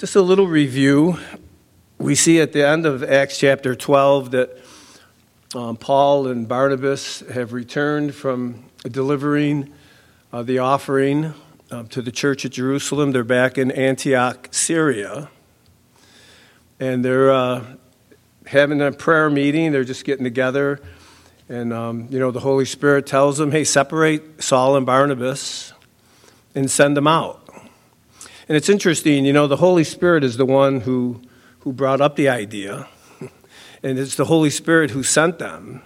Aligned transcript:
Just 0.00 0.16
a 0.16 0.22
little 0.22 0.46
review. 0.46 1.18
We 1.98 2.14
see 2.14 2.40
at 2.40 2.54
the 2.54 2.66
end 2.66 2.86
of 2.86 3.02
Acts 3.02 3.36
chapter 3.36 3.74
12 3.74 4.30
that 4.30 4.58
um, 5.54 5.76
Paul 5.76 6.26
and 6.26 6.48
Barnabas 6.48 7.20
have 7.30 7.52
returned 7.52 8.14
from 8.14 8.64
delivering 8.82 9.70
uh, 10.32 10.42
the 10.42 10.58
offering 10.58 11.34
uh, 11.70 11.82
to 11.90 12.00
the 12.00 12.10
church 12.10 12.46
at 12.46 12.52
Jerusalem. 12.52 13.12
They're 13.12 13.24
back 13.24 13.58
in 13.58 13.70
Antioch, 13.70 14.48
Syria. 14.52 15.28
And 16.80 17.04
they're 17.04 17.30
uh, 17.30 17.62
having 18.46 18.80
a 18.80 18.92
prayer 18.92 19.28
meeting. 19.28 19.70
They're 19.70 19.84
just 19.84 20.06
getting 20.06 20.24
together. 20.24 20.80
And, 21.50 21.74
um, 21.74 22.06
you 22.08 22.18
know, 22.18 22.30
the 22.30 22.40
Holy 22.40 22.64
Spirit 22.64 23.06
tells 23.06 23.36
them, 23.36 23.52
hey, 23.52 23.64
separate 23.64 24.42
Saul 24.42 24.76
and 24.76 24.86
Barnabas 24.86 25.74
and 26.54 26.70
send 26.70 26.96
them 26.96 27.06
out. 27.06 27.39
And 28.50 28.56
it's 28.56 28.68
interesting, 28.68 29.24
you 29.24 29.32
know, 29.32 29.46
the 29.46 29.58
Holy 29.58 29.84
Spirit 29.84 30.24
is 30.24 30.36
the 30.36 30.44
one 30.44 30.80
who, 30.80 31.22
who 31.60 31.72
brought 31.72 32.00
up 32.00 32.16
the 32.16 32.28
idea, 32.28 32.88
and 33.84 33.96
it's 33.96 34.16
the 34.16 34.24
Holy 34.24 34.50
Spirit 34.50 34.90
who 34.90 35.04
sent 35.04 35.38
them. 35.38 35.82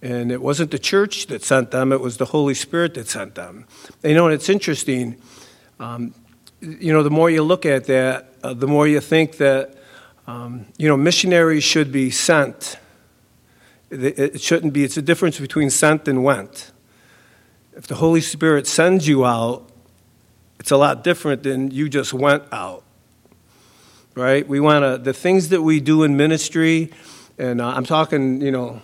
And 0.00 0.32
it 0.32 0.40
wasn't 0.40 0.70
the 0.70 0.78
church 0.78 1.26
that 1.26 1.42
sent 1.42 1.70
them, 1.70 1.92
it 1.92 2.00
was 2.00 2.16
the 2.16 2.24
Holy 2.24 2.54
Spirit 2.54 2.94
that 2.94 3.08
sent 3.08 3.34
them. 3.34 3.66
You 4.02 4.14
know, 4.14 4.24
and 4.24 4.32
it's 4.32 4.48
interesting, 4.48 5.20
um, 5.78 6.14
you 6.62 6.94
know, 6.94 7.02
the 7.02 7.10
more 7.10 7.28
you 7.28 7.42
look 7.42 7.66
at 7.66 7.84
that, 7.84 8.32
uh, 8.42 8.54
the 8.54 8.66
more 8.66 8.88
you 8.88 9.00
think 9.00 9.36
that, 9.36 9.76
um, 10.26 10.64
you 10.78 10.88
know, 10.88 10.96
missionaries 10.96 11.62
should 11.62 11.92
be 11.92 12.10
sent. 12.10 12.78
It 13.90 14.40
shouldn't 14.40 14.72
be, 14.72 14.82
it's 14.82 14.96
a 14.96 15.02
difference 15.02 15.38
between 15.38 15.68
sent 15.68 16.08
and 16.08 16.24
went. 16.24 16.72
If 17.76 17.86
the 17.86 17.96
Holy 17.96 18.22
Spirit 18.22 18.66
sends 18.66 19.06
you 19.06 19.26
out, 19.26 19.69
it's 20.60 20.70
a 20.70 20.76
lot 20.76 21.02
different 21.02 21.42
than 21.42 21.70
you 21.70 21.88
just 21.88 22.12
went 22.12 22.44
out. 22.52 22.84
Right? 24.14 24.46
We 24.46 24.60
want 24.60 24.84
to, 24.84 25.02
the 25.02 25.14
things 25.14 25.48
that 25.48 25.62
we 25.62 25.80
do 25.80 26.02
in 26.02 26.18
ministry, 26.18 26.92
and 27.38 27.62
uh, 27.62 27.68
I'm 27.68 27.86
talking, 27.86 28.42
you 28.42 28.50
know, 28.50 28.82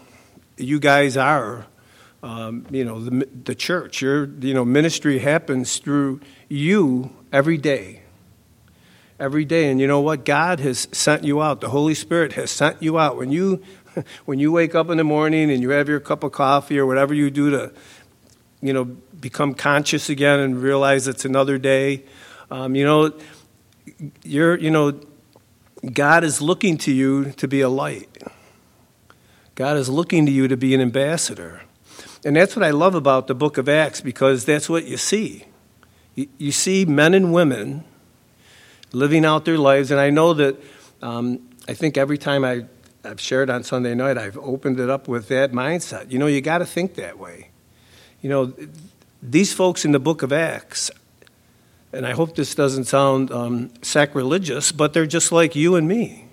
you 0.56 0.80
guys 0.80 1.18
are, 1.18 1.66
um, 2.22 2.64
you 2.70 2.82
know, 2.82 3.00
the, 3.00 3.28
the 3.44 3.54
church. 3.54 4.00
Your, 4.00 4.24
you 4.24 4.54
know, 4.54 4.64
ministry 4.64 5.18
happens 5.18 5.78
through 5.78 6.20
you 6.48 7.14
every 7.30 7.58
day. 7.58 8.00
Every 9.20 9.44
day. 9.44 9.70
And 9.70 9.78
you 9.78 9.86
know 9.86 10.00
what? 10.00 10.24
God 10.24 10.60
has 10.60 10.88
sent 10.92 11.24
you 11.24 11.42
out. 11.42 11.60
The 11.60 11.68
Holy 11.68 11.94
Spirit 11.94 12.32
has 12.34 12.50
sent 12.50 12.82
you 12.82 12.98
out. 12.98 13.18
When 13.18 13.30
you, 13.30 13.62
when 14.24 14.38
you 14.38 14.50
wake 14.50 14.74
up 14.74 14.88
in 14.88 14.96
the 14.96 15.04
morning 15.04 15.50
and 15.50 15.60
you 15.60 15.70
have 15.70 15.90
your 15.90 16.00
cup 16.00 16.24
of 16.24 16.32
coffee 16.32 16.78
or 16.78 16.86
whatever 16.86 17.12
you 17.12 17.30
do 17.30 17.50
to, 17.50 17.72
you 18.60 18.72
know, 18.72 18.84
become 18.84 19.54
conscious 19.54 20.08
again 20.08 20.40
and 20.40 20.62
realize 20.62 21.08
it's 21.08 21.24
another 21.24 21.58
day. 21.58 22.02
Um, 22.50 22.74
you 22.74 22.84
know, 22.84 23.12
you're, 24.24 24.58
you 24.58 24.70
know, 24.70 25.00
God 25.92 26.24
is 26.24 26.40
looking 26.40 26.78
to 26.78 26.92
you 26.92 27.32
to 27.32 27.46
be 27.46 27.60
a 27.60 27.68
light. 27.68 28.08
God 29.54 29.76
is 29.76 29.88
looking 29.88 30.26
to 30.26 30.32
you 30.32 30.48
to 30.48 30.56
be 30.56 30.74
an 30.74 30.80
ambassador. 30.80 31.62
And 32.24 32.36
that's 32.36 32.56
what 32.56 32.64
I 32.64 32.70
love 32.70 32.94
about 32.94 33.26
the 33.26 33.34
book 33.34 33.56
of 33.56 33.68
Acts 33.68 34.00
because 34.00 34.44
that's 34.44 34.68
what 34.68 34.86
you 34.86 34.96
see. 34.96 35.44
You, 36.14 36.28
you 36.38 36.52
see 36.52 36.84
men 36.84 37.14
and 37.14 37.32
women 37.32 37.84
living 38.92 39.24
out 39.24 39.44
their 39.44 39.58
lives. 39.58 39.90
And 39.90 40.00
I 40.00 40.10
know 40.10 40.34
that 40.34 40.56
um, 41.02 41.48
I 41.68 41.74
think 41.74 41.96
every 41.96 42.18
time 42.18 42.44
I, 42.44 42.66
I've 43.04 43.20
shared 43.20 43.50
on 43.50 43.62
Sunday 43.62 43.94
night, 43.94 44.18
I've 44.18 44.38
opened 44.38 44.80
it 44.80 44.90
up 44.90 45.08
with 45.08 45.28
that 45.28 45.52
mindset. 45.52 46.10
You 46.10 46.18
know, 46.18 46.26
you 46.26 46.40
got 46.40 46.58
to 46.58 46.66
think 46.66 46.94
that 46.94 47.18
way. 47.18 47.50
You 48.22 48.30
know, 48.30 48.52
these 49.22 49.52
folks 49.52 49.84
in 49.84 49.92
the 49.92 49.98
book 49.98 50.22
of 50.22 50.32
Acts, 50.32 50.90
and 51.92 52.06
I 52.06 52.12
hope 52.12 52.34
this 52.36 52.54
doesn't 52.54 52.84
sound 52.84 53.30
um, 53.30 53.70
sacrilegious, 53.82 54.72
but 54.72 54.92
they're 54.92 55.06
just 55.06 55.32
like 55.32 55.54
you 55.54 55.76
and 55.76 55.86
me. 55.86 56.26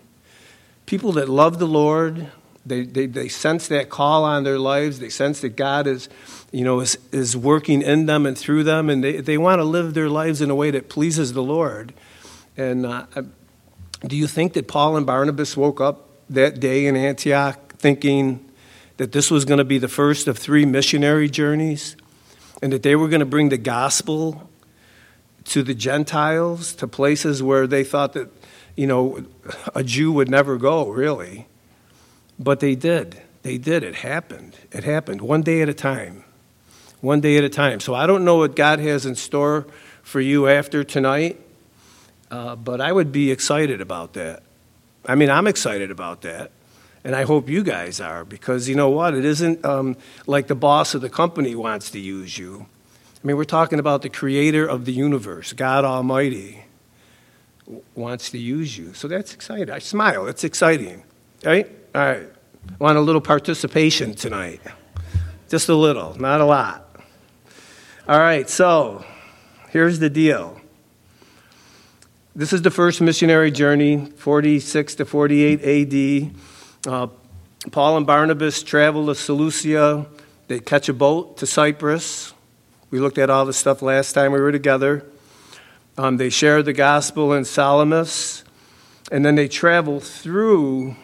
People 0.86 1.12
that 1.14 1.30
love 1.30 1.60
the 1.60 1.68
Lord, 1.68 2.28
they, 2.66 2.84
they, 2.84 3.06
they 3.06 3.28
sense 3.28 3.68
that 3.70 3.90
call 3.90 4.24
on 4.26 4.44
their 4.44 4.60
lives, 4.60 5.00
they 5.00 5.10
sense 5.10 5.42
that 5.42 5.56
God 5.56 5.88
is, 5.88 6.10
you 6.52 6.64
know, 6.64 6.80
is, 6.80 6.98
is 7.12 7.38
working 7.38 7.82
in 7.82 8.06
them 8.06 8.26
and 8.26 8.38
through 8.38 8.64
them, 8.64 8.90
and 8.90 9.04
they, 9.04 9.22
they 9.22 9.38
want 9.38 9.60
to 9.60 9.64
live 9.64 9.94
their 9.94 10.10
lives 10.10 10.42
in 10.42 10.50
a 10.50 10.56
way 10.56 10.72
that 10.72 10.90
pleases 10.90 11.34
the 11.34 11.44
Lord. 11.44 11.94
And 12.58 12.86
uh, 12.86 13.06
do 14.06 14.16
you 14.16 14.28
think 14.28 14.54
that 14.54 14.68
Paul 14.68 14.98
and 14.98 15.06
Barnabas 15.06 15.56
woke 15.56 15.80
up 15.80 16.10
that 16.30 16.60
day 16.60 16.86
in 16.86 16.96
Antioch 16.96 17.74
thinking 17.78 18.44
that 18.98 19.12
this 19.12 19.32
was 19.32 19.46
going 19.46 19.58
to 19.58 19.64
be 19.64 19.78
the 19.78 19.88
first 19.88 20.28
of 20.28 20.38
three 20.38 20.66
missionary 20.66 21.30
journeys? 21.30 21.96
and 22.64 22.72
that 22.72 22.82
they 22.82 22.96
were 22.96 23.10
going 23.10 23.20
to 23.20 23.26
bring 23.26 23.50
the 23.50 23.58
gospel 23.58 24.50
to 25.44 25.64
the 25.64 25.74
Gentiles, 25.74 26.74
to 26.76 26.88
places 26.88 27.44
where 27.44 27.68
they 27.68 27.84
thought 27.84 28.14
that, 28.14 28.30
you 28.78 28.88
know, 28.88 29.26
a 29.76 29.84
Jew 29.84 30.14
would 30.14 30.30
never 30.30 30.56
go, 30.56 30.88
really. 30.88 31.46
But 32.40 32.62
they 32.62 32.76
did. 32.76 33.22
They 33.42 33.58
did. 33.58 33.84
It 33.84 33.96
happened. 33.96 34.56
It 34.72 34.86
happened 34.86 35.20
one 35.20 35.42
day 35.42 35.62
at 35.62 35.68
a 35.68 35.74
time. 35.74 36.24
One 37.02 37.20
day 37.20 37.36
at 37.36 37.44
a 37.44 37.50
time. 37.50 37.82
So 37.82 37.94
I 37.94 38.08
don't 38.08 38.24
know 38.24 38.38
what 38.38 38.56
God 38.56 38.80
has 38.80 39.06
in 39.06 39.16
store 39.16 39.68
for 40.02 40.22
you 40.22 40.48
after 40.48 40.86
tonight, 40.86 41.42
uh, 42.32 42.56
but 42.56 42.80
I 42.80 42.94
would 42.94 43.12
be 43.12 43.30
excited 43.30 43.82
about 43.82 44.14
that. 44.14 44.42
I 45.06 45.16
mean, 45.16 45.30
I'm 45.30 45.48
excited 45.48 45.92
about 45.92 46.22
that. 46.22 46.52
And 47.04 47.16
I 47.16 47.24
hope 47.24 47.50
you 47.50 47.64
guys 47.64 48.00
are, 48.00 48.24
because 48.24 48.70
you 48.70 48.76
know 48.76 48.90
what? 48.90 49.14
It 49.14 49.26
isn't 49.26 49.66
um, 49.66 49.98
like 50.26 50.48
the 50.48 50.56
boss 50.56 50.96
of 50.96 51.02
the 51.02 51.10
company 51.10 51.54
wants 51.54 51.92
to 51.92 52.00
use 52.00 52.38
you. 52.38 52.66
I 53.24 53.28
mean, 53.28 53.38
we're 53.38 53.44
talking 53.44 53.80
about 53.80 54.02
the 54.02 54.10
creator 54.10 54.66
of 54.66 54.86
the 54.86 54.94
universe, 54.94 55.54
God 55.54 55.84
Almighty, 55.84 56.66
wants 57.96 58.30
to 58.32 58.38
use 58.38 58.78
you. 58.78 58.94
So 58.94 59.08
that's 59.08 59.34
exciting. 59.34 59.70
I 59.70 59.80
smile. 59.80 60.28
It's 60.28 60.44
exciting. 60.44 61.04
Right? 61.44 61.70
All 61.94 62.02
right. 62.02 62.30
I 62.70 62.84
want 62.84 62.98
a 62.98 63.02
little 63.02 63.22
participation 63.22 64.14
tonight. 64.14 64.62
Just 65.50 65.70
a 65.70 65.76
little, 65.76 66.20
not 66.20 66.42
a 66.42 66.46
lot. 66.46 66.90
All 68.08 68.20
right, 68.20 68.50
so 68.50 69.06
here's 69.70 70.00
the 70.00 70.10
deal. 70.10 70.60
This 72.36 72.52
is 72.52 72.62
the 72.64 72.72
first 72.72 73.00
missionary 73.00 73.52
journey, 73.52 74.08
46 74.18 74.96
to 74.96 75.06
48 75.06 75.62
AD. 75.62 76.36
Uh, 76.86 77.08
Paul 77.72 77.96
and 77.96 78.06
Barnabas 78.06 78.62
travel 78.62 79.06
to 79.06 79.16
Seleucia. 79.16 80.06
They 80.50 80.60
catch 80.60 80.90
a 80.90 80.94
boat 80.94 81.38
to 81.38 81.48
Cyprus. 81.48 82.34
We 82.92 83.00
looked 83.00 83.18
at 83.18 83.30
all 83.30 83.46
the 83.46 83.54
stuff 83.54 83.82
last 83.82 84.12
time 84.12 84.34
we 84.34 84.42
were 84.42 84.52
together. 84.52 85.06
Um, 85.98 86.18
they 86.18 86.30
share 86.30 86.62
the 86.62 86.74
gospel 86.74 87.32
in 87.32 87.46
Salamis, 87.46 88.44
and 89.14 89.24
then 89.24 89.36
they 89.36 89.48
travel 89.48 90.02
through 90.02 90.98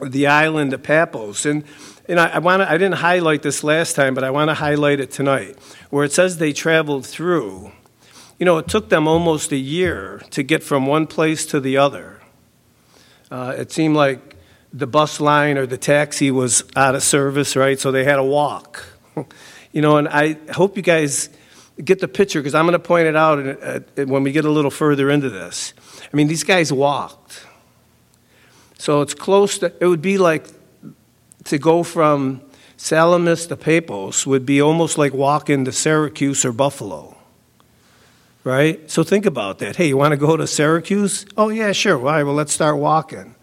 the 0.00 0.26
island 0.26 0.72
of 0.72 0.82
Paphos. 0.82 1.44
And, 1.44 1.64
and 2.08 2.18
I, 2.18 2.36
I, 2.36 2.38
wanna, 2.38 2.64
I 2.66 2.78
didn't 2.78 2.94
highlight 2.94 3.42
this 3.42 3.62
last 3.62 3.94
time, 3.94 4.14
but 4.14 4.24
I 4.24 4.30
want 4.30 4.48
to 4.48 4.54
highlight 4.54 5.00
it 5.00 5.10
tonight, 5.10 5.58
where 5.90 6.04
it 6.04 6.12
says 6.12 6.38
they 6.38 6.54
traveled 6.54 7.04
through. 7.04 7.72
You 8.38 8.46
know, 8.46 8.56
it 8.56 8.68
took 8.68 8.88
them 8.88 9.06
almost 9.06 9.52
a 9.52 9.56
year 9.56 10.22
to 10.30 10.42
get 10.42 10.62
from 10.62 10.86
one 10.86 11.06
place 11.06 11.44
to 11.46 11.60
the 11.60 11.76
other. 11.76 12.22
Uh, 13.30 13.54
it 13.58 13.70
seemed 13.70 13.96
like 13.96 14.33
the 14.74 14.88
bus 14.88 15.20
line 15.20 15.56
or 15.56 15.66
the 15.66 15.78
taxi 15.78 16.32
was 16.32 16.64
out 16.74 16.96
of 16.96 17.02
service, 17.02 17.54
right? 17.54 17.78
So 17.78 17.92
they 17.92 18.02
had 18.04 18.16
to 18.16 18.24
walk. 18.24 18.84
you 19.72 19.80
know, 19.80 19.96
and 19.96 20.08
I 20.08 20.36
hope 20.52 20.76
you 20.76 20.82
guys 20.82 21.30
get 21.82 22.00
the 22.00 22.08
picture 22.08 22.40
because 22.40 22.54
I'm 22.54 22.64
going 22.64 22.72
to 22.72 22.78
point 22.80 23.06
it 23.06 23.16
out 23.16 23.38
uh, 23.38 23.80
uh, 23.96 24.04
when 24.04 24.24
we 24.24 24.32
get 24.32 24.44
a 24.44 24.50
little 24.50 24.72
further 24.72 25.10
into 25.10 25.30
this. 25.30 25.72
I 26.12 26.16
mean, 26.16 26.26
these 26.26 26.42
guys 26.42 26.72
walked. 26.72 27.46
So 28.76 29.00
it's 29.00 29.14
close 29.14 29.58
to, 29.58 29.72
it 29.80 29.86
would 29.86 30.02
be 30.02 30.18
like 30.18 30.46
to 31.44 31.58
go 31.58 31.84
from 31.84 32.42
Salamis 32.76 33.46
to 33.46 33.56
Paphos 33.56 34.26
would 34.26 34.44
be 34.44 34.60
almost 34.60 34.98
like 34.98 35.14
walking 35.14 35.64
to 35.64 35.72
Syracuse 35.72 36.44
or 36.44 36.52
Buffalo. 36.52 37.16
Right? 38.42 38.90
So 38.90 39.04
think 39.04 39.24
about 39.24 39.60
that. 39.60 39.76
Hey, 39.76 39.88
you 39.88 39.96
want 39.96 40.12
to 40.12 40.18
go 40.18 40.36
to 40.36 40.46
Syracuse? 40.46 41.24
Oh, 41.36 41.48
yeah, 41.48 41.72
sure. 41.72 41.96
Why? 41.96 42.22
Well, 42.24 42.34
let's 42.34 42.52
start 42.52 42.76
walking. 42.76 43.33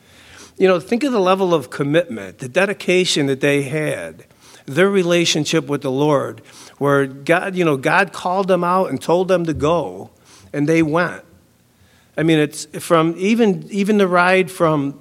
You 0.57 0.67
know, 0.67 0.79
think 0.79 1.03
of 1.03 1.11
the 1.11 1.19
level 1.19 1.53
of 1.53 1.69
commitment, 1.69 2.39
the 2.39 2.49
dedication 2.49 3.25
that 3.27 3.41
they 3.41 3.63
had, 3.63 4.25
their 4.65 4.89
relationship 4.89 5.67
with 5.67 5.81
the 5.81 5.91
Lord, 5.91 6.41
where 6.77 7.05
God, 7.07 7.55
you 7.55 7.65
know, 7.65 7.77
God 7.77 8.13
called 8.13 8.47
them 8.47 8.63
out 8.63 8.89
and 8.89 9.01
told 9.01 9.27
them 9.27 9.45
to 9.45 9.53
go, 9.53 10.11
and 10.53 10.67
they 10.67 10.83
went. 10.83 11.23
I 12.17 12.23
mean, 12.23 12.39
it's 12.39 12.65
from 12.83 13.15
even 13.17 13.67
even 13.71 13.97
the 13.97 14.07
ride 14.07 14.51
from 14.51 14.99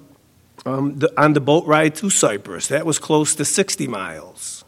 um, 0.64 0.98
the, 0.98 1.12
on 1.20 1.32
the 1.32 1.40
boat 1.40 1.66
ride 1.66 1.94
to 1.96 2.10
Cyprus. 2.10 2.68
That 2.68 2.86
was 2.86 2.98
close 2.98 3.34
to 3.34 3.44
60 3.44 3.86
miles. 3.86 4.64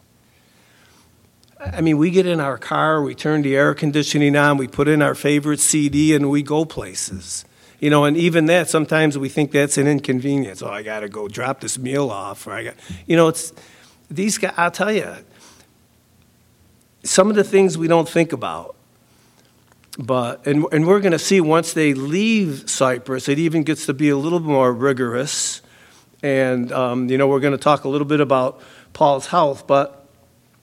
I 1.60 1.80
mean, 1.80 1.96
we 1.96 2.10
get 2.10 2.26
in 2.26 2.40
our 2.40 2.58
car, 2.58 3.02
we 3.02 3.14
turn 3.14 3.42
the 3.42 3.54
air 3.54 3.72
conditioning 3.74 4.34
on, 4.34 4.56
we 4.56 4.66
put 4.66 4.88
in 4.88 5.00
our 5.00 5.14
favorite 5.14 5.60
CD, 5.60 6.14
and 6.14 6.28
we 6.28 6.42
go 6.42 6.64
places. 6.64 7.44
You 7.82 7.90
know, 7.90 8.04
and 8.04 8.16
even 8.16 8.46
that, 8.46 8.70
sometimes 8.70 9.18
we 9.18 9.28
think 9.28 9.50
that's 9.50 9.76
an 9.76 9.88
inconvenience. 9.88 10.62
Oh, 10.62 10.70
I 10.70 10.84
got 10.84 11.00
to 11.00 11.08
go 11.08 11.26
drop 11.26 11.60
this 11.60 11.76
meal 11.76 12.10
off, 12.10 12.46
or 12.46 12.52
I 12.52 12.62
got, 12.62 12.74
you 13.08 13.16
know, 13.16 13.26
it's 13.26 13.52
these 14.08 14.38
guys. 14.38 14.54
I'll 14.56 14.70
tell 14.70 14.92
you, 14.92 15.16
some 17.02 17.28
of 17.28 17.34
the 17.34 17.42
things 17.42 17.76
we 17.76 17.88
don't 17.88 18.08
think 18.08 18.32
about. 18.32 18.76
But, 19.98 20.46
and, 20.46 20.64
and 20.70 20.86
we're 20.86 21.00
going 21.00 21.10
to 21.10 21.18
see 21.18 21.40
once 21.40 21.72
they 21.72 21.92
leave 21.92 22.70
Cyprus, 22.70 23.28
it 23.28 23.40
even 23.40 23.64
gets 23.64 23.86
to 23.86 23.94
be 23.94 24.10
a 24.10 24.16
little 24.16 24.38
more 24.38 24.72
rigorous. 24.72 25.60
And, 26.22 26.70
um, 26.70 27.10
you 27.10 27.18
know, 27.18 27.26
we're 27.26 27.40
going 27.40 27.50
to 27.50 27.58
talk 27.58 27.82
a 27.82 27.88
little 27.88 28.06
bit 28.06 28.20
about 28.20 28.62
Paul's 28.92 29.26
health. 29.26 29.66
But, 29.66 30.08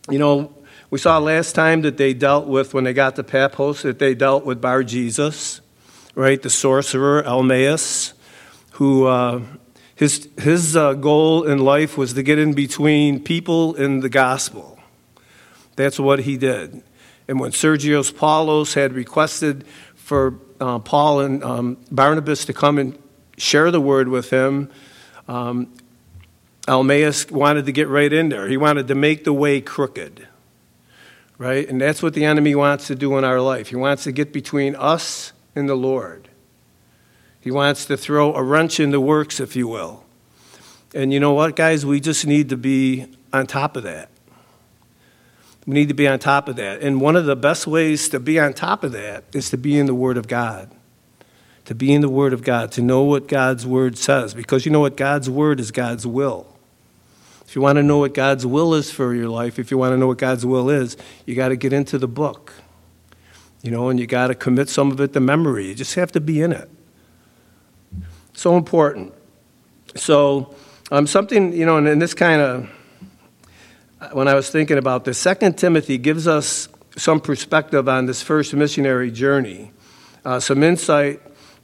you 0.10 0.20
know, 0.20 0.54
we 0.90 0.98
saw 0.98 1.18
last 1.20 1.54
time 1.54 1.82
that 1.82 1.98
they 1.98 2.14
dealt 2.14 2.48
with, 2.48 2.74
when 2.74 2.86
they 2.86 2.94
got 2.94 3.18
to 3.18 3.24
Paphos, 3.26 3.82
that 3.82 4.00
they 4.00 4.16
dealt 4.16 4.46
with 4.46 4.62
Bar 4.62 4.84
Jesus, 4.84 5.60
right? 6.20 6.42
The 6.42 6.50
sorcerer, 6.50 7.24
Elymas, 7.24 8.12
who 8.72 9.06
uh, 9.06 9.42
his, 9.96 10.28
his 10.38 10.76
uh, 10.76 10.94
goal 10.96 11.46
in 11.46 11.60
life 11.60 11.98
was 11.98 12.12
to 12.12 12.24
get 12.24 12.38
in 12.38 12.52
between 12.52 13.24
people 13.24 13.78
and 13.78 14.04
the 14.04 14.10
gospel. 14.10 14.78
That's 15.78 15.98
what 15.98 16.20
he 16.20 16.36
did. 16.36 16.84
And 17.30 17.40
when 17.40 17.54
Sergius 17.54 18.12
Paulus 18.12 18.74
had 18.74 18.92
requested 18.92 19.66
for 19.96 20.38
uh, 20.60 20.80
Paul 20.80 21.22
and 21.22 21.42
um, 21.42 21.78
Barnabas 21.90 22.44
to 22.46 22.54
come 22.54 22.80
and 22.80 23.00
share 23.38 23.72
the 23.72 23.80
word 23.80 24.10
with 24.10 24.30
him, 24.30 24.70
um, 25.30 25.72
Elymas 26.68 27.32
wanted 27.32 27.66
to 27.68 27.72
get 27.72 27.88
right 27.88 28.12
in 28.12 28.28
there. 28.28 28.50
He 28.50 28.58
wanted 28.58 28.90
to 28.90 28.96
make 28.96 29.24
the 29.24 29.32
way 29.32 29.62
crooked, 29.62 30.28
right? 31.38 31.70
And 31.70 31.80
that's 31.80 32.04
what 32.04 32.14
the 32.14 32.26
enemy 32.26 32.56
wants 32.56 32.88
to 32.88 32.96
do 32.96 33.18
in 33.18 33.24
our 33.24 33.40
life. 33.40 33.70
He 33.70 33.78
wants 33.78 34.04
to 34.04 34.12
get 34.12 34.34
between 34.34 34.76
us 34.76 35.32
and 35.60 35.70
the 35.70 35.76
Lord. 35.76 36.30
He 37.42 37.52
wants 37.52 37.86
to 37.86 37.98
throw 37.98 38.34
a 38.34 38.42
wrench 38.44 38.80
in 38.80 38.92
the 38.92 39.00
works, 39.00 39.40
if 39.40 39.56
you 39.56 39.68
will. 39.68 40.04
And 40.94 41.14
you 41.14 41.20
know 41.20 41.34
what, 41.34 41.56
guys? 41.56 41.86
We 41.86 42.00
just 42.00 42.26
need 42.26 42.50
to 42.50 42.58
be 42.58 43.06
on 43.32 43.46
top 43.46 43.78
of 43.78 43.84
that. 43.84 44.10
We 45.66 45.74
need 45.74 45.90
to 45.90 45.94
be 45.94 46.08
on 46.08 46.18
top 46.18 46.48
of 46.48 46.56
that. 46.56 46.82
And 46.82 47.00
one 47.00 47.16
of 47.16 47.26
the 47.26 47.36
best 47.36 47.68
ways 47.68 48.10
to 48.10 48.20
be 48.20 48.40
on 48.40 48.54
top 48.54 48.84
of 48.84 48.92
that 48.94 49.24
is 49.34 49.52
to 49.52 49.58
be 49.58 49.78
in 49.78 49.86
the 49.86 49.94
Word 49.94 50.18
of 50.18 50.28
God. 50.28 50.72
To 51.66 51.76
be 51.76 51.94
in 51.94 52.02
the 52.02 52.10
Word 52.10 52.34
of 52.34 52.44
God, 52.44 52.72
to 52.72 52.82
know 52.82 53.04
what 53.04 53.28
God's 53.28 53.68
Word 53.68 53.98
says. 53.98 54.34
Because 54.34 54.66
you 54.66 54.72
know 54.72 54.80
what? 54.80 54.98
God's 54.98 55.30
Word 55.30 55.60
is 55.60 55.70
God's 55.70 56.08
will. 56.08 56.48
If 57.46 57.56
you 57.56 57.62
want 57.62 57.78
to 57.78 57.84
know 57.84 58.00
what 58.00 58.14
God's 58.14 58.46
will 58.46 58.74
is 58.74 58.92
for 58.92 59.14
your 59.14 59.30
life, 59.30 59.60
if 59.60 59.70
you 59.70 59.78
want 59.78 59.94
to 59.94 59.98
know 59.98 60.08
what 60.08 60.18
God's 60.18 60.46
will 60.46 60.70
is, 60.70 60.98
you 61.26 61.36
got 61.36 61.50
to 61.50 61.56
get 61.56 61.74
into 61.74 61.98
the 61.98 62.08
book. 62.08 62.54
You 63.62 63.72
know, 63.72 63.90
and 63.90 64.00
you 64.00 64.08
got 64.08 64.28
to 64.28 64.36
commit 64.36 64.70
some 64.70 64.92
of 64.92 65.02
it 65.02 65.14
to 65.14 65.20
memory. 65.20 65.68
You 65.68 65.76
just 65.76 65.96
have 65.96 66.12
to 66.14 66.22
be 66.22 66.42
in 66.42 66.52
it. 66.52 66.70
So 68.34 68.56
important. 68.56 69.14
So, 69.96 70.56
um, 70.92 71.08
something, 71.08 71.52
you 71.52 71.66
know, 71.66 71.78
and, 71.78 71.88
and 71.88 72.02
this 72.02 72.14
kind 72.14 72.42
of 72.42 72.70
when 74.14 74.28
I 74.28 74.34
was 74.34 74.50
thinking 74.50 74.78
about 74.78 75.04
this, 75.04 75.18
Second 75.18 75.58
Timothy 75.58 75.98
gives 75.98 76.28
us 76.28 76.70
some 76.96 77.20
perspective 77.20 77.88
on 77.90 78.06
this 78.06 78.22
first 78.22 78.54
missionary 78.54 79.12
journey, 79.12 79.72
uh, 80.26 80.40
some 80.40 80.64
insight 80.64 81.22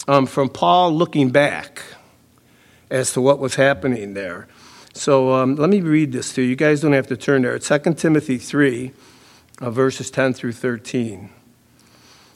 um, 0.07 0.25
from 0.25 0.50
Paul 0.50 0.94
looking 0.94 1.30
back 1.30 1.81
as 2.89 3.13
to 3.13 3.21
what 3.21 3.39
was 3.39 3.56
happening 3.56 4.13
there. 4.13 4.47
So 4.94 5.33
um, 5.33 5.56
let 5.56 5.69
me 5.69 5.81
read 5.81 6.12
this 6.12 6.33
to 6.33 6.42
you. 6.42 6.50
You 6.50 6.56
guys 6.56 6.81
don't 6.81 6.94
have 6.94 7.07
to 7.07 7.18
turn 7.18 7.42
there. 7.42 7.56
It's 7.56 7.68
2 7.68 7.94
Timothy 7.95 8.38
3, 8.38 8.92
uh, 9.62 9.69
verses 9.71 10.12
10 10.12 10.33
through 10.33 10.53
13. 10.53 11.30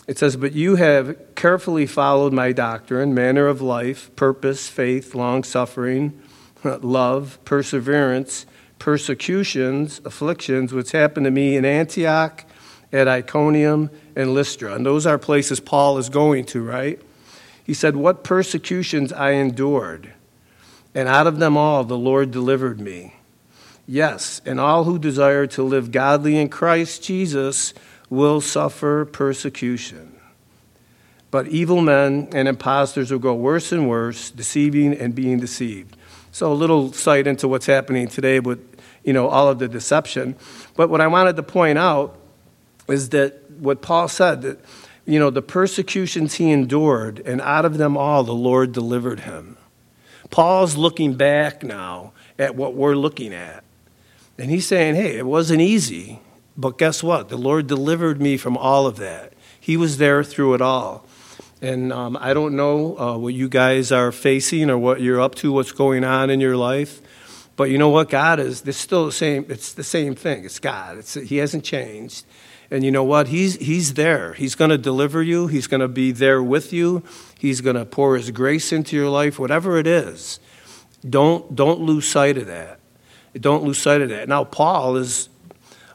It 0.10 0.18
says, 0.18 0.36
But 0.36 0.54
you 0.54 0.76
have 0.78 1.36
carefully 1.36 1.86
followed 1.86 2.34
my 2.34 2.52
doctrine, 2.52 3.14
manner 3.14 3.46
of 3.46 3.62
life, 3.62 4.10
purpose, 4.16 4.68
faith, 4.68 5.14
long 5.14 5.44
suffering, 5.44 6.20
love, 6.64 7.38
perseverance 7.46 8.48
persecutions, 8.80 10.02
afflictions, 10.06 10.74
which 10.74 10.94
happened 10.94 11.26
to 11.26 11.32
me 11.32 11.56
in 11.56 11.66
Antioch, 11.66 12.46
at 12.92 13.08
Iconium, 13.08 13.92
and 14.16 14.34
Lystra. 14.34 14.74
And 14.74 14.86
those 14.86 15.06
are 15.06 15.20
places 15.20 15.60
Paul 15.60 16.00
is 16.00 16.10
going 16.10 16.46
to, 16.46 16.64
right? 16.64 17.00
He 17.64 17.76
said, 17.76 17.96
What 17.96 18.24
persecutions 18.24 19.14
I 19.14 19.32
endured, 19.32 20.14
and 20.96 21.08
out 21.08 21.28
of 21.28 21.38
them 21.38 21.56
all 21.56 21.84
the 21.84 21.98
Lord 21.98 22.32
delivered 22.32 22.80
me. 22.80 23.14
Yes, 23.86 24.42
and 24.46 24.60
all 24.60 24.86
who 24.86 24.98
desire 24.98 25.46
to 25.48 25.62
live 25.64 25.92
godly 25.92 26.38
in 26.38 26.50
Christ 26.50 27.04
Jesus 27.04 27.74
will 28.10 28.42
suffer 28.42 29.06
persecution. 29.06 30.16
But 31.32 31.48
evil 31.48 31.82
men 31.82 32.30
and 32.34 32.48
impostors 32.48 33.12
will 33.12 33.20
go 33.20 33.36
worse 33.36 33.72
and 33.72 33.88
worse, 33.88 34.32
deceiving 34.32 34.94
and 34.94 35.14
being 35.14 35.40
deceived. 35.40 35.96
So 36.32 36.52
a 36.52 36.54
little 36.54 36.92
sight 36.92 37.28
into 37.28 37.48
what's 37.48 37.66
happening 37.66 38.08
today 38.08 38.40
with 38.40 38.60
you 39.04 39.14
know 39.14 39.28
all 39.28 39.48
of 39.48 39.60
the 39.60 39.68
deception. 39.68 40.36
But 40.76 40.90
what 40.90 41.02
I 41.02 41.08
wanted 41.08 41.36
to 41.36 41.44
point 41.44 41.78
out 41.78 42.18
is 42.88 43.10
that 43.10 43.50
what 43.60 43.82
Paul 43.82 44.08
said 44.08 44.42
that 44.42 44.60
you 45.06 45.20
know 45.20 45.30
the 45.30 45.42
persecutions 45.42 46.36
he 46.36 46.52
endured, 46.52 47.20
and 47.26 47.42
out 47.42 47.66
of 47.66 47.78
them 47.78 47.96
all 47.98 48.24
the 48.24 48.34
Lord 48.34 48.72
delivered 48.72 49.22
him. 49.22 49.58
Paul's 50.30 50.78
looking 50.78 51.16
back 51.16 51.64
now 51.64 52.14
at 52.38 52.56
what 52.56 52.76
we're 52.76 52.96
looking 52.96 53.34
at. 53.34 53.64
And 54.38 54.50
he's 54.50 54.66
saying, 54.66 54.96
hey, 54.96 55.18
it 55.18 55.26
wasn't 55.26 55.62
easy, 55.62 56.22
but 56.60 56.78
guess 56.78 57.02
what? 57.02 57.30
The 57.30 57.38
Lord 57.38 57.68
delivered 57.68 58.22
me 58.22 58.36
from 58.36 58.58
all 58.58 58.86
of 58.86 58.98
that. 58.98 59.32
He 59.58 59.78
was 59.78 59.98
there 59.98 60.26
through 60.26 60.56
it 60.56 60.62
all. 60.62 61.06
And 61.62 61.94
um, 61.94 62.18
I 62.20 62.34
don't 62.34 62.58
know 62.58 63.00
uh, 63.00 63.18
what 63.18 63.34
you 63.34 63.48
guys 63.48 63.94
are 63.94 64.12
facing 64.12 64.70
or 64.70 64.78
what 64.78 65.00
you're 65.00 65.22
up 65.22 65.36
to, 65.36 65.54
what's 65.54 65.72
going 65.72 66.04
on 66.04 66.30
in 66.30 66.42
your 66.42 66.58
life. 66.58 67.02
But 67.56 67.70
you 67.70 67.78
know 67.78 67.88
what? 67.88 68.10
God 68.10 68.42
is, 68.42 68.62
it's 68.68 68.78
still 68.78 69.06
the 69.06 69.14
same, 69.14 69.46
it's 69.48 69.72
the 69.72 69.86
same 69.86 70.16
thing. 70.16 70.44
It's 70.44 70.60
God. 70.60 70.98
It's, 70.98 71.14
he 71.14 71.38
hasn't 71.38 71.64
changed. 71.64 72.26
And 72.70 72.84
you 72.84 72.92
know 72.92 73.06
what? 73.06 73.30
He's, 73.30 73.56
he's 73.56 73.94
there. 73.94 74.34
He's 74.34 74.56
going 74.56 74.70
to 74.70 74.78
deliver 74.78 75.24
you. 75.24 75.48
He's 75.48 75.68
going 75.68 75.80
to 75.82 75.88
be 75.88 76.12
there 76.12 76.44
with 76.44 76.74
you. 76.74 77.04
He's 77.38 77.62
going 77.62 77.78
to 77.78 77.86
pour 77.86 78.18
His 78.18 78.32
grace 78.32 78.74
into 78.74 78.98
your 78.98 79.10
life, 79.10 79.40
whatever 79.40 79.78
it 79.78 79.88
is. 79.88 80.42
Don't, 81.10 81.56
don't 81.56 81.80
lose 81.80 82.06
sight 82.06 82.38
of 82.38 82.48
that. 82.48 82.80
Don't 83.34 83.64
lose 83.64 83.78
sight 83.78 84.02
of 84.02 84.10
that. 84.10 84.28
Now, 84.28 84.44
Paul 84.44 84.98
is, 84.98 85.30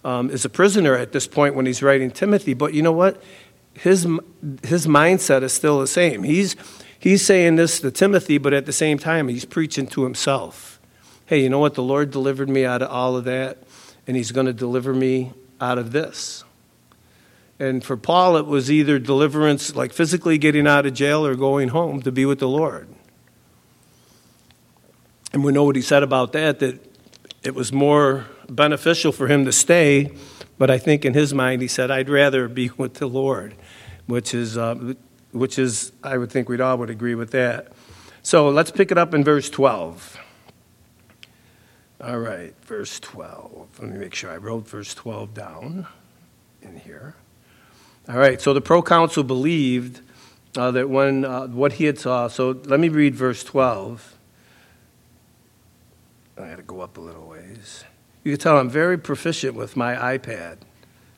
um, 0.04 0.30
is 0.30 0.44
a 0.44 0.50
prisoner 0.50 0.94
at 0.96 1.12
this 1.12 1.26
point 1.26 1.54
when 1.54 1.66
he's 1.66 1.82
writing 1.82 2.10
Timothy, 2.10 2.54
but 2.54 2.74
you 2.74 2.82
know 2.82 2.92
what? 2.92 3.22
his, 3.74 4.06
his 4.62 4.86
mindset 4.86 5.42
is 5.42 5.52
still 5.52 5.80
the 5.80 5.86
same. 5.86 6.22
He's, 6.22 6.56
he's 6.98 7.24
saying 7.24 7.56
this 7.56 7.80
to 7.80 7.90
Timothy, 7.90 8.38
but 8.38 8.52
at 8.52 8.66
the 8.66 8.72
same 8.72 8.98
time, 8.98 9.28
he's 9.28 9.44
preaching 9.44 9.86
to 9.88 10.04
himself. 10.04 10.80
Hey, 11.26 11.42
you 11.42 11.48
know 11.48 11.58
what? 11.58 11.74
The 11.74 11.82
Lord 11.82 12.10
delivered 12.10 12.48
me 12.48 12.64
out 12.64 12.82
of 12.82 12.90
all 12.90 13.16
of 13.16 13.24
that, 13.24 13.58
and 14.06 14.16
he's 14.16 14.32
going 14.32 14.46
to 14.46 14.52
deliver 14.52 14.94
me 14.94 15.32
out 15.60 15.78
of 15.78 15.92
this. 15.92 16.44
And 17.58 17.84
for 17.84 17.96
Paul, 17.96 18.36
it 18.36 18.46
was 18.46 18.70
either 18.70 18.98
deliverance, 18.98 19.74
like 19.74 19.92
physically 19.92 20.38
getting 20.38 20.66
out 20.66 20.86
of 20.86 20.94
jail, 20.94 21.24
or 21.26 21.34
going 21.34 21.68
home 21.68 22.02
to 22.02 22.12
be 22.12 22.26
with 22.26 22.40
the 22.40 22.48
Lord. 22.48 22.88
And 25.32 25.42
we 25.42 25.52
know 25.52 25.64
what 25.64 25.76
he 25.76 25.82
said 25.82 26.02
about 26.02 26.32
that, 26.32 26.60
that 26.60 26.78
it 27.42 27.54
was 27.54 27.72
more 27.72 28.26
beneficial 28.48 29.12
for 29.12 29.28
him 29.28 29.44
to 29.44 29.52
stay 29.52 30.10
but 30.56 30.70
I 30.70 30.78
think 30.78 31.04
in 31.04 31.14
his 31.14 31.34
mind, 31.34 31.62
he 31.62 31.68
said, 31.68 31.90
I'd 31.90 32.08
rather 32.08 32.48
be 32.48 32.70
with 32.76 32.94
the 32.94 33.06
Lord, 33.06 33.54
which 34.06 34.34
is, 34.34 34.56
uh, 34.56 34.94
which 35.32 35.58
is 35.58 35.92
I 36.02 36.18
would 36.18 36.30
think 36.30 36.48
we'd 36.48 36.60
all 36.60 36.78
would 36.78 36.90
agree 36.90 37.14
with 37.14 37.30
that. 37.32 37.72
So 38.22 38.48
let's 38.48 38.70
pick 38.70 38.90
it 38.90 38.98
up 38.98 39.12
in 39.12 39.22
verse 39.22 39.50
12. 39.50 40.18
All 42.00 42.18
right, 42.18 42.54
verse 42.62 43.00
12. 43.00 43.80
Let 43.80 43.90
me 43.90 43.98
make 43.98 44.14
sure 44.14 44.30
I 44.30 44.36
wrote 44.36 44.68
verse 44.68 44.94
12 44.94 45.34
down 45.34 45.86
in 46.62 46.76
here. 46.76 47.14
All 48.08 48.16
right, 48.16 48.40
so 48.40 48.52
the 48.52 48.60
proconsul 48.60 49.24
believed 49.24 50.00
uh, 50.56 50.70
that 50.70 50.88
when 50.88 51.24
uh, 51.24 51.46
what 51.46 51.74
he 51.74 51.84
had 51.84 51.98
saw. 51.98 52.28
So 52.28 52.60
let 52.64 52.78
me 52.78 52.88
read 52.88 53.14
verse 53.14 53.42
12. 53.42 54.16
I 56.36 56.48
got 56.48 56.56
to 56.56 56.62
go 56.62 56.80
up 56.80 56.98
a 56.98 57.00
little 57.00 57.26
ways. 57.26 57.84
You 58.24 58.32
can 58.32 58.40
tell 58.40 58.58
I'm 58.58 58.70
very 58.70 58.98
proficient 58.98 59.54
with 59.54 59.76
my 59.76 59.94
iPad. 59.94 60.56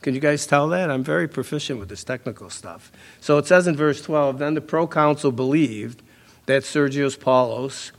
Can 0.03 0.15
you 0.15 0.21
guys 0.21 0.47
tell 0.47 0.69
that? 0.69 0.91
I'm 0.91 1.03
very 1.03 1.29
proficient 1.29 1.79
with 1.79 1.89
this 1.89 2.05
technical 2.05 2.51
stuff. 2.51 2.93
So 3.21 3.39
it 3.39 3.47
says 3.47 3.67
in 3.67 3.77
verse 3.77 4.03
12 4.03 4.39
Then 4.39 4.55
the 4.55 4.61
proconsul 4.61 5.33
believed 5.33 6.03
that 6.47 6.65
Sergius 6.65 7.17
Paulus, 7.17 7.93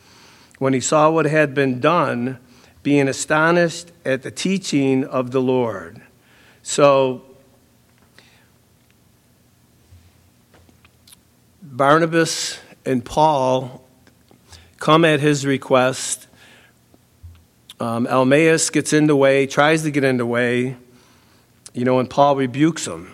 when 0.59 0.73
he 0.73 0.79
saw 0.79 1.09
what 1.09 1.25
had 1.25 1.53
been 1.53 1.79
done, 1.79 2.37
being 2.83 3.07
astonished 3.07 3.91
at 4.05 4.23
the 4.23 4.31
teaching 4.31 5.03
of 5.03 5.31
the 5.31 5.41
Lord. 5.41 6.01
So 6.61 7.23
Barnabas 11.61 12.59
and 12.85 13.03
Paul 13.03 13.83
come 14.77 15.03
at 15.03 15.19
his 15.19 15.45
request 15.45 16.26
um, 17.79 18.07
Elymas 18.07 18.71
gets 18.71 18.93
in 18.93 19.07
the 19.07 19.15
way, 19.15 19.45
tries 19.45 19.83
to 19.83 19.91
get 19.91 20.03
in 20.03 20.17
the 20.17 20.25
way, 20.25 20.77
you 21.73 21.85
know, 21.85 21.99
and 21.99 22.09
Paul 22.09 22.35
rebukes 22.35 22.87
him, 22.87 23.13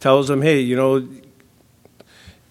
tells 0.00 0.30
him, 0.30 0.42
hey, 0.42 0.60
you 0.60 0.76
know, 0.76 1.08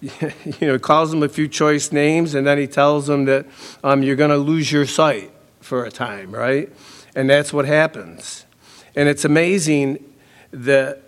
you 0.00 0.66
know, 0.66 0.78
calls 0.78 1.12
him 1.12 1.22
a 1.22 1.28
few 1.28 1.48
choice 1.48 1.92
names, 1.92 2.34
and 2.34 2.46
then 2.46 2.58
he 2.58 2.66
tells 2.66 3.08
him 3.08 3.24
that 3.26 3.46
um, 3.84 4.02
you're 4.02 4.16
going 4.16 4.30
to 4.30 4.36
lose 4.36 4.70
your 4.70 4.86
sight 4.86 5.30
for 5.60 5.84
a 5.84 5.90
time, 5.90 6.32
right? 6.32 6.72
And 7.14 7.28
that's 7.30 7.52
what 7.52 7.66
happens. 7.66 8.46
And 8.94 9.08
it's 9.08 9.24
amazing 9.24 10.04
that 10.50 11.02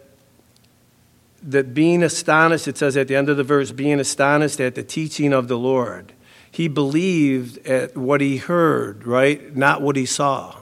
that 1.46 1.74
being 1.74 2.02
astonished, 2.02 2.66
it 2.66 2.78
says 2.78 2.96
at 2.96 3.06
the 3.06 3.14
end 3.14 3.28
of 3.28 3.36
the 3.36 3.44
verse, 3.44 3.70
being 3.70 4.00
astonished 4.00 4.60
at 4.60 4.74
the 4.74 4.82
teaching 4.82 5.32
of 5.32 5.48
the 5.48 5.58
Lord. 5.58 6.12
He 6.54 6.68
believed 6.68 7.66
at 7.66 7.96
what 7.96 8.20
he 8.20 8.36
heard, 8.36 9.08
right? 9.08 9.56
Not 9.56 9.82
what 9.82 9.96
he 9.96 10.06
saw. 10.06 10.54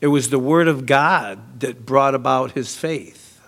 It 0.00 0.08
was 0.08 0.30
the 0.30 0.38
Word 0.40 0.66
of 0.66 0.84
God 0.84 1.60
that 1.60 1.86
brought 1.86 2.16
about 2.16 2.50
his 2.50 2.74
faith. 2.74 3.40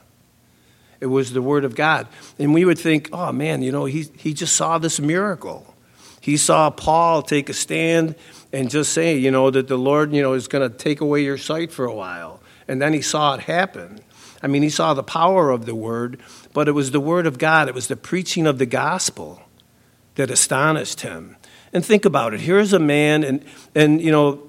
It 1.00 1.07
was 1.07 1.33
the 1.33 1.43
Word 1.43 1.64
of 1.64 1.75
God. 1.75 2.07
And 2.38 2.54
we 2.54 2.64
would 2.64 2.78
think, 2.78 3.09
oh 3.12 3.33
man, 3.33 3.61
you 3.61 3.73
know, 3.73 3.87
he, 3.87 4.07
he 4.16 4.35
just 4.35 4.54
saw 4.54 4.78
this 4.78 5.00
miracle. 5.00 5.75
He 6.21 6.37
saw 6.37 6.71
Paul 6.71 7.23
take 7.23 7.49
a 7.49 7.52
stand 7.52 8.14
and 8.52 8.71
just 8.71 8.93
say, 8.93 9.16
you 9.16 9.33
know, 9.33 9.50
that 9.50 9.66
the 9.66 9.76
Lord, 9.76 10.12
you 10.12 10.23
know, 10.23 10.35
is 10.35 10.47
going 10.47 10.71
to 10.71 10.78
take 10.78 11.00
away 11.00 11.25
your 11.25 11.38
sight 11.38 11.73
for 11.73 11.87
a 11.87 11.93
while. 11.93 12.40
And 12.69 12.81
then 12.81 12.93
he 12.93 13.02
saw 13.02 13.35
it 13.35 13.40
happen. 13.40 13.99
I 14.40 14.47
mean, 14.47 14.62
he 14.62 14.71
saw 14.71 14.95
the 14.95 15.02
power 15.02 15.50
of 15.50 15.66
the 15.66 15.75
Word, 15.75 16.21
but 16.52 16.69
it 16.69 16.73
was 16.73 16.93
the 16.93 17.00
Word 17.00 17.26
of 17.26 17.37
God, 17.37 17.69
it 17.69 17.75
was 17.75 17.88
the 17.88 17.97
preaching 17.97 18.47
of 18.47 18.59
the 18.59 18.66
gospel 18.66 19.43
that 20.14 20.31
astonished 20.31 21.00
him. 21.00 21.37
And 21.75 21.85
think 21.85 22.04
about 22.04 22.33
it. 22.33 22.40
Here's 22.40 22.73
a 22.73 22.78
man, 22.78 23.25
and, 23.25 23.45
and 23.75 24.00
you 24.00 24.12
know, 24.12 24.40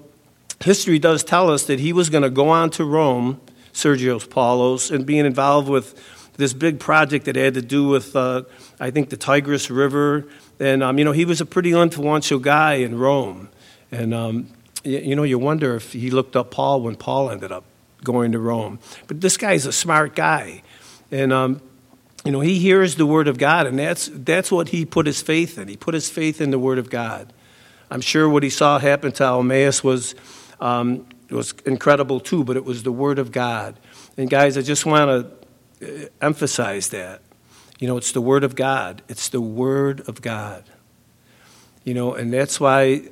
history 0.64 1.00
does 1.00 1.24
tell 1.24 1.50
us 1.50 1.64
that 1.64 1.80
he 1.80 1.92
was 1.92 2.08
going 2.08 2.22
to 2.22 2.30
go 2.30 2.48
on 2.48 2.70
to 2.70 2.84
Rome, 2.84 3.40
Sergius 3.72 4.26
Paulus, 4.26 4.90
and 4.90 5.04
being 5.04 5.26
involved 5.26 5.68
with 5.68 6.00
this 6.36 6.54
big 6.54 6.78
project 6.78 7.24
that 7.24 7.34
had 7.34 7.54
to 7.54 7.62
do 7.62 7.88
with, 7.88 8.14
uh, 8.14 8.44
I 8.78 8.90
think, 8.90 9.10
the 9.10 9.16
Tigris 9.16 9.70
River. 9.70 10.28
And, 10.60 10.82
um, 10.82 10.98
you 10.98 11.04
know, 11.04 11.12
he 11.12 11.24
was 11.24 11.40
a 11.40 11.46
pretty 11.46 11.72
influential 11.72 12.38
guy 12.38 12.74
in 12.74 12.96
Rome. 12.98 13.48
And, 13.90 14.14
um, 14.14 14.48
you, 14.84 14.98
you 14.98 15.16
know, 15.16 15.24
you 15.24 15.38
wonder 15.38 15.74
if 15.74 15.92
he 15.92 16.10
looked 16.10 16.36
up 16.36 16.50
Paul 16.50 16.82
when 16.82 16.94
Paul 16.94 17.30
ended 17.30 17.50
up 17.50 17.64
going 18.04 18.32
to 18.32 18.38
Rome. 18.38 18.78
But 19.08 19.20
this 19.20 19.36
guy's 19.36 19.66
a 19.66 19.72
smart 19.72 20.14
guy. 20.14 20.62
And, 21.10 21.32
um, 21.32 21.60
you 22.26 22.32
know, 22.32 22.40
he 22.40 22.58
hears 22.58 22.96
the 22.96 23.06
word 23.06 23.28
of 23.28 23.38
God, 23.38 23.68
and 23.68 23.78
that's, 23.78 24.10
that's 24.12 24.50
what 24.50 24.70
he 24.70 24.84
put 24.84 25.06
his 25.06 25.22
faith 25.22 25.58
in. 25.58 25.68
He 25.68 25.76
put 25.76 25.94
his 25.94 26.10
faith 26.10 26.40
in 26.40 26.50
the 26.50 26.58
word 26.58 26.76
of 26.76 26.90
God. 26.90 27.32
I'm 27.88 28.00
sure 28.00 28.28
what 28.28 28.42
he 28.42 28.50
saw 28.50 28.80
happen 28.80 29.12
to 29.12 29.24
Emmaus 29.24 29.84
was, 29.84 30.16
um, 30.60 31.06
was 31.30 31.54
incredible 31.64 32.18
too, 32.18 32.42
but 32.42 32.56
it 32.56 32.64
was 32.64 32.82
the 32.82 32.90
word 32.90 33.20
of 33.20 33.30
God. 33.30 33.78
And 34.16 34.28
guys, 34.28 34.58
I 34.58 34.62
just 34.62 34.84
want 34.84 35.30
to 35.80 36.04
uh, 36.04 36.08
emphasize 36.20 36.88
that. 36.88 37.22
You 37.78 37.86
know, 37.86 37.96
it's 37.96 38.10
the 38.10 38.20
word 38.20 38.42
of 38.42 38.56
God. 38.56 39.02
It's 39.08 39.28
the 39.28 39.40
word 39.40 40.00
of 40.08 40.20
God. 40.20 40.64
You 41.84 41.94
know, 41.94 42.14
and 42.14 42.32
that's 42.32 42.58
why, 42.58 43.02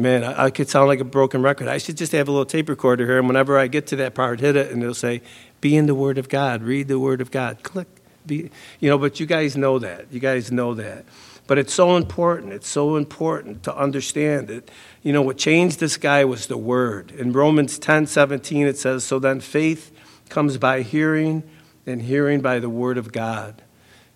man, 0.00 0.24
I, 0.24 0.46
I 0.46 0.50
could 0.50 0.68
sound 0.68 0.88
like 0.88 0.98
a 0.98 1.04
broken 1.04 1.42
record. 1.42 1.68
I 1.68 1.78
should 1.78 1.96
just 1.96 2.10
have 2.10 2.26
a 2.26 2.32
little 2.32 2.44
tape 2.44 2.68
recorder 2.68 3.06
here, 3.06 3.18
and 3.18 3.28
whenever 3.28 3.56
I 3.56 3.68
get 3.68 3.86
to 3.88 3.96
that 3.96 4.16
part, 4.16 4.40
hit 4.40 4.56
it, 4.56 4.72
and 4.72 4.82
it'll 4.82 4.94
say, 4.94 5.22
"Be 5.60 5.76
in 5.76 5.86
the 5.86 5.94
word 5.94 6.18
of 6.18 6.28
God. 6.28 6.64
Read 6.64 6.88
the 6.88 6.98
word 6.98 7.20
of 7.20 7.30
God." 7.30 7.62
Click 7.62 8.01
be, 8.26 8.50
you 8.80 8.88
know, 8.88 8.98
but 8.98 9.20
you 9.20 9.26
guys 9.26 9.56
know 9.56 9.78
that. 9.78 10.06
You 10.12 10.20
guys 10.20 10.52
know 10.52 10.74
that. 10.74 11.04
But 11.46 11.58
it's 11.58 11.74
so 11.74 11.96
important. 11.96 12.52
It's 12.52 12.68
so 12.68 12.96
important 12.96 13.62
to 13.64 13.76
understand 13.76 14.48
that, 14.48 14.70
you 15.02 15.12
know, 15.12 15.22
what 15.22 15.38
changed 15.38 15.80
this 15.80 15.96
guy 15.96 16.24
was 16.24 16.46
the 16.46 16.56
word. 16.56 17.10
In 17.10 17.32
Romans 17.32 17.78
10 17.78 18.06
17, 18.06 18.66
it 18.66 18.78
says, 18.78 19.04
So 19.04 19.18
then 19.18 19.40
faith 19.40 19.92
comes 20.28 20.56
by 20.56 20.82
hearing, 20.82 21.42
and 21.86 22.02
hearing 22.02 22.40
by 22.40 22.58
the 22.58 22.70
word 22.70 22.96
of 22.96 23.12
God. 23.12 23.62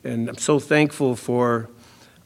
And 0.05 0.29
I'm 0.29 0.39
so 0.39 0.59
thankful 0.59 1.17
for 1.17 1.69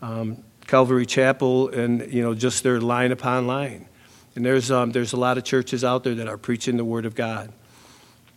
um, 0.02 0.44
Calvary 0.66 1.06
Chapel 1.06 1.70
and, 1.70 2.12
you 2.12 2.22
know, 2.22 2.34
just 2.34 2.62
their 2.62 2.80
line 2.80 3.10
upon 3.10 3.46
line. 3.46 3.88
And 4.34 4.44
there's, 4.44 4.70
um, 4.70 4.92
there's 4.92 5.12
a 5.12 5.16
lot 5.16 5.38
of 5.38 5.44
churches 5.44 5.82
out 5.82 6.04
there 6.04 6.14
that 6.14 6.28
are 6.28 6.38
preaching 6.38 6.76
the 6.76 6.84
word 6.84 7.06
of 7.06 7.14
God. 7.14 7.52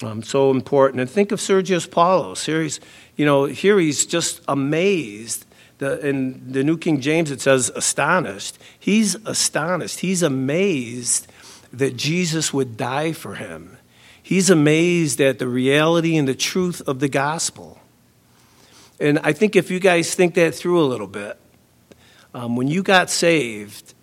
Um, 0.03 0.21
so 0.21 0.51
important. 0.51 0.99
And 0.99 1.09
think 1.09 1.31
of 1.31 1.39
Sergius 1.39 1.87
Paulus. 1.87 2.45
Here 2.45 2.61
he's, 2.61 2.79
you 3.15 3.25
know, 3.25 3.45
here 3.45 3.79
he's 3.79 4.05
just 4.05 4.41
amazed. 4.47 5.45
The, 5.77 6.05
in 6.05 6.51
the 6.51 6.63
New 6.63 6.77
King 6.77 6.99
James, 6.99 7.31
it 7.31 7.41
says 7.41 7.71
astonished. 7.75 8.57
He's 8.77 9.15
astonished. 9.25 10.01
He's 10.01 10.21
amazed 10.21 11.27
that 11.71 11.95
Jesus 11.95 12.53
would 12.53 12.75
die 12.75 13.13
for 13.13 13.35
him. 13.35 13.77
He's 14.21 14.49
amazed 14.49 15.21
at 15.21 15.39
the 15.39 15.47
reality 15.47 16.17
and 16.17 16.27
the 16.27 16.35
truth 16.35 16.81
of 16.87 16.99
the 16.99 17.09
gospel. 17.09 17.79
And 18.99 19.19
I 19.23 19.33
think 19.33 19.55
if 19.55 19.71
you 19.71 19.79
guys 19.79 20.13
think 20.15 20.35
that 20.35 20.53
through 20.53 20.81
a 20.81 20.85
little 20.85 21.07
bit, 21.07 21.37
um, 22.33 22.55
when 22.55 22.67
you 22.67 22.83
got 22.83 23.09
saved, 23.09 23.93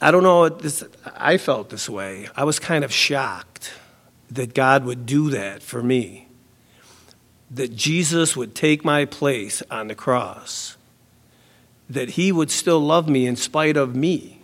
I 0.00 0.10
don't 0.10 0.22
know, 0.22 0.48
this, 0.48 0.84
I 1.16 1.38
felt 1.38 1.70
this 1.70 1.88
way. 1.88 2.28
I 2.36 2.44
was 2.44 2.58
kind 2.58 2.84
of 2.84 2.92
shocked 2.92 3.72
that 4.34 4.54
God 4.54 4.84
would 4.84 5.06
do 5.06 5.30
that 5.30 5.62
for 5.62 5.82
me 5.82 6.28
that 7.52 7.76
Jesus 7.76 8.34
would 8.34 8.54
take 8.54 8.84
my 8.84 9.04
place 9.04 9.62
on 9.70 9.88
the 9.88 9.94
cross, 9.94 10.76
that 11.88 12.10
he 12.10 12.32
would 12.32 12.50
still 12.50 12.80
love 12.80 13.08
me 13.08 13.26
in 13.26 13.36
spite 13.36 13.76
of 13.76 13.94
me 13.94 14.40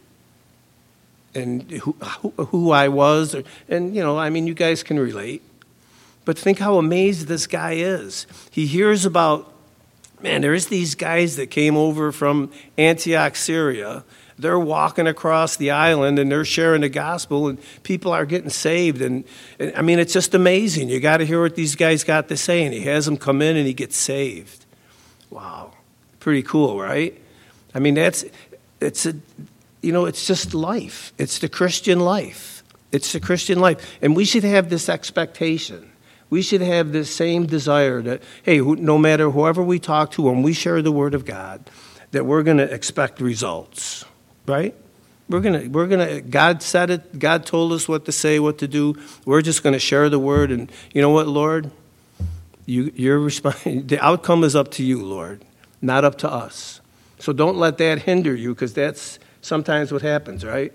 and 1.34 1.70
who, 1.70 1.92
who 2.36 2.70
I 2.70 2.88
was. 2.88 3.34
And, 3.68 3.96
you 3.96 4.02
know, 4.02 4.18
I 4.18 4.28
mean, 4.28 4.46
you 4.46 4.54
guys 4.54 4.82
can 4.82 4.98
relate. 4.98 5.42
But 6.26 6.38
think 6.38 6.58
how 6.58 6.76
amazed 6.76 7.28
this 7.28 7.46
guy 7.46 7.72
is. 7.72 8.26
He 8.50 8.66
hears 8.66 9.06
about, 9.06 9.50
man, 10.20 10.42
there's 10.42 10.66
these 10.66 10.94
guys 10.94 11.36
that 11.36 11.46
came 11.46 11.76
over 11.76 12.12
from 12.12 12.50
Antioch, 12.76 13.36
Syria, 13.36 14.04
they're 14.38 14.58
walking 14.58 15.06
across 15.06 15.56
the 15.56 15.72
island 15.72 16.18
and 16.18 16.30
they're 16.30 16.44
sharing 16.44 16.82
the 16.82 16.88
gospel 16.88 17.48
and 17.48 17.58
people 17.82 18.12
are 18.12 18.24
getting 18.24 18.50
saved. 18.50 19.02
And, 19.02 19.24
and 19.58 19.72
i 19.76 19.82
mean 19.82 19.98
it's 19.98 20.12
just 20.12 20.34
amazing. 20.34 20.88
You 20.88 21.00
got 21.00 21.18
to 21.18 21.26
hear 21.26 21.42
what 21.42 21.56
these 21.56 21.74
guys 21.74 22.04
got 22.04 22.28
to 22.28 22.36
say 22.36 22.64
and 22.64 22.72
he 22.72 22.82
has 22.82 23.06
them 23.06 23.16
come 23.16 23.42
in 23.42 23.56
and 23.56 23.66
he 23.66 23.74
gets 23.74 23.96
saved. 23.96 24.64
Wow. 25.30 25.72
Pretty 26.20 26.42
cool 26.42 26.80
right? 26.80 27.20
I 27.74 27.80
mean 27.80 27.94
that's 27.94 28.24
it's 28.80 29.06
a 29.06 29.14
you 29.82 29.92
know 29.92 30.06
it's 30.06 30.26
just 30.26 30.54
life. 30.54 31.12
It's 31.18 31.40
the 31.40 31.48
christian 31.48 32.00
life. 32.00 32.62
It's 32.92 33.12
the 33.12 33.20
christian 33.20 33.58
life. 33.58 33.98
And 34.00 34.14
we 34.14 34.24
should 34.24 34.44
have 34.44 34.70
this 34.70 34.88
expectation. 34.88 35.90
We 36.30 36.42
should 36.42 36.60
have 36.60 36.92
this 36.92 37.14
same 37.14 37.46
desire 37.46 38.02
that 38.02 38.22
hey 38.44 38.60
no 38.60 38.98
matter 38.98 39.30
whoever 39.30 39.62
we 39.62 39.80
talk 39.80 40.12
to 40.12 40.22
when 40.22 40.42
we 40.42 40.52
share 40.52 40.80
the 40.80 40.92
word 40.92 41.14
of 41.14 41.24
god 41.24 41.68
that 42.10 42.24
we're 42.24 42.42
going 42.42 42.56
to 42.56 42.72
expect 42.72 43.20
results 43.20 44.04
right? 44.48 44.74
We're 45.28 45.40
gonna, 45.40 45.68
we're 45.68 45.86
gonna. 45.86 46.20
God 46.22 46.62
said 46.62 46.90
it. 46.90 47.18
God 47.18 47.44
told 47.44 47.72
us 47.72 47.86
what 47.86 48.06
to 48.06 48.12
say, 48.12 48.38
what 48.38 48.58
to 48.58 48.68
do. 48.68 48.94
We're 49.26 49.42
just 49.42 49.62
gonna 49.62 49.78
share 49.78 50.08
the 50.08 50.18
word, 50.18 50.50
and 50.50 50.72
you 50.92 51.02
know 51.02 51.10
what, 51.10 51.28
Lord, 51.28 51.70
you, 52.64 52.92
your 52.94 53.18
response. 53.18 53.62
The 53.64 53.98
outcome 54.00 54.42
is 54.42 54.56
up 54.56 54.70
to 54.72 54.82
you, 54.82 55.04
Lord, 55.04 55.44
not 55.82 56.04
up 56.04 56.16
to 56.18 56.30
us. 56.30 56.80
So 57.18 57.32
don't 57.32 57.58
let 57.58 57.76
that 57.78 58.02
hinder 58.02 58.34
you, 58.34 58.54
because 58.54 58.72
that's 58.72 59.18
sometimes 59.42 59.92
what 59.92 60.00
happens, 60.00 60.44
right? 60.44 60.72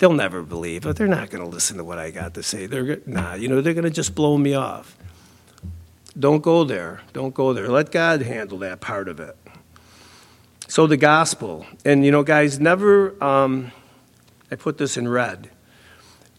They'll 0.00 0.12
never 0.12 0.42
believe 0.42 0.84
it. 0.86 0.96
They're 0.96 1.06
not 1.06 1.30
gonna 1.30 1.48
listen 1.48 1.76
to 1.76 1.84
what 1.84 1.98
I 1.98 2.10
got 2.10 2.34
to 2.34 2.42
say. 2.42 2.66
They're 2.66 3.00
nah, 3.06 3.34
you 3.34 3.46
know, 3.46 3.60
they're 3.60 3.74
gonna 3.74 3.90
just 3.90 4.14
blow 4.16 4.36
me 4.36 4.54
off. 4.54 4.96
Don't 6.18 6.42
go 6.42 6.64
there. 6.64 7.02
Don't 7.12 7.32
go 7.32 7.52
there. 7.52 7.68
Let 7.68 7.92
God 7.92 8.22
handle 8.22 8.58
that 8.58 8.80
part 8.80 9.08
of 9.08 9.20
it. 9.20 9.36
So 10.68 10.86
the 10.86 10.98
gospel, 10.98 11.64
and 11.86 12.04
you 12.04 12.10
know, 12.10 12.22
guys, 12.22 12.60
never, 12.60 13.22
um, 13.24 13.72
I 14.50 14.56
put 14.56 14.76
this 14.76 14.98
in 14.98 15.08
red. 15.08 15.48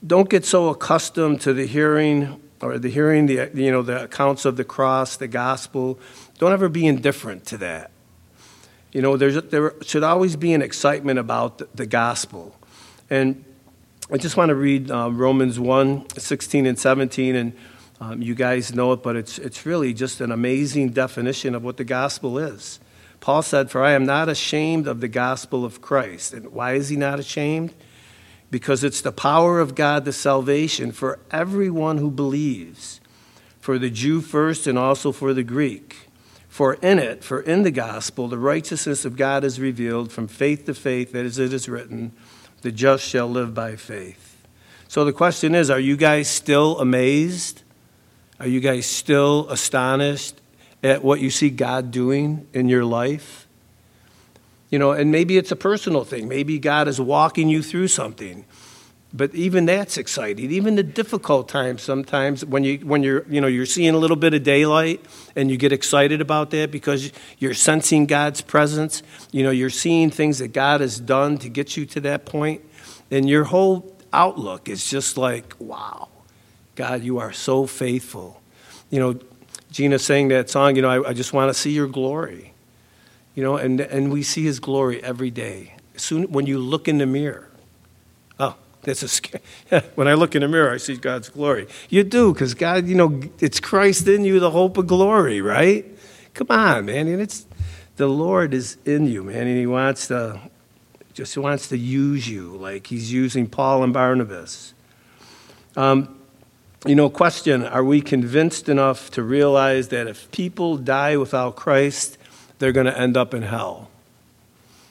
Don't 0.05 0.29
get 0.29 0.45
so 0.45 0.69
accustomed 0.69 1.41
to 1.41 1.53
the 1.53 1.65
hearing 1.65 2.39
or 2.62 2.77
the 2.77 2.89
hearing 2.89 3.25
the 3.25 3.50
you 3.55 3.71
know 3.71 3.81
the 3.81 4.03
accounts 4.03 4.45
of 4.45 4.55
the 4.55 4.63
cross, 4.63 5.17
the 5.17 5.27
gospel. 5.27 6.00
Don't 6.38 6.53
ever 6.53 6.69
be 6.69 6.86
indifferent 6.86 7.48
to 7.48 7.57
that. 7.57 7.89
You 8.91 9.01
know, 9.01 9.17
there 9.17 9.74
should 9.81 10.03
always 10.03 10.36
be 10.36 10.53
an 10.53 10.62
excitement 10.62 11.17
about 11.17 11.57
the, 11.57 11.67
the 11.74 11.86
gospel. 11.88 12.55
And 13.09 13.43
I 14.12 14.17
just 14.17 14.38
want 14.38 14.50
to 14.50 14.55
read 14.55 14.91
uh, 14.91 15.12
Romans 15.12 15.59
1 15.59 16.07
16 16.17 16.67
and 16.67 16.77
17. 16.77 17.36
And 17.36 17.53
um, 18.00 18.21
you 18.21 18.36
guys 18.36 18.75
know 18.75 18.93
it, 18.93 19.01
but 19.01 19.15
it's, 19.15 19.39
it's 19.39 19.65
really 19.65 19.93
just 19.93 20.21
an 20.21 20.31
amazing 20.31 20.89
definition 20.89 21.55
of 21.55 21.63
what 21.63 21.77
the 21.77 21.83
gospel 21.83 22.38
is. 22.38 22.79
Paul 23.19 23.41
said, 23.41 23.69
For 23.69 23.83
I 23.83 23.91
am 23.91 24.05
not 24.05 24.29
ashamed 24.29 24.88
of 24.88 25.01
the 25.01 25.07
gospel 25.07 25.65
of 25.65 25.81
Christ. 25.81 26.33
And 26.33 26.51
why 26.51 26.73
is 26.73 26.89
he 26.89 26.95
not 26.95 27.19
ashamed? 27.19 27.73
Because 28.51 28.83
it's 28.83 29.01
the 29.01 29.11
power 29.11 29.59
of 29.59 29.75
God, 29.75 30.05
the 30.05 30.13
salvation 30.13 30.91
for 30.91 31.19
everyone 31.29 31.97
who 31.97 32.09
believes, 32.09 32.99
for 33.59 33.77
the 33.77 33.89
Jew 33.89 34.21
first 34.21 34.65
and 34.65 34.77
also 34.77 35.11
for 35.11 35.33
the 35.33 35.43
Greek. 35.43 36.09
For 36.47 36.73
in 36.75 36.97
it, 36.97 37.23
for 37.23 37.41
in 37.41 37.63
the 37.63 37.71
gospel, 37.71 38.27
the 38.27 38.38
righteousness 38.38 39.05
of 39.05 39.15
God 39.15 39.43
is 39.43 39.59
revealed 39.59 40.11
from 40.11 40.27
faith 40.27 40.65
to 40.65 40.73
faith, 40.73 41.13
as 41.13 41.38
it 41.38 41.53
is 41.53 41.69
written, 41.69 42.11
the 42.61 42.71
just 42.71 43.05
shall 43.05 43.27
live 43.27 43.53
by 43.53 43.75
faith. 43.75 44.45
So 44.88 45.05
the 45.05 45.13
question 45.13 45.53
is 45.53 45.69
are 45.69 45.79
you 45.79 45.95
guys 45.95 46.27
still 46.27 46.79
amazed? 46.79 47.61
Are 48.39 48.47
you 48.47 48.59
guys 48.59 48.88
still 48.88 49.47
astonished 49.49 50.38
at 50.83 51.03
what 51.03 51.19
you 51.19 51.29
see 51.29 51.50
God 51.50 51.91
doing 51.91 52.48
in 52.53 52.69
your 52.69 52.86
life. 52.86 53.48
You 54.69 54.77
know, 54.79 54.91
and 54.91 55.12
maybe 55.12 55.38
it's 55.38 55.51
a 55.51 55.55
personal 55.55 56.03
thing. 56.03 56.27
Maybe 56.27 56.59
God 56.59 56.88
is 56.88 57.01
walking 57.01 57.50
you 57.50 57.63
through 57.63 57.88
something. 57.88 58.45
But 59.12 59.33
even 59.33 59.65
that's 59.65 59.98
exciting. 59.98 60.51
Even 60.51 60.75
the 60.75 60.83
difficult 60.83 61.50
times 61.50 61.81
sometimes 61.81 62.45
when 62.45 62.63
you 62.63 62.77
when 62.79 63.01
you're 63.01 63.25
you 63.27 63.41
know 63.41 63.48
you're 63.48 63.65
seeing 63.65 63.95
a 63.95 63.98
little 63.98 64.15
bit 64.15 64.36
of 64.36 64.43
daylight 64.43 65.03
and 65.36 65.50
you 65.50 65.57
get 65.57 65.71
excited 65.71 66.21
about 66.21 66.51
that 66.51 66.69
because 66.69 67.12
you're 67.39 67.55
sensing 67.55 68.05
God's 68.05 68.41
presence. 68.41 69.01
You 69.31 69.43
know, 69.43 69.50
you're 69.50 69.71
seeing 69.71 70.12
things 70.12 70.38
that 70.38 70.50
God 70.50 70.81
has 70.81 71.00
done 71.00 71.39
to 71.39 71.50
get 71.50 71.75
you 71.75 71.88
to 71.88 72.01
that 72.01 72.25
point, 72.25 72.62
and 73.09 73.27
your 73.27 73.45
whole 73.45 73.95
outlook 74.13 74.69
is 74.69 74.88
just 74.88 75.17
like, 75.17 75.55
wow, 75.57 76.09
God, 76.75 77.01
you 77.01 77.17
are 77.17 77.33
so 77.33 77.65
faithful. 77.65 78.41
You 78.91 79.00
know, 79.00 79.19
Gina 79.71 79.99
sang 79.99 80.29
that 80.29 80.49
song, 80.49 80.75
you 80.75 80.81
know, 80.81 81.03
I, 81.03 81.09
I 81.09 81.13
just 81.13 81.33
want 81.33 81.49
to 81.49 81.53
see 81.53 81.71
your 81.71 81.88
glory. 81.88 82.53
You 83.35 83.43
know, 83.43 83.57
and, 83.57 83.79
and 83.79 84.11
we 84.11 84.23
see 84.23 84.43
his 84.43 84.59
glory 84.59 85.01
every 85.03 85.31
day. 85.31 85.75
Soon 85.95 86.23
when 86.31 86.45
you 86.45 86.57
look 86.59 86.88
in 86.88 86.97
the 86.97 87.05
mirror, 87.05 87.49
oh, 88.39 88.55
that's 88.81 89.03
a 89.03 89.07
scary. 89.07 89.43
when 89.95 90.07
I 90.07 90.13
look 90.13 90.35
in 90.35 90.41
the 90.41 90.47
mirror, 90.47 90.73
I 90.73 90.77
see 90.77 90.97
God's 90.97 91.29
glory. 91.29 91.67
You 91.89 92.03
do, 92.03 92.33
because 92.33 92.53
God, 92.53 92.88
you 92.88 92.95
know, 92.95 93.21
it's 93.39 93.59
Christ 93.59 94.07
in 94.07 94.25
you, 94.25 94.39
the 94.39 94.51
hope 94.51 94.77
of 94.77 94.88
glory, 94.88 95.41
right? 95.41 95.85
Come 96.33 96.47
on, 96.49 96.85
man. 96.85 97.07
And 97.07 97.21
it's 97.21 97.45
the 97.97 98.07
Lord 98.07 98.53
is 98.53 98.77
in 98.85 99.05
you, 99.05 99.23
man, 99.23 99.47
and 99.47 99.57
He 99.57 99.67
wants 99.67 100.07
to 100.07 100.41
just 101.13 101.38
wants 101.38 101.67
to 101.67 101.77
use 101.77 102.29
you, 102.29 102.55
like 102.55 102.88
He's 102.88 103.11
using 103.11 103.47
Paul 103.47 103.83
and 103.83 103.93
Barnabas. 103.93 104.73
Um, 105.75 106.18
you 106.86 106.95
know, 106.95 107.09
question: 107.09 107.63
Are 107.65 107.83
we 107.83 108.01
convinced 108.01 108.69
enough 108.69 109.12
to 109.12 109.24
realize 109.24 109.89
that 109.89 110.07
if 110.07 110.31
people 110.31 110.77
die 110.77 111.17
without 111.17 111.55
Christ, 111.55 112.17
they're 112.59 112.71
going 112.71 112.86
to 112.86 112.98
end 112.98 113.17
up 113.17 113.33
in 113.33 113.43
hell? 113.43 113.89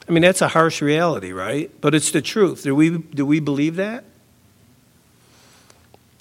I 0.09 0.11
mean, 0.11 0.23
that's 0.23 0.41
a 0.41 0.47
harsh 0.47 0.81
reality, 0.81 1.31
right? 1.31 1.69
But 1.81 1.93
it's 1.93 2.09
the 2.09 2.21
truth. 2.21 2.63
Do 2.63 2.73
we, 2.73 2.97
do 2.97 3.27
we 3.27 3.39
believe 3.39 3.75
that? 3.75 4.03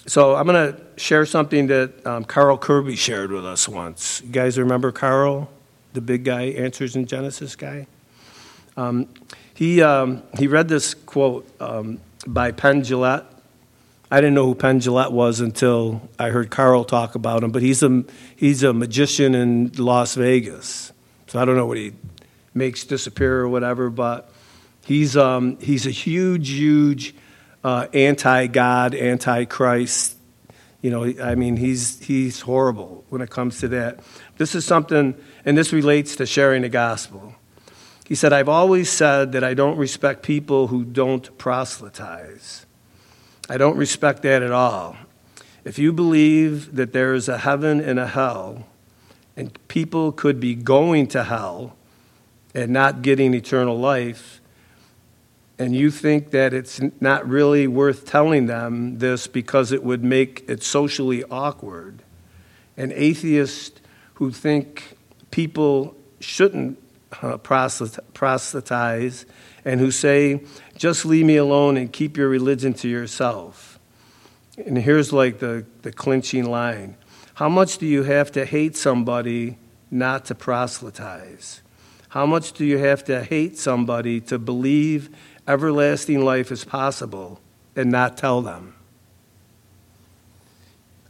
So 0.06 0.36
I'm 0.36 0.46
going 0.46 0.74
to 0.74 0.80
share 0.98 1.24
something 1.24 1.68
that 1.68 2.06
um, 2.06 2.24
Carl 2.24 2.58
Kerby 2.58 2.98
shared 2.98 3.32
with 3.32 3.46
us 3.46 3.66
once. 3.66 4.20
You 4.22 4.30
guys 4.30 4.58
remember 4.58 4.92
Carl, 4.92 5.50
the 5.94 6.02
big 6.02 6.24
guy, 6.24 6.44
Answers 6.44 6.96
in 6.96 7.06
Genesis 7.06 7.56
guy? 7.56 7.86
Um, 8.76 9.08
he, 9.54 9.80
um, 9.80 10.22
he 10.38 10.46
read 10.48 10.68
this 10.68 10.92
quote 10.92 11.46
um, 11.58 11.98
by 12.26 12.52
Penn 12.52 12.82
Jillette. 12.82 13.24
I 14.10 14.22
didn't 14.22 14.34
know 14.34 14.46
who 14.46 14.54
Penn 14.54 14.80
Jillette 14.80 15.12
was 15.12 15.40
until 15.40 16.08
I 16.18 16.30
heard 16.30 16.50
Carl 16.50 16.84
talk 16.84 17.14
about 17.14 17.44
him, 17.44 17.50
but 17.50 17.60
he's 17.60 17.82
a, 17.82 18.04
he's 18.36 18.62
a 18.62 18.72
magician 18.72 19.34
in 19.34 19.72
Las 19.76 20.14
Vegas. 20.14 20.92
So 21.26 21.38
I 21.38 21.44
don't 21.44 21.56
know 21.56 21.66
what 21.66 21.76
he 21.76 21.92
makes 22.54 22.84
disappear 22.84 23.40
or 23.40 23.48
whatever, 23.50 23.90
but 23.90 24.30
he's, 24.86 25.14
um, 25.14 25.58
he's 25.60 25.86
a 25.86 25.90
huge, 25.90 26.48
huge 26.50 27.14
uh, 27.62 27.88
anti 27.92 28.46
God, 28.46 28.94
anti 28.94 29.44
Christ. 29.44 30.16
You 30.80 30.90
know, 30.90 31.12
I 31.22 31.34
mean, 31.34 31.58
he's, 31.58 32.00
he's 32.00 32.40
horrible 32.40 33.04
when 33.10 33.20
it 33.20 33.28
comes 33.28 33.60
to 33.60 33.68
that. 33.68 34.00
This 34.38 34.54
is 34.54 34.64
something, 34.64 35.16
and 35.44 35.58
this 35.58 35.70
relates 35.72 36.16
to 36.16 36.24
sharing 36.24 36.62
the 36.62 36.68
gospel. 36.70 37.34
He 38.06 38.14
said, 38.14 38.32
I've 38.32 38.48
always 38.48 38.88
said 38.88 39.32
that 39.32 39.44
I 39.44 39.52
don't 39.52 39.76
respect 39.76 40.22
people 40.22 40.68
who 40.68 40.82
don't 40.84 41.36
proselytize. 41.36 42.64
I 43.48 43.56
don't 43.56 43.76
respect 43.76 44.22
that 44.22 44.42
at 44.42 44.52
all. 44.52 44.96
If 45.64 45.78
you 45.78 45.92
believe 45.92 46.76
that 46.76 46.92
there 46.92 47.14
is 47.14 47.28
a 47.28 47.38
heaven 47.38 47.80
and 47.80 47.98
a 47.98 48.06
hell, 48.06 48.66
and 49.36 49.56
people 49.68 50.12
could 50.12 50.38
be 50.38 50.54
going 50.54 51.06
to 51.08 51.24
hell 51.24 51.76
and 52.54 52.72
not 52.72 53.02
getting 53.02 53.32
eternal 53.34 53.78
life, 53.78 54.40
and 55.58 55.74
you 55.74 55.90
think 55.90 56.30
that 56.30 56.52
it's 56.52 56.80
not 57.00 57.28
really 57.28 57.66
worth 57.66 58.04
telling 58.04 58.46
them 58.46 58.98
this 58.98 59.26
because 59.26 59.72
it 59.72 59.82
would 59.82 60.04
make 60.04 60.44
it 60.48 60.62
socially 60.62 61.24
awkward, 61.30 62.02
an 62.76 62.92
atheist 62.94 63.80
who 64.14 64.30
think 64.30 64.96
people 65.30 65.96
shouldn't 66.20 66.78
uh, 67.22 67.38
proselytize 67.38 69.26
and 69.64 69.80
who 69.80 69.90
say, 69.90 70.42
just 70.76 71.04
leave 71.04 71.26
me 71.26 71.36
alone 71.36 71.76
and 71.76 71.92
keep 71.92 72.16
your 72.16 72.28
religion 72.28 72.74
to 72.74 72.88
yourself. 72.88 73.78
And 74.56 74.78
here's 74.78 75.12
like 75.12 75.38
the, 75.38 75.64
the 75.82 75.92
clinching 75.92 76.50
line 76.50 76.96
How 77.34 77.48
much 77.48 77.78
do 77.78 77.86
you 77.86 78.02
have 78.02 78.32
to 78.32 78.44
hate 78.44 78.76
somebody 78.76 79.58
not 79.90 80.24
to 80.26 80.34
proselytize? 80.34 81.62
How 82.10 82.24
much 82.24 82.52
do 82.52 82.64
you 82.64 82.78
have 82.78 83.04
to 83.04 83.22
hate 83.22 83.58
somebody 83.58 84.20
to 84.22 84.38
believe 84.38 85.10
everlasting 85.46 86.24
life 86.24 86.50
is 86.50 86.64
possible 86.64 87.40
and 87.76 87.90
not 87.90 88.16
tell 88.16 88.40
them? 88.40 88.74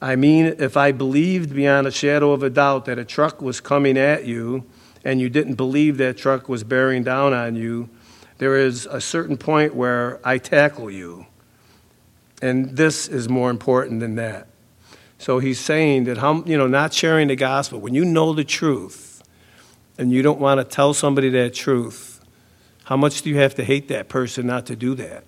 I 0.01 0.17
mean, 0.17 0.55
if 0.59 0.77
I 0.77 0.93
believed 0.93 1.55
beyond 1.55 1.87
a 1.87 1.91
shadow 1.91 2.33
of 2.33 2.43
a 2.43 2.51
doubt 2.51 2.85
that 2.85 2.99
a 2.99 3.05
truck 3.05 3.43
was 3.43 3.61
coming 3.61 3.99
at 3.99 4.27
you 4.27 4.65
and 5.05 5.21
you 5.21 5.29
didn't 5.29 5.55
believe 5.55 5.97
that 5.99 6.17
truck 6.17 6.49
was 6.49 6.65
bearing 6.65 7.03
down 7.03 7.33
on 7.33 7.57
you, 7.57 7.89
there 8.39 8.57
is 8.57 8.87
a 8.87 9.01
certain 9.01 9.37
point 9.37 9.75
where 9.75 10.21
I 10.25 10.39
tackle 10.39 10.91
you. 10.91 11.27
And 12.41 12.77
this 12.77 13.09
is 13.09 13.29
more 13.29 13.51
important 13.51 14.01
than 14.01 14.15
that. 14.15 14.47
So 15.19 15.41
he's 15.41 15.59
saying 15.59 16.05
that, 16.05 16.19
how, 16.19 16.45
you 16.45 16.57
know, 16.57 16.69
not 16.69 16.93
sharing 16.95 17.29
the 17.29 17.37
gospel, 17.37 17.81
when 17.81 17.95
you 17.95 18.05
know 18.05 18.33
the 18.33 18.45
truth, 18.45 19.23
and 19.99 20.13
you 20.13 20.23
don't 20.23 20.39
want 20.39 20.61
to 20.61 20.65
tell 20.65 20.95
somebody 20.95 21.29
that 21.31 21.55
truth, 21.55 22.21
how 22.85 22.97
much 22.97 23.23
do 23.23 23.31
you 23.31 23.37
have 23.37 23.55
to 23.57 23.65
hate 23.65 23.89
that 23.89 24.09
person 24.09 24.47
not 24.47 24.67
to 24.67 24.77
do 24.77 24.95
that? 24.95 25.25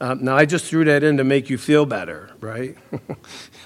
Um, 0.00 0.24
now, 0.24 0.36
I 0.36 0.44
just 0.44 0.64
threw 0.66 0.84
that 0.84 1.02
in 1.02 1.16
to 1.16 1.24
make 1.24 1.48
you 1.50 1.58
feel 1.58 1.86
better, 1.86 2.30
right? 2.40 2.76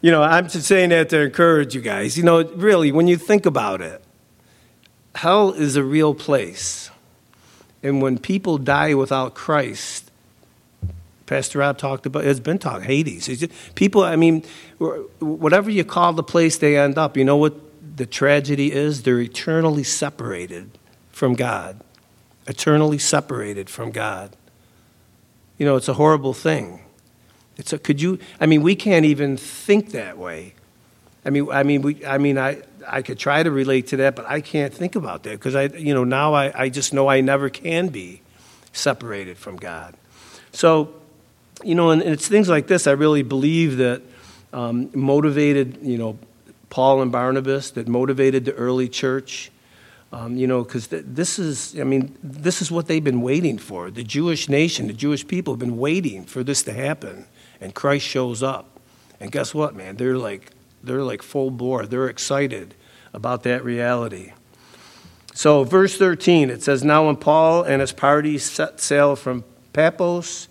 you 0.00 0.10
know, 0.10 0.22
I'm 0.22 0.48
just 0.48 0.66
saying 0.66 0.90
that 0.90 1.08
to 1.10 1.20
encourage 1.22 1.74
you 1.74 1.80
guys. 1.80 2.16
You 2.16 2.24
know, 2.24 2.44
really, 2.44 2.92
when 2.92 3.08
you 3.08 3.16
think 3.16 3.46
about 3.46 3.80
it, 3.80 4.02
hell 5.14 5.52
is 5.52 5.76
a 5.76 5.82
real 5.82 6.14
place. 6.14 6.90
And 7.82 8.00
when 8.02 8.18
people 8.18 8.58
die 8.58 8.94
without 8.94 9.34
Christ, 9.34 10.10
Pastor 11.26 11.58
Rob 11.58 11.78
talked 11.78 12.06
about, 12.06 12.24
it's 12.24 12.40
been 12.40 12.58
talked, 12.58 12.84
Hades. 12.84 13.46
People, 13.74 14.02
I 14.02 14.16
mean, 14.16 14.44
whatever 15.18 15.70
you 15.70 15.84
call 15.84 16.12
the 16.12 16.22
place 16.22 16.58
they 16.58 16.78
end 16.78 16.96
up, 16.96 17.16
you 17.16 17.24
know 17.24 17.36
what 17.36 17.54
the 17.96 18.06
tragedy 18.06 18.72
is 18.72 19.02
they're 19.02 19.20
eternally 19.20 19.84
separated 19.84 20.70
from 21.10 21.34
God. 21.34 21.80
Eternally 22.46 22.98
separated 22.98 23.68
from 23.68 23.90
God. 23.90 24.36
You 25.58 25.66
know, 25.66 25.76
it's 25.76 25.88
a 25.88 25.94
horrible 25.94 26.32
thing. 26.32 26.80
A, 27.58 27.78
could 27.78 28.00
you, 28.00 28.18
I 28.40 28.46
mean, 28.46 28.62
we 28.62 28.76
can't 28.76 29.04
even 29.04 29.36
think 29.36 29.90
that 29.90 30.16
way. 30.16 30.54
I 31.24 31.30
mean, 31.30 31.48
I 31.50 31.62
mean, 31.62 31.82
we, 31.82 32.04
I 32.06 32.18
mean, 32.18 32.38
I, 32.38 32.62
I 32.86 33.02
could 33.02 33.18
try 33.18 33.42
to 33.42 33.50
relate 33.50 33.88
to 33.88 33.96
that, 33.98 34.16
but 34.16 34.26
I 34.26 34.40
can't 34.40 34.72
think 34.72 34.94
about 34.94 35.24
that 35.24 35.32
because 35.32 35.54
I, 35.54 35.64
you 35.64 35.92
know, 35.92 36.04
now 36.04 36.34
I, 36.34 36.52
I 36.62 36.68
just 36.68 36.94
know 36.94 37.08
I 37.08 37.20
never 37.20 37.50
can 37.50 37.88
be 37.88 38.22
separated 38.72 39.36
from 39.36 39.56
God. 39.56 39.94
So, 40.52 40.94
you 41.62 41.74
know, 41.74 41.90
and, 41.90 42.00
and 42.00 42.12
it's 42.12 42.28
things 42.28 42.48
like 42.48 42.66
this 42.66 42.86
I 42.86 42.92
really 42.92 43.22
believe 43.22 43.78
that 43.78 44.02
um, 44.52 44.90
motivated, 44.94 45.78
you 45.82 45.98
know, 45.98 46.18
Paul 46.70 47.02
and 47.02 47.10
Barnabas 47.10 47.72
that 47.72 47.88
motivated 47.88 48.44
the 48.44 48.54
early 48.54 48.88
church. 48.88 49.50
Um, 50.10 50.38
you 50.38 50.46
know, 50.46 50.64
because 50.64 50.86
th- 50.86 51.04
this 51.06 51.38
is, 51.38 51.78
I 51.78 51.84
mean, 51.84 52.16
this 52.22 52.62
is 52.62 52.70
what 52.70 52.86
they've 52.86 53.04
been 53.04 53.20
waiting 53.20 53.58
for. 53.58 53.90
The 53.90 54.02
Jewish 54.02 54.48
nation, 54.48 54.86
the 54.86 54.94
Jewish 54.94 55.26
people 55.26 55.52
have 55.52 55.58
been 55.58 55.76
waiting 55.76 56.24
for 56.24 56.42
this 56.42 56.62
to 56.62 56.72
happen, 56.72 57.26
and 57.60 57.74
Christ 57.74 58.06
shows 58.06 58.42
up. 58.42 58.78
And 59.20 59.32
guess 59.32 59.54
what, 59.54 59.74
man? 59.74 59.96
They're 59.96 60.16
like, 60.16 60.52
they're 60.82 61.02
like 61.02 61.22
full 61.22 61.50
bore. 61.50 61.86
They're 61.86 62.08
excited 62.08 62.74
about 63.12 63.42
that 63.42 63.64
reality. 63.64 64.32
So, 65.34 65.64
verse 65.64 65.96
13, 65.96 66.50
it 66.50 66.62
says, 66.62 66.82
Now 66.82 67.06
when 67.06 67.16
Paul 67.16 67.62
and 67.62 67.80
his 67.80 67.92
party 67.92 68.38
set 68.38 68.80
sail 68.80 69.16
from 69.16 69.44
Paphos, 69.72 70.48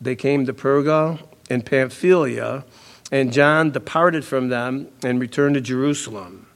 they 0.00 0.14
came 0.14 0.46
to 0.46 0.52
Perga 0.52 1.20
in 1.50 1.62
Pamphylia 1.62 2.64
and 3.10 3.32
John 3.32 3.70
departed 3.70 4.24
from 4.24 4.48
them 4.48 4.88
and 5.02 5.20
returned 5.20 5.54
to 5.54 5.60
Jerusalem. 5.60 6.46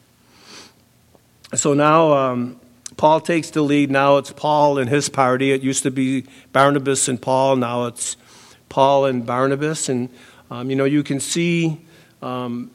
So 1.55 1.75
now 1.75 2.13
um, 2.13 2.61
Paul 2.97 3.21
takes 3.21 3.51
the 3.51 3.63
lead. 3.63 3.91
Now 3.91 4.19
it's 4.19 4.33
Paul 4.33 4.79
and 4.79 4.89
his 4.89 5.09
party. 5.09 5.53
It 5.53 5.63
used 5.63 5.83
to 5.83 5.91
be 5.91 6.27
Barnabas 6.53 7.09
and 7.09 7.21
Paul. 7.21 7.57
Now 7.57 7.87
it's 7.87 8.17
Paul 8.73 9.05
and 9.05 9.27
Barnabas. 9.27 9.91
And, 9.91 10.09
um, 10.51 10.71
you 10.71 10.77
know, 10.77 10.87
you 10.87 11.03
can 11.03 11.21
see 11.21 11.79
um, 12.23 12.71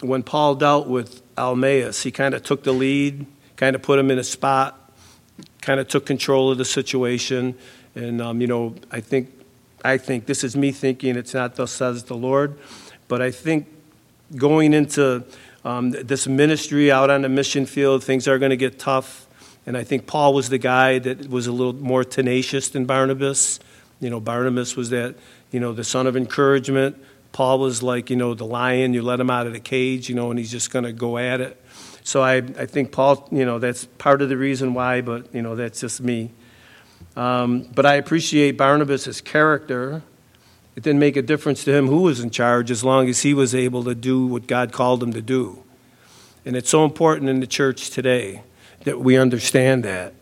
when 0.00 0.24
Paul 0.24 0.56
dealt 0.56 0.88
with 0.88 1.22
Elymas, 1.36 2.02
he 2.02 2.10
kind 2.10 2.34
of 2.34 2.42
took 2.42 2.64
the 2.64 2.72
lead, 2.72 3.24
kind 3.54 3.76
of 3.76 3.82
put 3.82 3.96
him 3.96 4.10
in 4.10 4.18
a 4.18 4.24
spot, 4.24 4.92
kind 5.60 5.78
of 5.78 5.86
took 5.86 6.04
control 6.04 6.50
of 6.50 6.58
the 6.58 6.64
situation. 6.64 7.54
And, 7.94 8.20
um, 8.20 8.40
you 8.40 8.48
know, 8.48 8.74
I 8.90 9.00
think, 9.00 9.30
I 9.84 9.98
think, 9.98 10.26
this 10.26 10.42
is 10.42 10.56
me 10.56 10.72
thinking, 10.72 11.16
it's 11.16 11.32
not 11.32 11.54
thus 11.54 11.70
says 11.70 12.02
the 12.02 12.16
Lord. 12.16 12.58
But 13.06 13.22
I 13.22 13.30
think 13.30 13.68
going 14.34 14.74
into 14.74 15.22
um, 15.64 15.92
this 15.92 16.26
ministry 16.26 16.90
out 16.90 17.08
on 17.08 17.22
the 17.22 17.28
mission 17.28 17.66
field, 17.66 18.02
things 18.02 18.26
are 18.26 18.40
going 18.40 18.50
to 18.50 18.56
get 18.56 18.80
tough. 18.80 19.28
And 19.64 19.76
I 19.76 19.84
think 19.84 20.08
Paul 20.08 20.34
was 20.34 20.48
the 20.48 20.58
guy 20.58 20.98
that 20.98 21.30
was 21.30 21.46
a 21.46 21.52
little 21.52 21.72
more 21.72 22.02
tenacious 22.02 22.68
than 22.68 22.84
Barnabas. 22.84 23.60
You 24.00 24.10
know, 24.10 24.20
Barnabas 24.20 24.76
was 24.76 24.90
that, 24.90 25.14
you 25.56 25.60
know, 25.60 25.72
the 25.72 25.84
son 25.84 26.06
of 26.06 26.18
encouragement. 26.18 27.02
Paul 27.32 27.60
was 27.60 27.82
like, 27.82 28.10
you 28.10 28.16
know, 28.16 28.34
the 28.34 28.44
lion, 28.44 28.92
you 28.92 29.00
let 29.00 29.18
him 29.18 29.30
out 29.30 29.46
of 29.46 29.54
the 29.54 29.58
cage, 29.58 30.06
you 30.10 30.14
know, 30.14 30.28
and 30.28 30.38
he's 30.38 30.50
just 30.50 30.70
going 30.70 30.84
to 30.84 30.92
go 30.92 31.16
at 31.16 31.40
it. 31.40 31.58
So 32.04 32.20
I, 32.20 32.34
I 32.34 32.66
think 32.66 32.92
Paul, 32.92 33.26
you 33.32 33.46
know, 33.46 33.58
that's 33.58 33.86
part 33.96 34.20
of 34.20 34.28
the 34.28 34.36
reason 34.36 34.74
why, 34.74 35.00
but, 35.00 35.34
you 35.34 35.40
know, 35.40 35.56
that's 35.56 35.80
just 35.80 36.02
me. 36.02 36.30
Um, 37.16 37.70
but 37.74 37.86
I 37.86 37.94
appreciate 37.94 38.58
Barnabas' 38.58 39.22
character. 39.22 40.02
It 40.76 40.82
didn't 40.82 41.00
make 41.00 41.16
a 41.16 41.22
difference 41.22 41.64
to 41.64 41.72
him 41.74 41.86
who 41.86 42.02
was 42.02 42.20
in 42.20 42.28
charge 42.28 42.70
as 42.70 42.84
long 42.84 43.08
as 43.08 43.22
he 43.22 43.32
was 43.32 43.54
able 43.54 43.82
to 43.84 43.94
do 43.94 44.26
what 44.26 44.46
God 44.46 44.72
called 44.72 45.02
him 45.02 45.14
to 45.14 45.22
do. 45.22 45.64
And 46.44 46.54
it's 46.54 46.68
so 46.68 46.84
important 46.84 47.30
in 47.30 47.40
the 47.40 47.46
church 47.46 47.88
today 47.88 48.42
that 48.84 49.00
we 49.00 49.16
understand 49.16 49.84
that. 49.84 50.12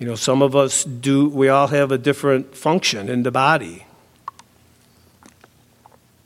You 0.00 0.06
know, 0.08 0.16
some 0.16 0.42
of 0.42 0.56
us 0.56 0.82
do, 0.82 1.28
we 1.28 1.48
all 1.48 1.68
have 1.68 1.92
a 1.92 1.96
different 1.96 2.56
function 2.56 3.08
in 3.08 3.22
the 3.22 3.30
body. 3.30 3.86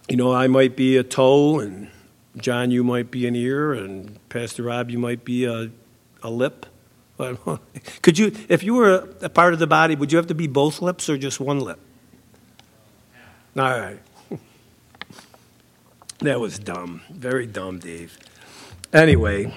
You 0.09 0.17
know, 0.17 0.33
I 0.33 0.47
might 0.47 0.75
be 0.75 0.97
a 0.97 1.03
toe, 1.03 1.61
and 1.61 1.89
John, 2.37 2.71
you 2.71 2.83
might 2.83 3.11
be 3.11 3.27
an 3.27 3.37
ear, 3.37 3.75
and 3.75 4.19
Pastor 4.31 4.63
Rob, 4.63 4.91
you 4.91 4.99
might 4.99 5.25
be 5.25 5.45
a, 5.45 5.71
a 6.23 6.31
lip. 6.31 6.67
Could 8.03 8.17
you, 8.17 8.33
if 8.49 8.63
you 8.63 8.75
were 8.75 9.09
a 9.21 9.29
part 9.29 9.53
of 9.53 9.59
the 9.59 9.67
body, 9.67 9.97
would 9.97 10.13
you 10.13 10.17
have 10.17 10.29
to 10.29 10.35
be 10.35 10.47
both 10.47 10.81
lips 10.81 11.09
or 11.11 11.19
just 11.19 11.41
one 11.41 11.61
lip? 11.61 11.79
All 13.57 13.65
right. 13.65 13.99
That 16.21 16.41
was 16.41 16.59
dumb. 16.59 17.03
Very 17.11 17.47
dumb, 17.47 17.79
Dave. 17.79 18.19
Anyway, 18.93 19.55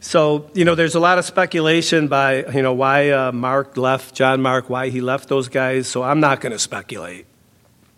so, 0.00 0.50
you 0.54 0.64
know, 0.64 0.74
there's 0.74 0.94
a 0.94 1.00
lot 1.00 1.18
of 1.18 1.26
speculation 1.26 2.08
by, 2.08 2.46
you 2.46 2.62
know, 2.62 2.72
why 2.72 3.10
uh, 3.10 3.30
Mark 3.30 3.76
left, 3.76 4.14
John 4.14 4.40
Mark, 4.40 4.70
why 4.70 4.88
he 4.88 5.02
left 5.02 5.28
those 5.28 5.48
guys. 5.48 5.86
So 5.86 6.02
I'm 6.02 6.18
not 6.18 6.40
going 6.40 6.52
to 6.52 6.58
speculate 6.58 7.26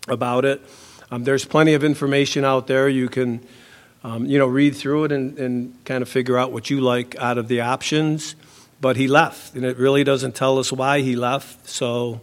about 0.09 0.43
it. 0.43 0.61
Um, 1.11 1.25
there's 1.25 1.43
plenty 1.43 1.73
of 1.73 1.83
information 1.83 2.45
out 2.45 2.67
there. 2.67 2.87
You 2.87 3.09
can, 3.09 3.45
um, 4.01 4.25
you 4.25 4.39
know, 4.39 4.47
read 4.47 4.77
through 4.77 5.03
it 5.03 5.11
and, 5.11 5.37
and 5.37 5.83
kind 5.83 6.01
of 6.01 6.07
figure 6.07 6.37
out 6.37 6.53
what 6.53 6.69
you 6.69 6.79
like 6.79 7.17
out 7.17 7.37
of 7.37 7.49
the 7.49 7.59
options. 7.59 8.35
But 8.79 8.95
he 8.95 9.09
left, 9.09 9.53
and 9.53 9.65
it 9.65 9.77
really 9.77 10.05
doesn't 10.05 10.35
tell 10.35 10.57
us 10.57 10.71
why 10.71 11.01
he 11.01 11.17
left. 11.17 11.67
So 11.67 12.21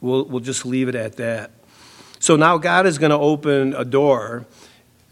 we'll, 0.00 0.24
we'll 0.24 0.40
just 0.40 0.66
leave 0.66 0.88
it 0.88 0.96
at 0.96 1.16
that. 1.16 1.52
So 2.18 2.34
now 2.34 2.58
God 2.58 2.86
is 2.86 2.98
going 2.98 3.10
to 3.10 3.18
open 3.18 3.72
a 3.74 3.84
door, 3.84 4.46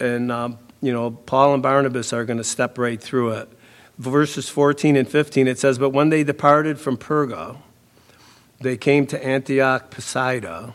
and 0.00 0.32
um, 0.32 0.58
you 0.82 0.92
know 0.92 1.12
Paul 1.12 1.54
and 1.54 1.62
Barnabas 1.62 2.12
are 2.12 2.24
going 2.24 2.38
to 2.38 2.44
step 2.44 2.76
right 2.76 3.00
through 3.00 3.30
it. 3.34 3.48
Verses 3.98 4.48
14 4.48 4.96
and 4.96 5.08
15 5.08 5.46
it 5.46 5.58
says, 5.58 5.78
"But 5.78 5.90
when 5.90 6.08
they 6.08 6.24
departed 6.24 6.80
from 6.80 6.96
Perga, 6.96 7.56
they 8.60 8.76
came 8.76 9.06
to 9.06 9.24
Antioch 9.24 9.90
Pisidia." 9.90 10.74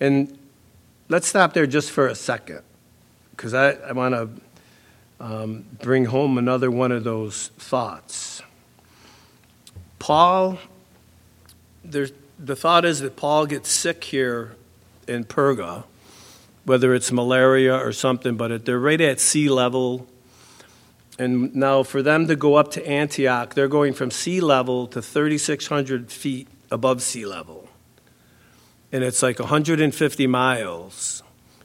And 0.00 0.37
let's 1.08 1.26
stop 1.26 1.52
there 1.52 1.66
just 1.66 1.90
for 1.90 2.06
a 2.06 2.14
second, 2.14 2.62
because 3.32 3.54
I, 3.54 3.72
I 3.72 3.92
want 3.92 4.14
to 4.14 4.30
um, 5.20 5.64
bring 5.80 6.06
home 6.06 6.38
another 6.38 6.70
one 6.70 6.92
of 6.92 7.04
those 7.04 7.48
thoughts. 7.58 8.42
Paul, 9.98 10.58
the 11.84 12.56
thought 12.56 12.84
is 12.84 13.00
that 13.00 13.16
Paul 13.16 13.46
gets 13.46 13.70
sick 13.70 14.04
here 14.04 14.54
in 15.06 15.24
Perga, 15.24 15.84
whether 16.64 16.94
it's 16.94 17.10
malaria 17.10 17.74
or 17.74 17.92
something, 17.92 18.36
but 18.36 18.64
they're 18.64 18.78
right 18.78 19.00
at 19.00 19.20
sea 19.20 19.48
level. 19.48 20.06
And 21.18 21.54
now, 21.56 21.82
for 21.82 22.00
them 22.00 22.28
to 22.28 22.36
go 22.36 22.54
up 22.54 22.70
to 22.72 22.86
Antioch, 22.86 23.54
they're 23.54 23.66
going 23.66 23.92
from 23.92 24.12
sea 24.12 24.40
level 24.40 24.86
to 24.88 25.02
3,600 25.02 26.12
feet 26.12 26.46
above 26.70 27.02
sea 27.02 27.26
level. 27.26 27.57
And 28.92 29.04
it's 29.04 29.22
like 29.22 29.38
150 29.38 30.26
miles. 30.26 31.22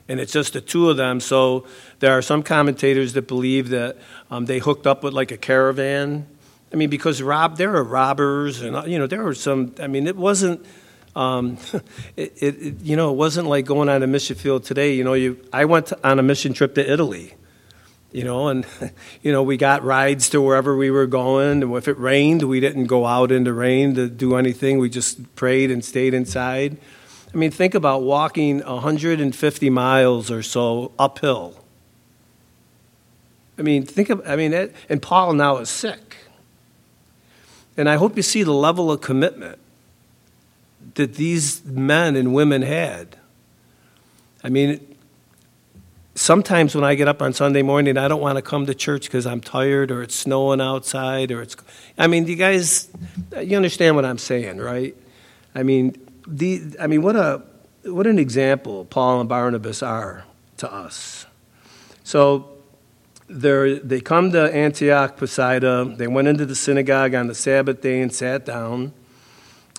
And 0.08 0.20
it's 0.20 0.34
just 0.34 0.54
the 0.54 0.62
two 0.62 0.90
of 0.90 0.98
them. 0.98 1.20
So 1.20 1.66
there 2.00 2.12
are 2.18 2.22
some 2.22 2.44
commentators 2.44 3.14
that 3.14 3.28
believe 3.28 3.70
that 3.70 3.98
um, 4.30 4.46
they 4.46 4.60
hooked 4.60 4.86
up 4.86 5.04
with 5.04 5.14
like 5.14 5.32
a 5.32 5.38
caravan. 5.38 6.28
I 6.72 6.76
mean, 6.76 6.90
because 6.90 7.22
rob, 7.22 7.58
there 7.58 7.76
are 7.76 7.84
robbers, 7.84 8.62
and 8.62 8.92
you 8.92 8.98
know, 8.98 9.08
there 9.08 9.24
were 9.24 9.36
some. 9.36 9.76
I 9.80 9.88
mean, 9.88 10.08
it 10.08 10.18
wasn't 10.18 10.66
um, 11.16 11.58
it, 12.16 12.34
it, 12.42 12.82
you 12.82 12.96
know, 12.96 13.12
it 13.12 13.16
wasn't 13.16 13.48
like 13.48 13.66
going 13.66 13.90
on 13.90 14.04
a 14.04 14.08
mission 14.08 14.36
field 14.36 14.64
today. 14.64 14.94
You 14.94 15.04
know, 15.04 15.14
you, 15.14 15.40
I 15.52 15.66
went 15.66 15.94
on 16.04 16.20
a 16.20 16.24
mission 16.24 16.54
trip 16.54 16.76
to 16.76 16.92
Italy, 16.92 17.36
you 18.12 18.24
know, 18.24 18.48
and, 18.48 18.66
you 19.22 19.32
know, 19.32 19.44
we 19.44 19.58
got 19.58 19.84
rides 19.84 20.30
to 20.30 20.42
wherever 20.42 20.76
we 20.76 20.92
were 20.92 21.08
going. 21.08 21.64
And 21.64 21.76
if 21.76 21.88
it 21.88 21.98
rained, 21.98 22.44
we 22.44 22.60
didn't 22.60 22.86
go 22.86 23.06
out 23.06 23.32
in 23.32 23.44
the 23.44 23.54
rain 23.54 23.96
to 23.96 24.10
do 24.10 24.36
anything. 24.36 24.80
We 24.80 24.90
just 24.90 25.36
prayed 25.36 25.72
and 25.72 25.84
stayed 25.84 26.14
inside. 26.14 26.78
I 27.34 27.38
mean, 27.38 27.52
think 27.52 27.74
about 27.74 28.04
walking 28.04 28.60
150 28.60 29.70
miles 29.70 30.30
or 30.30 30.44
so 30.44 30.92
uphill. 31.00 31.64
I 33.58 33.64
mean, 33.64 33.86
think 33.86 34.10
of, 34.10 34.22
I 34.28 34.36
mean, 34.36 34.54
it, 34.54 34.76
and 34.90 35.02
Paul 35.02 35.34
now 35.34 35.58
is 35.58 35.70
sick. 35.70 36.18
And 37.76 37.90
I 37.90 37.96
hope 37.96 38.16
you 38.16 38.24
see 38.24 38.44
the 38.44 38.54
level 38.54 38.92
of 38.92 39.02
commitment 39.02 39.58
that 40.96 41.16
these 41.16 41.66
men 41.66 42.16
and 42.16 42.34
women 42.34 42.62
had. 42.62 43.18
I 44.44 44.50
mean, 44.50 44.96
sometimes 46.14 46.76
when 46.76 46.84
I 46.84 46.94
get 46.94 47.08
up 47.08 47.22
on 47.22 47.34
Sunday 47.34 47.64
morning, 47.64 47.98
I 47.98 48.08
don't 48.08 48.22
want 48.22 48.38
to 48.38 48.44
come 48.44 48.68
to 48.68 48.76
church 48.76 49.06
because 49.06 49.26
I'm 49.26 49.42
tired 49.42 49.90
or 49.90 50.04
it's 50.04 50.16
snowing 50.16 50.62
outside 50.62 51.32
or 51.32 51.42
it's. 51.42 51.56
I 51.98 52.08
mean, 52.08 52.28
you 52.28 52.36
guys, 52.36 52.90
you 53.42 53.56
understand 53.56 53.96
what 53.96 54.06
I'm 54.06 54.20
saying, 54.20 54.58
right? 54.58 54.96
I 55.56 55.64
mean, 55.64 56.00
the, 56.28 56.76
I 56.80 56.88
mean, 56.88 57.02
what 57.02 57.16
a 57.16 57.44
what 57.86 58.08
an 58.08 58.18
example 58.18 58.86
Paul 58.86 59.20
and 59.20 59.30
Barnabas 59.30 59.84
are 59.84 60.26
to 60.58 60.72
us. 60.72 61.26
So 62.04 62.50
they 63.28 64.02
come 64.02 64.32
to 64.32 64.54
Antioch, 64.54 65.18
Pisidia. 65.18 65.98
They 65.98 66.08
went 66.08 66.28
into 66.28 66.46
the 66.46 66.56
synagogue 66.56 67.14
on 67.14 67.28
the 67.28 67.36
Sabbath 67.36 67.82
day 67.82 68.02
and 68.02 68.14
sat 68.14 68.46
down. 68.46 68.94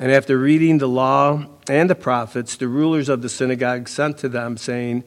And 0.00 0.10
after 0.10 0.38
reading 0.38 0.78
the 0.78 0.88
law 0.88 1.46
and 1.68 1.88
the 1.88 1.94
prophets, 1.94 2.56
the 2.56 2.68
rulers 2.68 3.08
of 3.08 3.22
the 3.22 3.28
synagogue 3.28 3.88
sent 3.88 4.18
to 4.18 4.28
them, 4.28 4.56
saying, 4.56 5.04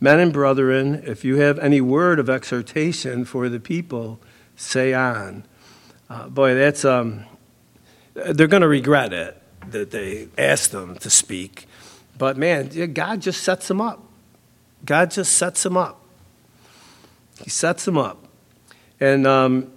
Men 0.00 0.18
and 0.18 0.32
brethren, 0.32 1.02
if 1.06 1.24
you 1.24 1.36
have 1.36 1.58
any 1.58 1.80
word 1.80 2.18
of 2.18 2.30
exhortation 2.30 3.24
for 3.24 3.48
the 3.48 3.60
people, 3.60 4.18
say 4.56 4.94
on. 4.94 5.44
Uh, 6.08 6.28
boy, 6.28 6.54
that's, 6.54 6.84
um, 6.84 7.24
they're 8.14 8.48
going 8.48 8.62
to 8.62 8.68
regret 8.68 9.12
it 9.12 9.41
that 9.70 9.90
they 9.90 10.28
asked 10.36 10.72
them 10.72 10.96
to 10.98 11.10
speak. 11.10 11.66
But 12.18 12.36
man, 12.36 12.92
God 12.92 13.20
just 13.20 13.42
sets 13.42 13.68
them 13.68 13.80
up. 13.80 14.02
God 14.84 15.10
just 15.10 15.34
sets 15.34 15.62
them 15.62 15.76
up. 15.76 16.00
He 17.42 17.50
sets 17.50 17.84
them 17.84 17.98
up. 17.98 18.24
And, 19.00 19.26
um, 19.26 19.72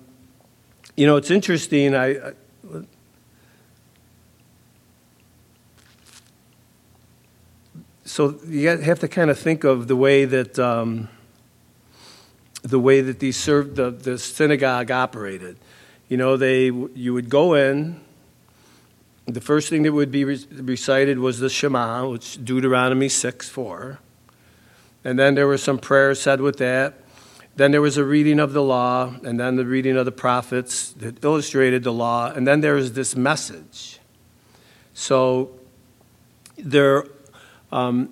you 0.96 1.06
know, 1.06 1.18
it's 1.18 1.32
interesting. 1.32 1.96
I, 1.96 2.34
so 8.04 8.40
you 8.48 8.70
have 8.70 9.00
to 9.00 9.08
kind 9.08 9.30
of 9.30 9.38
think 9.38 9.64
of 9.64 9.88
the 9.88 9.96
way 9.96 10.26
that 10.26 10.58
um, 10.60 11.10
the 12.62 12.80
way 12.80 13.02
that 13.02 13.20
these 13.20 13.38
served 13.38 13.76
the, 13.76 13.92
the 13.92 14.18
synagogue 14.18 14.90
operated. 14.90 15.58
You 16.08 16.18
know, 16.18 16.38
they 16.38 16.66
you 16.66 17.14
would 17.14 17.30
go 17.30 17.54
in. 17.56 18.00
The 19.26 19.42
first 19.42 19.70
thing 19.70 19.84
that 19.84 19.94
would 19.94 20.12
be 20.12 20.24
recited 20.24 21.18
was 21.20 21.40
the 21.40 21.50
Shema, 21.50 22.08
which 22.08 22.44
Deuteronomy 22.46 23.10
six 23.10 23.50
four, 23.50 24.00
and 25.04 25.18
then 25.18 25.36
there 25.36 25.48
were 25.48 25.58
some 25.58 25.80
prayers 25.80 26.22
said 26.22 26.42
with 26.42 26.58
that. 26.58 26.94
Then 27.56 27.72
there 27.72 27.82
was 27.82 27.98
a 27.98 28.04
reading 28.04 28.40
of 28.40 28.54
the 28.54 28.62
law, 28.62 29.16
and 29.24 29.40
then 29.40 29.56
the 29.56 29.66
reading 29.66 29.98
of 29.98 30.06
the 30.06 30.12
prophets 30.12 30.92
that 30.94 31.24
illustrated 31.24 31.84
the 31.84 31.94
law, 31.94 32.32
and 32.32 32.46
then 32.46 32.62
there 32.62 32.76
was 32.76 32.94
this 32.94 33.16
message. 33.16 34.00
So 34.94 35.52
there 36.58 37.06
um, 37.72 38.10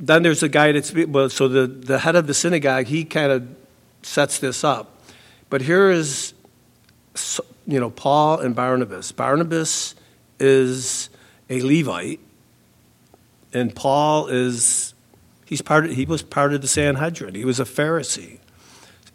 then 0.00 0.22
there's 0.22 0.42
a 0.42 0.48
guy 0.48 0.72
that's, 0.72 0.92
well, 0.94 1.28
so 1.28 1.48
the, 1.48 1.66
the 1.66 1.98
head 2.00 2.14
of 2.14 2.26
the 2.26 2.34
synagogue, 2.34 2.86
he 2.86 3.04
kind 3.04 3.32
of 3.32 3.48
sets 4.02 4.38
this 4.38 4.62
up. 4.62 5.02
But 5.50 5.62
here 5.62 5.90
is, 5.90 6.34
you 7.66 7.80
know, 7.80 7.90
Paul 7.90 8.38
and 8.38 8.54
Barnabas. 8.54 9.10
Barnabas 9.12 9.94
is 10.38 11.10
a 11.50 11.60
Levite, 11.62 12.20
and 13.52 13.74
Paul 13.74 14.26
is, 14.28 14.94
he's 15.46 15.62
part 15.62 15.86
of, 15.86 15.92
he 15.92 16.04
was 16.04 16.22
part 16.22 16.52
of 16.52 16.60
the 16.60 16.68
Sanhedrin. 16.68 17.34
He 17.34 17.44
was 17.44 17.58
a 17.58 17.64
Pharisee. 17.64 18.38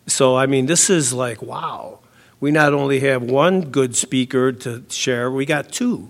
So, 0.08 0.36
I 0.36 0.46
mean, 0.48 0.66
this 0.66 0.90
is 0.90 1.14
like, 1.14 1.42
wow. 1.42 2.00
We 2.40 2.52
not 2.52 2.74
only 2.74 3.00
have 3.00 3.24
one 3.24 3.62
good 3.62 3.96
speaker 3.96 4.52
to 4.52 4.84
share, 4.90 5.32
we 5.32 5.46
got 5.46 5.72
two. 5.72 6.10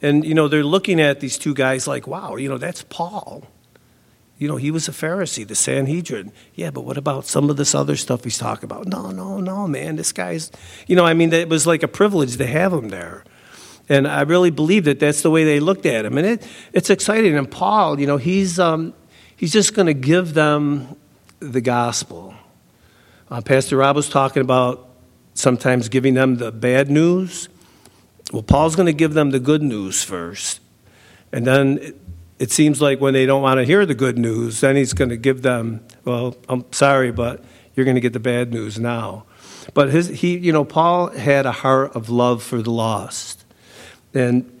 And, 0.00 0.24
you 0.24 0.32
know, 0.32 0.46
they're 0.46 0.62
looking 0.62 1.00
at 1.00 1.18
these 1.18 1.36
two 1.36 1.52
guys 1.52 1.88
like, 1.88 2.06
wow, 2.06 2.36
you 2.36 2.48
know, 2.48 2.58
that's 2.58 2.84
Paul. 2.84 3.42
You 4.38 4.46
know, 4.46 4.54
he 4.54 4.70
was 4.70 4.86
a 4.86 4.92
Pharisee, 4.92 5.44
the 5.44 5.56
Sanhedrin. 5.56 6.30
Yeah, 6.54 6.70
but 6.70 6.82
what 6.84 6.96
about 6.96 7.26
some 7.26 7.50
of 7.50 7.56
this 7.56 7.74
other 7.74 7.96
stuff 7.96 8.22
he's 8.22 8.38
talking 8.38 8.66
about? 8.66 8.86
No, 8.86 9.10
no, 9.10 9.40
no, 9.40 9.66
man. 9.66 9.96
This 9.96 10.12
guy's, 10.12 10.52
you 10.86 10.94
know, 10.94 11.04
I 11.04 11.12
mean, 11.12 11.32
it 11.32 11.48
was 11.48 11.66
like 11.66 11.82
a 11.82 11.88
privilege 11.88 12.36
to 12.36 12.46
have 12.46 12.72
him 12.72 12.90
there. 12.90 13.24
And 13.88 14.06
I 14.06 14.22
really 14.22 14.50
believe 14.50 14.84
that 14.84 15.00
that's 15.00 15.22
the 15.22 15.30
way 15.30 15.44
they 15.44 15.60
looked 15.60 15.86
at 15.86 16.04
him. 16.04 16.18
And 16.18 16.26
it, 16.26 16.46
it's 16.72 16.90
exciting. 16.90 17.36
And 17.36 17.50
Paul, 17.50 17.98
you 17.98 18.06
know, 18.06 18.18
he's, 18.18 18.58
um, 18.58 18.92
he's 19.36 19.52
just 19.52 19.74
going 19.74 19.86
to 19.86 19.94
give 19.94 20.34
them 20.34 20.96
the 21.40 21.60
gospel. 21.60 22.34
Uh, 23.30 23.40
Pastor 23.40 23.76
Rob 23.76 23.96
was 23.96 24.08
talking 24.08 24.42
about 24.42 24.88
sometimes 25.34 25.88
giving 25.88 26.14
them 26.14 26.36
the 26.36 26.52
bad 26.52 26.90
news. 26.90 27.48
Well, 28.32 28.42
Paul's 28.42 28.76
going 28.76 28.86
to 28.86 28.92
give 28.92 29.14
them 29.14 29.30
the 29.30 29.40
good 29.40 29.62
news 29.62 30.02
first. 30.02 30.60
And 31.32 31.46
then 31.46 31.78
it, 31.78 31.96
it 32.38 32.50
seems 32.50 32.82
like 32.82 33.00
when 33.00 33.14
they 33.14 33.26
don't 33.26 33.42
want 33.42 33.58
to 33.58 33.64
hear 33.64 33.86
the 33.86 33.94
good 33.94 34.18
news, 34.18 34.60
then 34.60 34.76
he's 34.76 34.92
going 34.92 35.10
to 35.10 35.16
give 35.16 35.42
them, 35.42 35.84
well, 36.04 36.36
I'm 36.48 36.70
sorry, 36.72 37.10
but 37.10 37.42
you're 37.74 37.84
going 37.84 37.94
to 37.94 38.00
get 38.00 38.12
the 38.12 38.20
bad 38.20 38.52
news 38.52 38.78
now. 38.78 39.24
But 39.74 39.90
his, 39.90 40.08
he, 40.08 40.36
you 40.36 40.52
know, 40.52 40.64
Paul 40.64 41.10
had 41.10 41.46
a 41.46 41.52
heart 41.52 41.94
of 41.94 42.08
love 42.08 42.42
for 42.42 42.62
the 42.62 42.70
lost. 42.70 43.37
And 44.18 44.60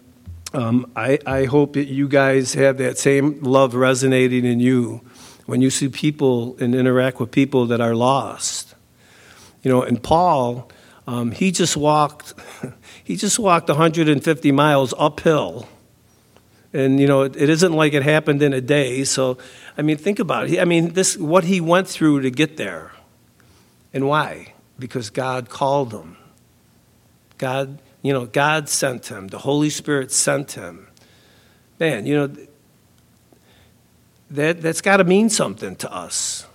um, 0.52 0.88
I, 0.94 1.18
I 1.26 1.44
hope 1.46 1.72
that 1.72 1.88
you 1.88 2.06
guys 2.06 2.54
have 2.54 2.78
that 2.78 2.96
same 2.96 3.42
love 3.42 3.74
resonating 3.74 4.44
in 4.44 4.60
you 4.60 5.00
when 5.46 5.60
you 5.60 5.68
see 5.68 5.88
people 5.88 6.56
and 6.60 6.76
interact 6.76 7.18
with 7.18 7.32
people 7.32 7.66
that 7.66 7.80
are 7.80 7.96
lost. 7.96 8.76
You 9.64 9.72
know, 9.72 9.82
and 9.82 10.00
Paul, 10.00 10.70
um, 11.08 11.32
he 11.32 11.50
just 11.50 11.76
walked, 11.76 12.34
he 13.02 13.16
just 13.16 13.40
walked 13.40 13.68
150 13.68 14.52
miles 14.52 14.94
uphill. 14.96 15.66
And 16.72 17.00
you 17.00 17.08
know, 17.08 17.22
it, 17.22 17.34
it 17.34 17.50
isn't 17.50 17.72
like 17.72 17.94
it 17.94 18.04
happened 18.04 18.40
in 18.44 18.52
a 18.52 18.60
day. 18.60 19.02
So, 19.02 19.38
I 19.76 19.82
mean, 19.82 19.96
think 19.96 20.20
about 20.20 20.48
it. 20.48 20.60
I 20.60 20.66
mean, 20.66 20.92
this 20.92 21.16
what 21.16 21.42
he 21.42 21.60
went 21.60 21.88
through 21.88 22.20
to 22.20 22.30
get 22.30 22.58
there, 22.58 22.92
and 23.92 24.06
why? 24.06 24.52
Because 24.78 25.10
God 25.10 25.48
called 25.48 25.92
him. 25.92 26.16
God 27.38 27.80
you 28.02 28.12
know, 28.12 28.26
God 28.26 28.68
sent 28.68 29.06
him, 29.06 29.28
the 29.28 29.38
Holy 29.38 29.70
Spirit 29.70 30.12
sent 30.12 30.52
him. 30.52 30.88
Man, 31.80 32.06
you 32.06 32.14
know, 32.14 32.36
that, 34.30 34.60
that's 34.60 34.80
got 34.80 34.98
to 34.98 35.04
mean 35.04 35.28
something 35.28 35.76
to 35.76 35.92
us. 35.92 36.46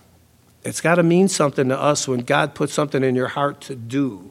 It's 0.64 0.80
got 0.80 0.94
to 0.94 1.02
mean 1.02 1.28
something 1.28 1.68
to 1.68 1.78
us 1.78 2.08
when 2.08 2.20
God 2.20 2.54
puts 2.54 2.72
something 2.72 3.04
in 3.04 3.14
your 3.14 3.28
heart 3.28 3.60
to 3.62 3.74
do. 3.74 4.30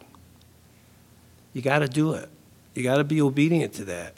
You 1.53 1.61
got 1.61 1.79
to 1.79 1.87
do 1.87 2.13
it. 2.13 2.29
You 2.73 2.83
got 2.83 2.97
to 2.97 3.03
be 3.03 3.21
obedient 3.21 3.73
to 3.73 3.85
that. 3.85 4.15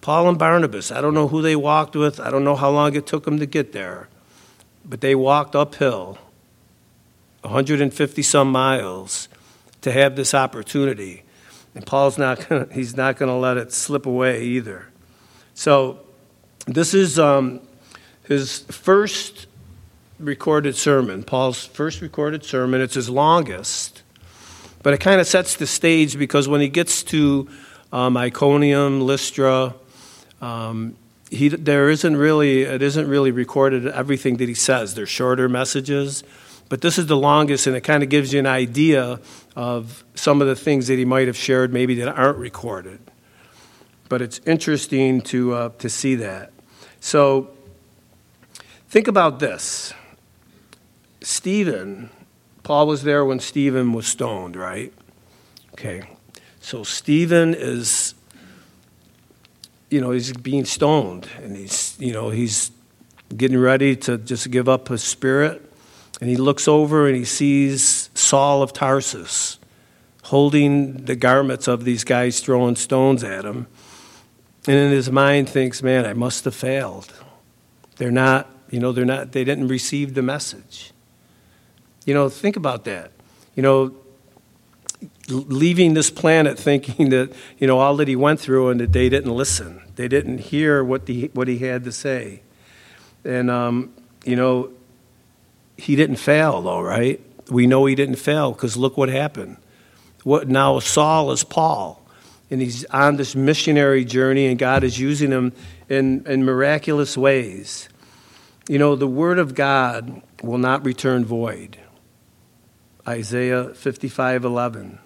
Paul 0.00 0.28
and 0.28 0.38
Barnabas, 0.38 0.90
I 0.90 1.00
don't 1.00 1.14
know 1.14 1.28
who 1.28 1.42
they 1.42 1.56
walked 1.56 1.94
with, 1.96 2.20
I 2.20 2.30
don't 2.30 2.44
know 2.44 2.56
how 2.56 2.70
long 2.70 2.94
it 2.94 3.06
took 3.06 3.24
them 3.24 3.38
to 3.38 3.46
get 3.46 3.72
there, 3.72 4.08
but 4.84 5.00
they 5.00 5.14
walked 5.14 5.54
uphill 5.56 6.18
150 7.42 8.22
some 8.22 8.50
miles 8.50 9.28
to 9.80 9.92
have 9.92 10.16
this 10.16 10.34
opportunity. 10.34 11.22
And 11.78 11.86
Paul's 11.86 12.18
not 12.18 12.44
gonna, 12.48 12.66
he's 12.72 12.96
not 12.96 13.18
going 13.18 13.28
to 13.28 13.36
let 13.36 13.56
it 13.56 13.72
slip 13.72 14.04
away 14.04 14.42
either. 14.42 14.88
So 15.54 16.00
this 16.66 16.92
is 16.92 17.20
um, 17.20 17.60
his 18.24 18.62
first 18.62 19.46
recorded 20.18 20.74
sermon, 20.74 21.22
Paul's 21.22 21.64
first 21.64 22.00
recorded 22.00 22.44
sermon. 22.44 22.80
It's 22.80 22.94
his 22.94 23.08
longest, 23.08 24.02
but 24.82 24.92
it 24.92 24.98
kind 24.98 25.20
of 25.20 25.28
sets 25.28 25.54
the 25.54 25.68
stage 25.68 26.18
because 26.18 26.48
when 26.48 26.60
he 26.60 26.68
gets 26.68 27.04
to 27.04 27.48
um, 27.92 28.16
Iconium, 28.16 29.00
Lystra, 29.00 29.76
um, 30.42 30.96
he, 31.30 31.48
there 31.48 31.90
isn't 31.90 32.16
really, 32.16 32.62
it 32.62 32.82
isn't 32.82 33.06
really 33.06 33.30
recorded 33.30 33.86
everything 33.86 34.38
that 34.38 34.48
he 34.48 34.54
says. 34.54 34.96
They're 34.96 35.06
shorter 35.06 35.48
messages, 35.48 36.24
but 36.68 36.80
this 36.80 36.98
is 36.98 37.06
the 37.06 37.16
longest, 37.16 37.68
and 37.68 37.76
it 37.76 37.82
kind 37.82 38.02
of 38.02 38.08
gives 38.08 38.32
you 38.32 38.40
an 38.40 38.46
idea 38.46 39.20
of 39.58 40.04
some 40.14 40.40
of 40.40 40.46
the 40.46 40.54
things 40.54 40.86
that 40.86 40.98
he 40.98 41.04
might 41.04 41.26
have 41.26 41.36
shared, 41.36 41.72
maybe 41.72 41.96
that 41.96 42.06
aren't 42.16 42.38
recorded. 42.38 43.00
But 44.08 44.22
it's 44.22 44.40
interesting 44.46 45.20
to, 45.22 45.52
uh, 45.52 45.68
to 45.78 45.88
see 45.88 46.14
that. 46.14 46.52
So 47.00 47.50
think 48.88 49.08
about 49.08 49.40
this 49.40 49.92
Stephen, 51.22 52.08
Paul 52.62 52.86
was 52.86 53.02
there 53.02 53.24
when 53.24 53.40
Stephen 53.40 53.92
was 53.92 54.06
stoned, 54.06 54.54
right? 54.54 54.92
Okay. 55.72 56.02
So 56.60 56.84
Stephen 56.84 57.52
is, 57.52 58.14
you 59.90 60.00
know, 60.00 60.12
he's 60.12 60.32
being 60.34 60.66
stoned, 60.66 61.28
and 61.42 61.56
he's, 61.56 61.96
you 61.98 62.12
know, 62.12 62.30
he's 62.30 62.70
getting 63.36 63.58
ready 63.58 63.96
to 63.96 64.18
just 64.18 64.52
give 64.52 64.68
up 64.68 64.86
his 64.86 65.02
spirit. 65.02 65.64
And 66.20 66.30
he 66.30 66.36
looks 66.36 66.68
over 66.68 67.08
and 67.08 67.16
he 67.16 67.24
sees 67.24 68.07
Saul 68.18 68.62
of 68.62 68.72
Tarsus 68.72 69.58
holding 70.24 71.04
the 71.04 71.16
garments 71.16 71.68
of 71.68 71.84
these 71.84 72.04
guys 72.04 72.40
throwing 72.40 72.76
stones 72.76 73.24
at 73.24 73.44
him. 73.44 73.66
And 74.66 74.76
in 74.76 74.90
his 74.90 75.10
mind 75.10 75.48
thinks, 75.48 75.82
man, 75.82 76.04
I 76.04 76.12
must 76.12 76.44
have 76.44 76.54
failed. 76.54 77.12
They're 77.96 78.10
not, 78.10 78.50
you 78.70 78.80
know, 78.80 78.92
they're 78.92 79.06
not, 79.06 79.32
they 79.32 79.44
didn't 79.44 79.68
receive 79.68 80.14
the 80.14 80.22
message. 80.22 80.92
You 82.04 82.12
know, 82.12 82.28
think 82.28 82.56
about 82.56 82.84
that. 82.84 83.12
You 83.54 83.62
know, 83.62 83.94
leaving 85.28 85.94
this 85.94 86.10
planet 86.10 86.58
thinking 86.68 87.10
that, 87.10 87.32
you 87.58 87.66
know, 87.66 87.78
all 87.78 87.96
that 87.96 88.08
he 88.08 88.16
went 88.16 88.40
through 88.40 88.68
and 88.68 88.80
that 88.80 88.92
they 88.92 89.08
didn't 89.08 89.34
listen. 89.34 89.80
They 89.96 90.08
didn't 90.08 90.38
hear 90.38 90.84
what, 90.84 91.06
the, 91.06 91.30
what 91.34 91.48
he 91.48 91.58
had 91.58 91.84
to 91.84 91.92
say. 91.92 92.42
And, 93.24 93.50
um, 93.50 93.94
you 94.24 94.36
know, 94.36 94.70
he 95.76 95.96
didn't 95.96 96.16
fail, 96.16 96.60
though, 96.60 96.80
right? 96.80 97.20
We 97.50 97.66
know 97.66 97.86
he 97.86 97.94
didn't 97.94 98.16
fail 98.16 98.52
because 98.52 98.76
look 98.76 98.96
what 98.96 99.08
happened. 99.08 99.56
What 100.24 100.48
now? 100.48 100.78
Saul 100.80 101.30
is 101.30 101.44
Paul, 101.44 102.02
and 102.50 102.60
he's 102.60 102.84
on 102.86 103.16
this 103.16 103.34
missionary 103.34 104.04
journey, 104.04 104.46
and 104.46 104.58
God 104.58 104.84
is 104.84 104.98
using 104.98 105.30
him 105.30 105.52
in, 105.88 106.26
in 106.26 106.44
miraculous 106.44 107.16
ways. 107.16 107.88
You 108.68 108.78
know, 108.78 108.96
the 108.96 109.06
word 109.06 109.38
of 109.38 109.54
God 109.54 110.22
will 110.42 110.58
not 110.58 110.84
return 110.84 111.24
void. 111.24 111.78
Isaiah 113.06 113.72
55 113.74 114.44
11. 114.44 114.98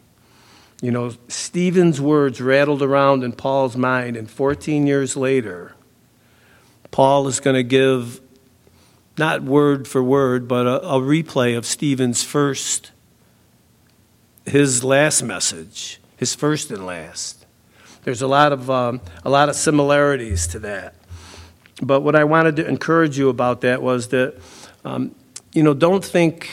You 0.80 0.90
know, 0.90 1.12
Stephen's 1.28 2.00
words 2.00 2.40
rattled 2.40 2.82
around 2.82 3.22
in 3.22 3.32
Paul's 3.32 3.76
mind, 3.76 4.16
and 4.16 4.28
14 4.28 4.88
years 4.88 5.16
later, 5.16 5.74
Paul 6.90 7.28
is 7.28 7.38
going 7.38 7.54
to 7.54 7.62
give 7.62 8.20
not 9.18 9.42
word 9.42 9.86
for 9.86 10.02
word, 10.02 10.48
but 10.48 10.66
a, 10.66 10.82
a 10.82 11.00
replay 11.00 11.56
of 11.56 11.66
Stephen's 11.66 12.22
first, 12.22 12.92
his 14.46 14.82
last 14.82 15.22
message, 15.22 16.00
his 16.16 16.34
first 16.34 16.70
and 16.70 16.86
last. 16.86 17.44
There's 18.04 18.22
a 18.22 18.26
lot 18.26 18.52
of 18.52 18.70
um, 18.70 19.00
a 19.24 19.30
lot 19.30 19.48
of 19.48 19.54
similarities 19.54 20.46
to 20.48 20.58
that. 20.60 20.94
But 21.80 22.00
what 22.00 22.16
I 22.16 22.24
wanted 22.24 22.56
to 22.56 22.66
encourage 22.66 23.18
you 23.18 23.28
about 23.28 23.60
that 23.62 23.82
was 23.82 24.08
that, 24.08 24.36
um, 24.84 25.14
you 25.52 25.62
know, 25.62 25.74
don't 25.74 26.04
think 26.04 26.48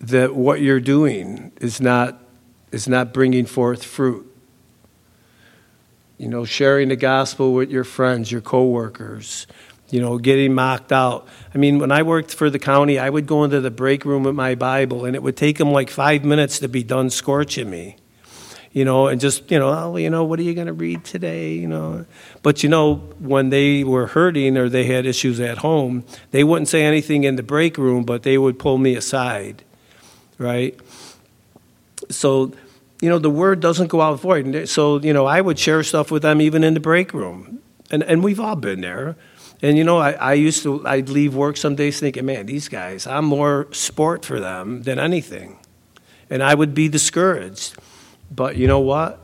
that 0.00 0.34
what 0.34 0.60
you're 0.60 0.80
doing 0.80 1.52
is 1.60 1.80
not 1.80 2.20
is 2.72 2.88
not 2.88 3.12
bringing 3.12 3.46
forth 3.46 3.84
fruit. 3.84 4.26
You 6.18 6.28
know, 6.28 6.44
sharing 6.44 6.88
the 6.88 6.96
gospel 6.96 7.54
with 7.54 7.70
your 7.70 7.84
friends, 7.84 8.30
your 8.30 8.42
coworkers, 8.42 9.46
you 9.90 10.00
know, 10.00 10.18
getting 10.18 10.54
mocked 10.54 10.92
out. 10.92 11.26
I 11.54 11.58
mean, 11.58 11.78
when 11.78 11.90
I 11.92 12.02
worked 12.02 12.34
for 12.34 12.48
the 12.48 12.58
county, 12.58 12.98
I 12.98 13.10
would 13.10 13.26
go 13.26 13.44
into 13.44 13.60
the 13.60 13.70
break 13.70 14.04
room 14.04 14.22
with 14.22 14.34
my 14.34 14.54
Bible, 14.54 15.04
and 15.04 15.16
it 15.16 15.22
would 15.22 15.36
take 15.36 15.58
them 15.58 15.72
like 15.72 15.90
five 15.90 16.24
minutes 16.24 16.60
to 16.60 16.68
be 16.68 16.82
done 16.82 17.10
scorching 17.10 17.70
me. 17.70 17.96
You 18.72 18.84
know, 18.84 19.08
and 19.08 19.20
just, 19.20 19.50
you 19.50 19.58
know, 19.58 19.68
oh, 19.68 19.96
you 19.96 20.10
know, 20.10 20.22
what 20.22 20.38
are 20.38 20.44
you 20.44 20.54
going 20.54 20.68
to 20.68 20.72
read 20.72 21.04
today? 21.04 21.54
You 21.54 21.66
know, 21.66 22.06
but 22.42 22.62
you 22.62 22.68
know, 22.68 22.94
when 23.18 23.50
they 23.50 23.82
were 23.82 24.06
hurting 24.06 24.56
or 24.56 24.68
they 24.68 24.84
had 24.84 25.06
issues 25.06 25.40
at 25.40 25.58
home, 25.58 26.04
they 26.30 26.44
wouldn't 26.44 26.68
say 26.68 26.84
anything 26.84 27.24
in 27.24 27.34
the 27.34 27.42
break 27.42 27.76
room, 27.76 28.04
but 28.04 28.22
they 28.22 28.38
would 28.38 28.60
pull 28.60 28.78
me 28.78 28.94
aside, 28.94 29.64
right? 30.38 30.78
So, 32.10 32.52
you 33.00 33.08
know, 33.08 33.18
the 33.18 33.30
word 33.30 33.58
doesn't 33.58 33.88
go 33.88 34.00
out 34.02 34.20
void. 34.20 34.68
So, 34.68 35.00
you 35.00 35.12
know, 35.12 35.26
I 35.26 35.40
would 35.40 35.58
share 35.58 35.82
stuff 35.82 36.12
with 36.12 36.22
them 36.22 36.40
even 36.40 36.62
in 36.62 36.74
the 36.74 36.80
break 36.80 37.12
room. 37.12 37.60
And, 37.90 38.04
and 38.04 38.22
we've 38.22 38.38
all 38.38 38.54
been 38.54 38.82
there. 38.82 39.16
And 39.62 39.76
you 39.76 39.84
know, 39.84 39.98
I, 39.98 40.12
I 40.12 40.32
used 40.34 40.62
to, 40.62 40.86
I'd 40.86 41.08
leave 41.08 41.34
work 41.34 41.56
some 41.56 41.74
days 41.74 42.00
thinking, 42.00 42.24
man, 42.24 42.46
these 42.46 42.68
guys, 42.68 43.06
I'm 43.06 43.26
more 43.26 43.68
sport 43.72 44.24
for 44.24 44.40
them 44.40 44.82
than 44.82 44.98
anything. 44.98 45.58
And 46.30 46.42
I 46.42 46.54
would 46.54 46.74
be 46.74 46.88
discouraged. 46.88 47.76
But 48.30 48.56
you 48.56 48.66
know 48.66 48.80
what? 48.80 49.20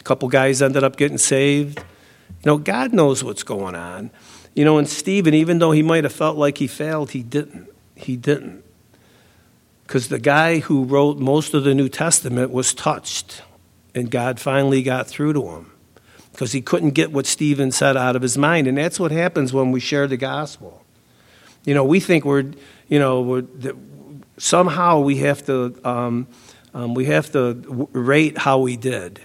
A 0.00 0.02
couple 0.02 0.28
guys 0.28 0.62
ended 0.62 0.82
up 0.82 0.96
getting 0.96 1.18
saved. 1.18 1.78
You 1.78 2.46
know, 2.46 2.58
God 2.58 2.92
knows 2.92 3.22
what's 3.22 3.44
going 3.44 3.74
on. 3.74 4.10
You 4.54 4.64
know, 4.64 4.78
and 4.78 4.88
Stephen, 4.88 5.32
even 5.32 5.58
though 5.58 5.70
he 5.70 5.82
might 5.82 6.04
have 6.04 6.12
felt 6.12 6.36
like 6.36 6.58
he 6.58 6.66
failed, 6.66 7.12
he 7.12 7.22
didn't. 7.22 7.68
He 7.94 8.16
didn't. 8.16 8.64
Because 9.86 10.08
the 10.08 10.18
guy 10.18 10.58
who 10.58 10.84
wrote 10.84 11.18
most 11.18 11.54
of 11.54 11.64
the 11.64 11.74
New 11.74 11.88
Testament 11.88 12.50
was 12.50 12.74
touched, 12.74 13.42
and 13.94 14.10
God 14.10 14.40
finally 14.40 14.82
got 14.82 15.06
through 15.06 15.34
to 15.34 15.48
him 15.50 15.71
because 16.42 16.50
he 16.50 16.60
couldn't 16.60 16.90
get 16.90 17.12
what 17.12 17.24
Stephen 17.24 17.70
said 17.70 17.96
out 17.96 18.16
of 18.16 18.22
his 18.22 18.36
mind. 18.36 18.66
And 18.66 18.76
that's 18.76 18.98
what 18.98 19.12
happens 19.12 19.52
when 19.52 19.70
we 19.70 19.78
share 19.78 20.08
the 20.08 20.16
gospel. 20.16 20.84
You 21.64 21.72
know, 21.72 21.84
we 21.84 22.00
think 22.00 22.24
we're, 22.24 22.50
you 22.88 22.98
know, 22.98 23.22
we're, 23.22 23.44
somehow 24.38 24.98
we 24.98 25.18
have 25.18 25.46
to, 25.46 25.78
um, 25.84 26.26
um, 26.74 26.94
we 26.94 27.04
have 27.04 27.30
to 27.30 27.88
rate 27.92 28.38
how 28.38 28.58
we 28.58 28.76
did. 28.76 29.20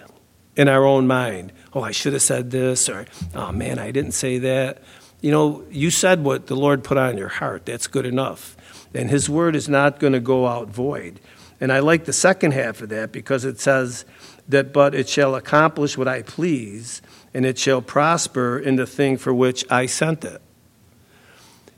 in 0.57 0.67
our 0.67 0.85
own 0.85 1.07
mind. 1.07 1.53
Oh, 1.73 1.81
I 1.81 1.91
should 1.91 2.13
have 2.13 2.21
said 2.23 2.51
this, 2.51 2.89
or 2.89 3.05
oh 3.35 3.51
man, 3.51 3.79
I 3.79 3.91
didn't 3.91 4.11
say 4.11 4.39
that. 4.39 4.81
You 5.21 5.31
know, 5.31 5.63
you 5.71 5.89
said 5.91 6.23
what 6.23 6.47
the 6.47 6.55
Lord 6.55 6.83
put 6.83 6.97
on 6.97 7.17
your 7.17 7.29
heart. 7.29 7.65
That's 7.65 7.87
good 7.87 8.05
enough. 8.05 8.57
And 8.93 9.09
His 9.09 9.29
word 9.29 9.55
is 9.55 9.69
not 9.69 9.99
going 9.99 10.13
to 10.13 10.19
go 10.19 10.47
out 10.47 10.67
void. 10.67 11.19
And 11.61 11.71
I 11.71 11.79
like 11.79 12.05
the 12.05 12.13
second 12.13 12.51
half 12.51 12.81
of 12.81 12.89
that 12.89 13.11
because 13.11 13.45
it 13.45 13.59
says 13.59 14.05
that, 14.47 14.73
but 14.73 14.93
it 14.93 15.07
shall 15.07 15.35
accomplish 15.35 15.97
what 15.97 16.07
I 16.07 16.21
please, 16.23 17.01
and 17.37 17.45
it 17.45 17.59
shall 17.59 17.83
prosper 17.83 18.57
in 18.57 18.77
the 18.77 18.87
thing 18.87 19.15
for 19.15 19.31
which 19.31 19.63
I 19.69 19.85
sent 19.85 20.25
it. 20.25 20.41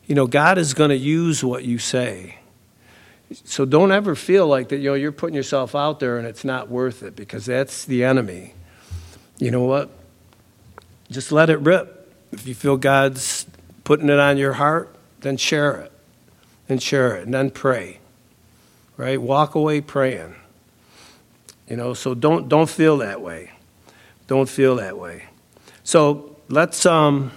You 0.08 0.16
know, 0.16 0.26
God 0.26 0.58
is 0.58 0.74
going 0.74 0.90
to 0.90 0.96
use 0.96 1.44
what 1.44 1.66
you 1.66 1.78
say. 1.78 2.38
So 3.44 3.66
don't 3.66 3.92
ever 3.92 4.16
feel 4.16 4.48
like 4.48 4.70
that, 4.70 4.78
you 4.78 4.90
know, 4.90 4.94
you're 4.94 5.12
putting 5.12 5.36
yourself 5.36 5.76
out 5.76 6.00
there 6.00 6.18
and 6.18 6.26
it's 6.26 6.46
not 6.46 6.70
worth 6.70 7.04
it 7.04 7.14
because 7.14 7.46
that's 7.46 7.84
the 7.84 8.06
enemy. 8.06 8.54
You 9.38 9.52
know 9.52 9.66
what? 9.66 9.90
Just 11.12 11.30
let 11.30 11.50
it 11.50 11.60
rip. 11.60 12.10
If 12.32 12.48
you 12.48 12.56
feel 12.56 12.78
God's 12.78 13.46
putting 13.84 14.08
it 14.08 14.18
on 14.18 14.38
your 14.38 14.54
heart, 14.54 14.96
then 15.20 15.36
share 15.36 15.82
it. 15.82 15.92
And 16.70 16.82
share 16.82 17.18
it. 17.18 17.26
And 17.26 17.34
then 17.34 17.52
pray. 17.52 18.00
Right? 18.96 19.22
Walk 19.22 19.56
away 19.56 19.82
praying. 19.82 20.36
You 21.68 21.76
know, 21.76 21.94
so 21.94 22.16
don't 22.16 22.48
don't 22.48 22.70
feel 22.70 22.96
that 23.00 23.20
way. 23.20 23.52
Don't 24.28 24.48
feel 24.48 24.78
that 24.78 24.98
way. 24.98 25.26
So 25.90 26.36
let's 26.50 26.86
um 26.86 27.32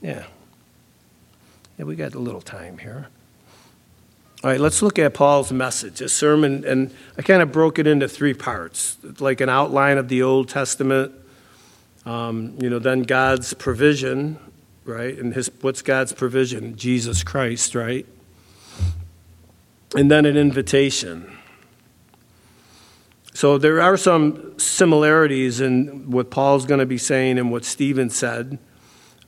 yeah. 0.00 0.24
Yeah, 1.78 1.84
we 1.84 1.94
got 1.94 2.14
a 2.14 2.18
little 2.18 2.40
time 2.40 2.78
here. 2.78 3.08
All 4.42 4.48
right, 4.48 4.58
let's 4.58 4.80
look 4.80 4.98
at 4.98 5.12
Paul's 5.12 5.52
message, 5.52 6.00
a 6.00 6.08
sermon, 6.08 6.64
and 6.64 6.90
I 7.18 7.22
kind 7.22 7.42
of 7.42 7.52
broke 7.52 7.78
it 7.78 7.86
into 7.86 8.08
three 8.08 8.32
parts, 8.32 8.96
like 9.20 9.42
an 9.42 9.50
outline 9.50 9.98
of 9.98 10.08
the 10.08 10.22
Old 10.22 10.48
Testament, 10.48 11.12
um, 12.06 12.56
you 12.58 12.70
know, 12.70 12.78
then 12.78 13.02
God's 13.02 13.52
provision, 13.52 14.38
right? 14.86 15.18
And 15.18 15.34
his 15.34 15.50
what's 15.60 15.82
God's 15.82 16.14
provision? 16.14 16.78
Jesus 16.78 17.22
Christ, 17.22 17.74
right? 17.74 18.06
And 19.94 20.10
then 20.10 20.24
an 20.24 20.38
invitation. 20.38 21.33
So 23.34 23.58
there 23.58 23.82
are 23.82 23.96
some 23.96 24.56
similarities 24.60 25.60
in 25.60 26.08
what 26.12 26.30
Paul's 26.30 26.66
going 26.66 26.78
to 26.78 26.86
be 26.86 26.98
saying 26.98 27.36
and 27.36 27.50
what 27.50 27.64
Stephen 27.64 28.08
said. 28.08 28.60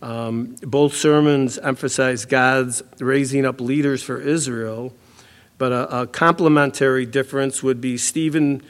Um, 0.01 0.55
both 0.63 0.95
sermons 0.95 1.59
emphasize 1.59 2.25
God's 2.25 2.85
raising 3.01 3.45
up 3.45 3.61
leaders 3.61 4.05
for 4.05 4.21
Israel, 4.21 4.95
but 5.59 5.73
a, 5.73 6.03
a 6.03 6.07
complementary 6.07 7.05
difference 7.05 7.65
would 7.65 7.81
be 7.81 7.99
Stephen 7.99 8.63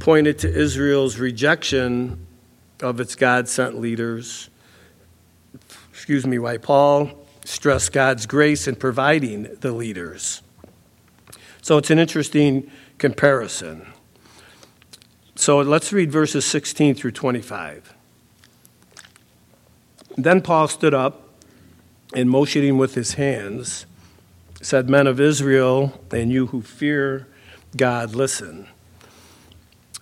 pointed 0.00 0.40
to 0.40 0.52
Israel's 0.52 1.16
rejection 1.16 2.26
of 2.82 2.98
its 2.98 3.14
God 3.14 3.48
sent 3.48 3.78
leaders. 3.78 4.50
Excuse 5.92 6.26
me, 6.26 6.40
why 6.40 6.56
Paul 6.56 7.24
stressed 7.44 7.92
God's 7.92 8.26
grace 8.26 8.66
in 8.66 8.74
providing 8.74 9.44
the 9.60 9.70
leaders. 9.70 10.42
So 11.60 11.78
it's 11.78 11.90
an 11.90 12.00
interesting 12.00 12.68
comparison. 12.98 13.91
So 15.42 15.58
let's 15.58 15.92
read 15.92 16.12
verses 16.12 16.44
16 16.44 16.94
through 16.94 17.10
25. 17.10 17.94
Then 20.16 20.40
Paul 20.40 20.68
stood 20.68 20.94
up 20.94 21.30
and 22.14 22.30
motioning 22.30 22.78
with 22.78 22.94
his 22.94 23.14
hands, 23.14 23.84
said, 24.60 24.88
Men 24.88 25.08
of 25.08 25.18
Israel, 25.18 26.00
and 26.12 26.30
you 26.30 26.46
who 26.46 26.62
fear 26.62 27.26
God, 27.76 28.14
listen. 28.14 28.68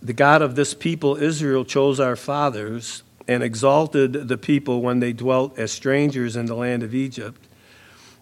The 0.02 0.12
God 0.12 0.42
of 0.42 0.56
this 0.56 0.74
people, 0.74 1.16
Israel, 1.16 1.64
chose 1.64 1.98
our 1.98 2.16
fathers 2.16 3.02
and 3.26 3.42
exalted 3.42 4.28
the 4.28 4.36
people 4.36 4.82
when 4.82 5.00
they 5.00 5.14
dwelt 5.14 5.58
as 5.58 5.72
strangers 5.72 6.36
in 6.36 6.44
the 6.44 6.54
land 6.54 6.82
of 6.82 6.94
Egypt. 6.94 7.48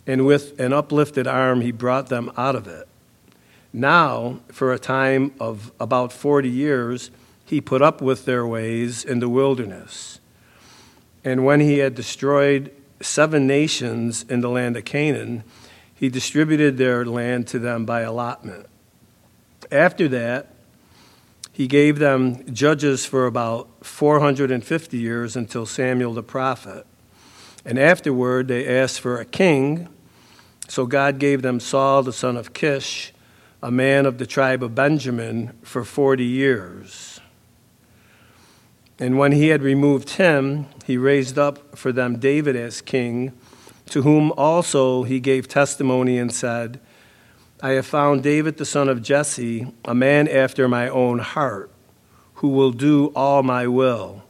And 0.07 0.24
with 0.24 0.61
an 0.61 0.72
uplifted 0.72 1.26
arm, 1.26 1.62
he 1.62 1.72
brought 1.72 2.11
them 2.11 2.31
out 2.37 2.54
of 2.54 2.68
it. 2.68 2.88
Now, 3.72 4.40
for 4.50 4.72
a 4.72 4.78
time 4.78 5.33
of 5.38 5.72
about 5.78 6.12
40 6.12 6.48
years, 6.48 7.11
he 7.44 7.61
put 7.61 7.83
up 7.83 8.00
with 8.00 8.24
their 8.24 8.46
ways 8.46 9.04
in 9.04 9.20
the 9.20 9.28
wilderness. 9.28 10.20
And 11.24 11.44
when 11.44 11.61
he 11.61 11.78
had 11.78 11.94
destroyed 11.94 12.72
seven 13.00 13.46
nations 13.46 14.24
in 14.28 14.40
the 14.40 14.48
land 14.48 14.76
of 14.76 14.85
Canaan, 14.85 15.44
he 15.94 16.09
distributed 16.09 16.78
their 16.78 17.04
land 17.04 17.46
to 17.48 17.59
them 17.59 17.85
by 17.85 18.02
allotment. 18.02 18.66
After 19.70 20.09
that, 20.09 20.54
he 21.52 21.66
gave 21.66 21.98
them 21.98 22.54
judges 22.54 23.04
for 23.04 23.26
about 23.26 23.68
450 23.85 24.96
years 24.96 25.37
until 25.37 25.66
Samuel 25.66 26.14
the 26.14 26.22
prophet. 26.22 26.87
And 27.64 27.78
afterward, 27.78 28.46
they 28.46 28.66
asked 28.66 29.00
for 29.00 29.18
a 29.18 29.24
king. 29.24 29.88
So 30.68 30.87
God 30.87 31.18
gave 31.18 31.42
them 31.42 31.59
Saul 31.59 32.04
the 32.04 32.12
son 32.12 32.37
of 32.37 32.52
Kish, 32.52 33.12
a 33.62 33.71
man 33.71 34.07
of 34.07 34.18
the 34.18 34.27
tribe 34.27 34.62
of 34.62 34.75
Benjamin, 34.75 35.53
for 35.62 35.85
40 35.85 36.25
years. 36.25 37.21
And 38.99 39.18
when 39.18 39.33
he 39.33 39.49
had 39.49 39.62
removed 39.62 40.11
him, 40.11 40.66
he 40.85 40.97
raised 40.97 41.38
up 41.38 41.77
for 41.77 41.92
them 41.92 42.18
David 42.18 42.57
as 42.57 42.81
king, 42.81 43.33
to 43.87 44.03
whom 44.03 44.33
also 44.33 45.05
he 45.05 45.21
gave 45.21 45.49
testimony 45.49 46.18
and 46.18 46.33
said, 46.33 46.81
I 47.61 47.71
have 47.71 47.87
found 47.87 48.23
David 48.23 48.57
the 48.57 48.64
son 48.64 48.88
of 48.88 49.03
Jesse, 49.03 49.73
a 49.85 49.94
man 49.94 50.29
after 50.29 50.68
my 50.68 50.88
own 50.88 51.18
heart, 51.18 51.71
who 52.35 52.49
will 52.49 52.71
do 52.71 53.07
all 53.16 53.42
my 53.42 53.66
will. 53.66 54.23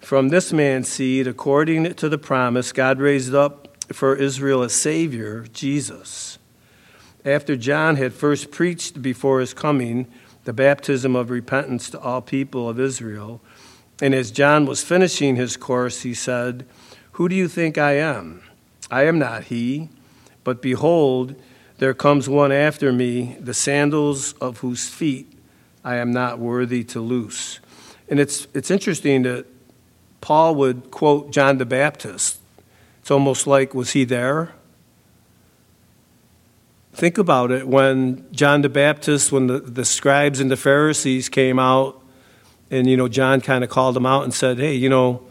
From 0.00 0.28
this 0.28 0.52
man's 0.52 0.88
seed, 0.88 1.26
according 1.26 1.94
to 1.94 2.08
the 2.08 2.18
promise, 2.18 2.72
God 2.72 3.00
raised 3.00 3.34
up 3.34 3.76
for 3.92 4.14
Israel 4.14 4.62
a 4.62 4.70
Savior, 4.70 5.46
Jesus. 5.52 6.29
After 7.24 7.56
John 7.56 7.96
had 7.96 8.14
first 8.14 8.50
preached 8.50 9.02
before 9.02 9.40
his 9.40 9.52
coming 9.52 10.06
the 10.44 10.52
baptism 10.52 11.14
of 11.14 11.28
repentance 11.30 11.90
to 11.90 12.00
all 12.00 12.22
people 12.22 12.68
of 12.68 12.80
Israel, 12.80 13.40
and 14.00 14.14
as 14.14 14.30
John 14.30 14.64
was 14.64 14.82
finishing 14.82 15.36
his 15.36 15.56
course, 15.56 16.02
he 16.02 16.14
said, 16.14 16.66
Who 17.12 17.28
do 17.28 17.34
you 17.34 17.48
think 17.48 17.76
I 17.76 17.92
am? 17.92 18.42
I 18.90 19.04
am 19.04 19.18
not 19.18 19.44
he, 19.44 19.90
but 20.44 20.62
behold, 20.62 21.34
there 21.78 21.94
comes 21.94 22.28
one 22.28 22.52
after 22.52 22.92
me, 22.92 23.36
the 23.38 23.54
sandals 23.54 24.32
of 24.34 24.58
whose 24.58 24.88
feet 24.88 25.30
I 25.84 25.96
am 25.96 26.12
not 26.12 26.38
worthy 26.38 26.84
to 26.84 27.00
loose. 27.00 27.60
And 28.08 28.18
it's, 28.18 28.46
it's 28.54 28.70
interesting 28.70 29.22
that 29.22 29.46
Paul 30.20 30.54
would 30.56 30.90
quote 30.90 31.30
John 31.30 31.58
the 31.58 31.66
Baptist. 31.66 32.38
It's 33.00 33.10
almost 33.10 33.46
like, 33.46 33.74
was 33.74 33.92
he 33.92 34.04
there? 34.04 34.52
Think 37.00 37.16
about 37.16 37.50
it 37.50 37.66
when 37.66 38.26
John 38.30 38.60
the 38.60 38.68
Baptist, 38.68 39.32
when 39.32 39.46
the, 39.46 39.58
the 39.58 39.86
scribes 39.86 40.38
and 40.38 40.50
the 40.50 40.56
Pharisees 40.56 41.30
came 41.30 41.58
out, 41.58 41.98
and, 42.70 42.86
you 42.86 42.96
know, 42.96 43.08
John 43.08 43.40
kind 43.40 43.64
of 43.64 43.70
called 43.70 43.96
them 43.96 44.04
out 44.04 44.22
and 44.24 44.34
said, 44.34 44.58
hey, 44.58 44.74
you 44.74 44.90
know, 44.90 45.26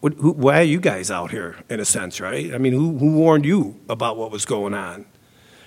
what, 0.00 0.14
who, 0.14 0.30
why 0.30 0.60
are 0.60 0.62
you 0.62 0.78
guys 0.78 1.10
out 1.10 1.32
here, 1.32 1.56
in 1.68 1.80
a 1.80 1.84
sense, 1.84 2.20
right? 2.20 2.54
I 2.54 2.58
mean, 2.58 2.72
who, 2.72 2.96
who 2.96 3.14
warned 3.14 3.44
you 3.44 3.78
about 3.88 4.16
what 4.16 4.30
was 4.30 4.46
going 4.46 4.72
on? 4.72 5.04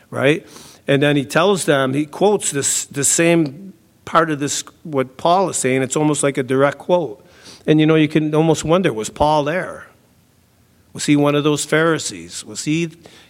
right? 0.10 0.46
And 0.88 1.02
then 1.02 1.16
he 1.16 1.26
tells 1.26 1.66
them, 1.66 1.94
he 1.94 2.06
quotes 2.06 2.52
this 2.52 2.86
the 2.86 3.04
same 3.04 3.74
part 4.06 4.32
of 4.32 4.40
this 4.40 4.64
what 4.84 5.18
Paul 5.18 5.50
is 5.50 5.58
saying. 5.58 5.82
It's 5.82 5.96
almost 5.96 6.24
like 6.24 6.38
a 6.38 6.44
direct 6.44 6.78
quote. 6.78 7.26
And 7.68 7.80
you 7.80 7.86
know, 7.86 7.96
you 7.96 8.08
can 8.08 8.34
almost 8.34 8.64
wonder, 8.64 8.92
was 8.92 9.10
Paul 9.10 9.44
there? 9.44 9.88
Was 10.94 11.06
he 11.06 11.16
one 11.16 11.36
of 11.36 11.44
those 11.44 11.66
Pharisees? 11.66 12.44
Was 12.44 12.66
he, 12.66 12.90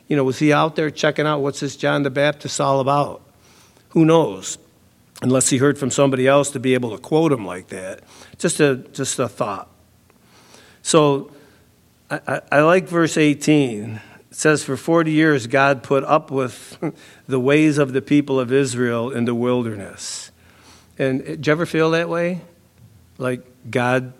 you 0.09 0.17
know, 0.17 0.25
was 0.25 0.39
he 0.39 0.51
out 0.51 0.75
there 0.75 0.91
checking 0.91 1.25
out 1.25 1.39
what's 1.39 1.61
this 1.61 1.77
John 1.77 2.03
the 2.03 2.09
Baptist 2.09 2.59
all 2.59 2.81
about? 2.81 3.21
Who 3.89 4.03
knows? 4.03 4.57
Unless 5.21 5.49
he 5.49 5.57
heard 5.57 5.77
from 5.77 5.91
somebody 5.91 6.27
else 6.27 6.51
to 6.51 6.59
be 6.59 6.73
able 6.73 6.91
to 6.91 6.97
quote 6.97 7.31
him 7.31 7.45
like 7.45 7.67
that. 7.69 8.01
Just 8.37 8.59
a 8.59 8.75
just 8.75 9.17
a 9.19 9.29
thought. 9.29 9.69
So 10.81 11.31
I, 12.09 12.19
I, 12.27 12.41
I 12.51 12.61
like 12.61 12.89
verse 12.89 13.15
18 13.15 14.01
it 14.29 14.35
says, 14.35 14.63
For 14.63 14.77
40 14.77 15.11
years, 15.11 15.47
God 15.47 15.81
put 15.81 16.03
up 16.03 16.29
with 16.31 16.77
the 17.27 17.39
ways 17.39 17.77
of 17.77 17.93
the 17.93 18.01
people 18.01 18.39
of 18.39 18.51
Israel 18.51 19.09
in 19.09 19.25
the 19.25 19.35
wilderness. 19.35 20.31
And 20.97 21.21
eh, 21.21 21.25
did 21.25 21.47
you 21.47 21.51
ever 21.51 21.65
feel 21.65 21.91
that 21.91 22.09
way? 22.09 22.41
Like 23.17 23.43
God 23.69 24.13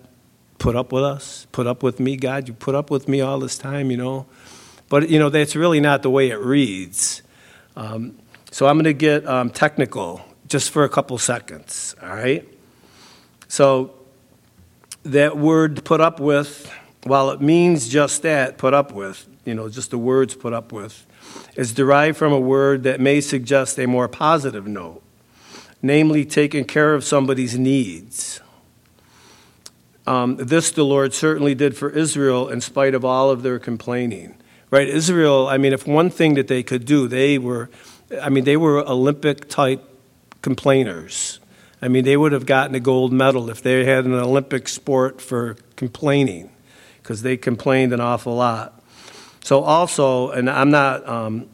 put 0.58 0.76
up 0.76 0.92
with 0.92 1.04
us, 1.04 1.48
put 1.52 1.68
up 1.68 1.84
with 1.84 2.00
me, 2.00 2.18
God, 2.18 2.48
you 2.48 2.54
put 2.54 2.76
up 2.76 2.90
with 2.90 3.08
me 3.08 3.22
all 3.22 3.40
this 3.40 3.58
time, 3.58 3.92
you 3.92 3.98
know? 3.98 4.26
But, 4.90 5.10
you 5.10 5.20
know, 5.20 5.30
that's 5.30 5.56
really 5.56 5.80
not 5.80 6.02
the 6.02 6.10
way 6.10 6.32
it 6.32 6.40
reads. 6.40 7.22
Um, 7.76 8.18
so 8.52 8.68
I'm 8.68 8.76
going 8.76 8.86
to 8.86 8.94
get 8.94 9.26
um, 9.28 9.52
technical 9.52 10.22
just 10.48 10.72
for 10.72 10.84
a 10.84 10.90
couple 10.90 11.18
seconds, 11.20 11.96
all 12.02 12.10
right? 12.10 12.48
So 13.48 13.94
that 15.04 15.38
word 15.38 15.86
put 15.86 16.02
up 16.02 16.20
with, 16.20 16.72
while 17.04 17.30
it 17.30 17.40
means 17.40 17.88
just 17.88 18.24
that, 18.24 18.58
put 18.58 18.74
up 18.74 18.92
with, 18.92 19.28
you 19.46 19.54
know, 19.54 19.70
just 19.70 19.92
the 19.92 19.98
words 19.98 20.36
put 20.36 20.54
up 20.54 20.72
with, 20.72 21.06
is 21.56 21.72
derived 21.72 22.18
from 22.18 22.34
a 22.34 22.40
word 22.40 22.84
that 22.84 23.00
may 23.00 23.22
suggest 23.22 23.80
a 23.80 23.86
more 23.86 24.08
positive 24.08 24.68
note. 24.68 25.04
namely 25.82 26.26
taking 26.26 26.66
care 26.66 26.94
of 26.94 27.04
somebody's 27.04 27.58
needs. 27.58 28.42
Um, 30.06 30.38
this 30.38 30.72
the 30.72 30.84
Lord 30.84 31.14
certainly 31.14 31.56
did 31.56 31.78
for 31.78 31.90
Israel 31.90 32.50
in 32.50 32.62
spite 32.62 32.96
of 32.96 33.06
all 33.06 33.30
of 33.30 33.44
their 33.44 33.60
complaining. 33.60 34.36
Right? 34.72 34.88
Israel, 34.88 35.48
I 35.48 35.58
mean, 35.58 35.74
if 35.74 35.88
one 35.88 36.10
thing 36.10 36.36
that 36.36 36.48
they 36.48 36.62
could 36.62 36.86
do, 36.86 37.08
they 37.08 37.38
were, 37.38 37.70
I 38.22 38.30
mean, 38.30 38.44
they 38.44 38.58
were 38.58 38.78
Olympic 38.88 39.50
type 39.50 39.84
complainers. 40.42 41.40
I 41.82 41.88
mean, 41.88 42.04
they 42.04 42.18
would 42.18 42.34
have 42.34 42.46
gotten 42.46 42.76
a 42.76 42.80
gold 42.80 43.12
medal 43.12 43.50
if 43.50 43.62
they 43.64 43.86
had 43.86 44.06
an 44.06 44.14
Olympic 44.14 44.68
sport 44.68 45.22
for 45.22 45.56
complaining, 45.76 46.52
because 47.02 47.22
they 47.22 47.38
complained 47.38 47.94
an 47.94 48.02
awful 48.02 48.36
lot. 48.36 48.84
So, 49.42 49.64
also, 49.64 50.30
and 50.32 50.50
I'm 50.50 50.70
not, 50.70 51.08
um, 51.08 51.50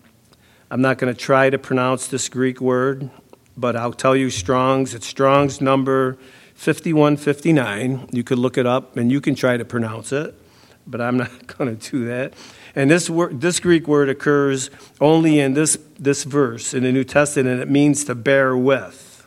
I'm 0.71 0.81
not 0.81 0.97
going 0.97 1.13
to 1.13 1.19
try 1.19 1.49
to 1.49 1.59
pronounce 1.59 2.07
this 2.07 2.27
Greek 2.27 2.59
word, 2.59 3.09
but 3.55 3.75
I'll 3.75 3.93
tell 3.93 4.15
you 4.15 4.29
Strong's. 4.29 4.93
It's 4.93 5.07
Strong's 5.07 5.61
number 5.61 6.17
5159. 6.55 8.09
You 8.11 8.23
could 8.23 8.39
look 8.39 8.57
it 8.57 8.65
up 8.65 8.97
and 8.97 9.11
you 9.11 9.21
can 9.21 9.35
try 9.35 9.57
to 9.57 9.65
pronounce 9.65 10.11
it, 10.11 10.33
but 10.87 11.01
I'm 11.01 11.17
not 11.17 11.47
going 11.57 11.77
to 11.77 11.91
do 11.91 12.05
that. 12.05 12.33
And 12.75 12.91
this, 12.91 13.09
this 13.31 13.59
Greek 13.61 13.87
word 13.87 14.09
occurs 14.09 14.69
only 14.99 15.39
in 15.39 15.53
this, 15.53 15.77
this 15.97 16.25
verse 16.25 16.73
in 16.73 16.83
the 16.83 16.91
New 16.91 17.05
Testament, 17.05 17.47
and 17.47 17.61
it 17.61 17.69
means 17.69 18.03
to 18.05 18.15
bear 18.15 18.55
with. 18.55 19.25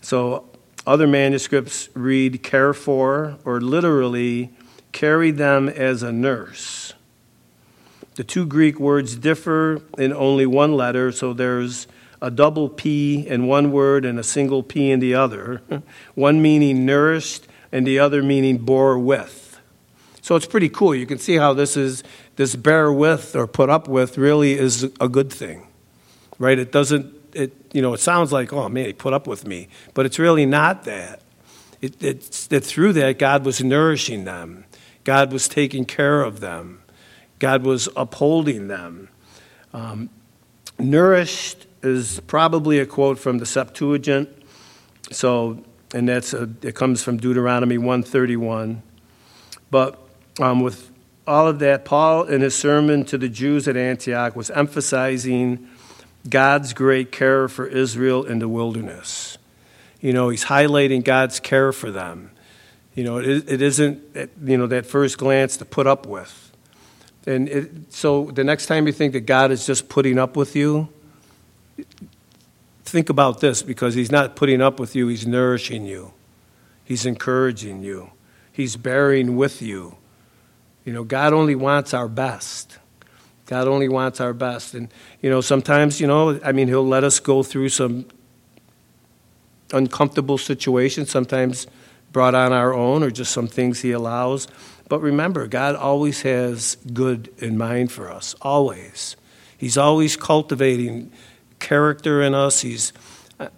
So 0.00 0.48
other 0.86 1.06
manuscripts 1.06 1.90
read 1.94 2.42
care 2.42 2.72
for, 2.72 3.36
or 3.44 3.60
literally 3.60 4.50
carry 4.92 5.30
them 5.30 5.68
as 5.68 6.02
a 6.02 6.10
nurse. 6.10 6.94
The 8.14 8.24
two 8.24 8.46
Greek 8.46 8.80
words 8.80 9.14
differ 9.16 9.82
in 9.98 10.12
only 10.14 10.46
one 10.46 10.72
letter, 10.72 11.12
so 11.12 11.34
there's 11.34 11.86
a 12.22 12.30
double 12.30 12.70
P 12.70 13.26
in 13.26 13.46
one 13.46 13.72
word 13.72 14.06
and 14.06 14.18
a 14.18 14.22
single 14.22 14.62
P 14.62 14.90
in 14.90 15.00
the 15.00 15.14
other, 15.14 15.60
one 16.14 16.40
meaning 16.40 16.86
nourished 16.86 17.46
and 17.70 17.86
the 17.86 17.98
other 17.98 18.22
meaning 18.22 18.56
bore 18.56 18.98
with. 18.98 19.45
So 20.26 20.34
it's 20.34 20.44
pretty 20.44 20.68
cool. 20.68 20.92
You 20.92 21.06
can 21.06 21.18
see 21.18 21.36
how 21.36 21.52
this 21.52 21.76
is 21.76 22.02
this 22.34 22.56
bear 22.56 22.92
with 22.92 23.36
or 23.36 23.46
put 23.46 23.70
up 23.70 23.86
with 23.86 24.18
really 24.18 24.54
is 24.54 24.82
a 25.00 25.08
good 25.08 25.32
thing. 25.32 25.68
Right? 26.40 26.58
It 26.58 26.72
doesn't 26.72 27.14
it 27.32 27.52
you 27.72 27.80
know, 27.80 27.94
it 27.94 28.00
sounds 28.00 28.32
like, 28.32 28.52
oh 28.52 28.68
man, 28.68 28.86
he 28.86 28.92
put 28.92 29.12
up 29.12 29.28
with 29.28 29.46
me. 29.46 29.68
But 29.94 30.04
it's 30.04 30.18
really 30.18 30.44
not 30.44 30.82
that. 30.82 31.20
It, 31.80 32.02
it's 32.02 32.48
that 32.48 32.64
through 32.64 32.94
that 32.94 33.20
God 33.20 33.44
was 33.44 33.62
nourishing 33.62 34.24
them. 34.24 34.64
God 35.04 35.32
was 35.32 35.46
taking 35.46 35.84
care 35.84 36.22
of 36.22 36.40
them. 36.40 36.82
God 37.38 37.62
was 37.62 37.88
upholding 37.94 38.66
them. 38.66 39.08
Um, 39.72 40.10
nourished 40.76 41.68
is 41.84 42.18
probably 42.26 42.80
a 42.80 42.86
quote 42.86 43.20
from 43.20 43.38
the 43.38 43.46
Septuagint. 43.46 44.28
So, 45.12 45.62
and 45.94 46.08
that's 46.08 46.34
a, 46.34 46.50
it 46.62 46.74
comes 46.74 47.04
from 47.04 47.16
Deuteronomy 47.18 47.78
131. 47.78 48.82
But 49.70 50.02
um, 50.38 50.60
with 50.60 50.90
all 51.26 51.48
of 51.48 51.58
that, 51.58 51.84
Paul, 51.84 52.24
in 52.24 52.40
his 52.40 52.54
sermon 52.54 53.04
to 53.06 53.18
the 53.18 53.28
Jews 53.28 53.66
at 53.66 53.76
Antioch, 53.76 54.36
was 54.36 54.50
emphasizing 54.50 55.68
God's 56.28 56.72
great 56.72 57.10
care 57.12 57.48
for 57.48 57.66
Israel 57.66 58.24
in 58.24 58.38
the 58.38 58.48
wilderness. 58.48 59.38
You 60.00 60.12
know, 60.12 60.28
he's 60.28 60.44
highlighting 60.44 61.04
God's 61.04 61.40
care 61.40 61.72
for 61.72 61.90
them. 61.90 62.30
You 62.94 63.04
know, 63.04 63.18
it, 63.18 63.50
it 63.50 63.62
isn't, 63.62 64.00
you 64.44 64.56
know, 64.56 64.66
that 64.66 64.86
first 64.86 65.18
glance 65.18 65.56
to 65.58 65.64
put 65.64 65.86
up 65.86 66.06
with. 66.06 66.52
And 67.26 67.48
it, 67.48 67.92
so 67.92 68.30
the 68.30 68.44
next 68.44 68.66
time 68.66 68.86
you 68.86 68.92
think 68.92 69.12
that 69.12 69.20
God 69.20 69.50
is 69.50 69.66
just 69.66 69.88
putting 69.88 70.18
up 70.18 70.36
with 70.36 70.54
you, 70.54 70.88
think 72.84 73.10
about 73.10 73.40
this 73.40 73.62
because 73.62 73.94
he's 73.94 74.12
not 74.12 74.36
putting 74.36 74.62
up 74.62 74.78
with 74.78 74.94
you, 74.94 75.08
he's 75.08 75.26
nourishing 75.26 75.84
you, 75.84 76.12
he's 76.84 77.04
encouraging 77.04 77.82
you, 77.82 78.12
he's 78.52 78.76
bearing 78.76 79.36
with 79.36 79.60
you. 79.60 79.96
You 80.86 80.92
know, 80.92 81.02
God 81.02 81.32
only 81.32 81.56
wants 81.56 81.92
our 81.92 82.08
best. 82.08 82.78
God 83.46 83.66
only 83.66 83.88
wants 83.88 84.20
our 84.20 84.32
best. 84.32 84.72
And, 84.72 84.88
you 85.20 85.28
know, 85.28 85.40
sometimes, 85.40 86.00
you 86.00 86.06
know, 86.06 86.40
I 86.44 86.52
mean, 86.52 86.68
He'll 86.68 86.86
let 86.86 87.02
us 87.02 87.18
go 87.18 87.42
through 87.42 87.70
some 87.70 88.06
uncomfortable 89.72 90.38
situations, 90.38 91.10
sometimes 91.10 91.66
brought 92.12 92.36
on 92.36 92.52
our 92.52 92.72
own 92.72 93.02
or 93.02 93.10
just 93.10 93.32
some 93.32 93.48
things 93.48 93.82
He 93.82 93.90
allows. 93.90 94.46
But 94.88 95.00
remember, 95.00 95.48
God 95.48 95.74
always 95.74 96.22
has 96.22 96.76
good 96.92 97.34
in 97.38 97.58
mind 97.58 97.90
for 97.90 98.08
us, 98.08 98.36
always. 98.40 99.16
He's 99.58 99.76
always 99.76 100.16
cultivating 100.16 101.10
character 101.58 102.22
in 102.22 102.32
us. 102.32 102.60
He's, 102.60 102.92
uh, 103.40 103.48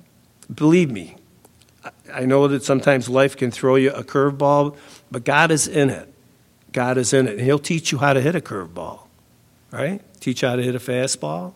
believe 0.55 0.91
me, 0.91 1.17
I 2.11 2.25
know 2.25 2.49
that 2.49 2.63
sometimes 2.63 3.11
life 3.11 3.37
can 3.37 3.51
throw 3.51 3.75
you 3.75 3.91
a 3.91 4.03
curveball, 4.03 4.79
but 5.11 5.25
God 5.25 5.51
is 5.51 5.69
in 5.69 5.91
it. 5.91 6.15
God 6.79 6.97
is 6.97 7.13
in 7.13 7.27
it. 7.27 7.33
And 7.33 7.41
He'll 7.41 7.59
teach 7.59 7.91
you 7.91 7.99
how 7.99 8.13
to 8.13 8.21
hit 8.21 8.37
a 8.37 8.41
curveball, 8.41 9.01
right? 9.73 10.01
Teach 10.21 10.43
you 10.43 10.49
how 10.49 10.55
to 10.55 10.63
hit 10.63 10.77
a 10.77 10.79
fastball. 10.79 11.55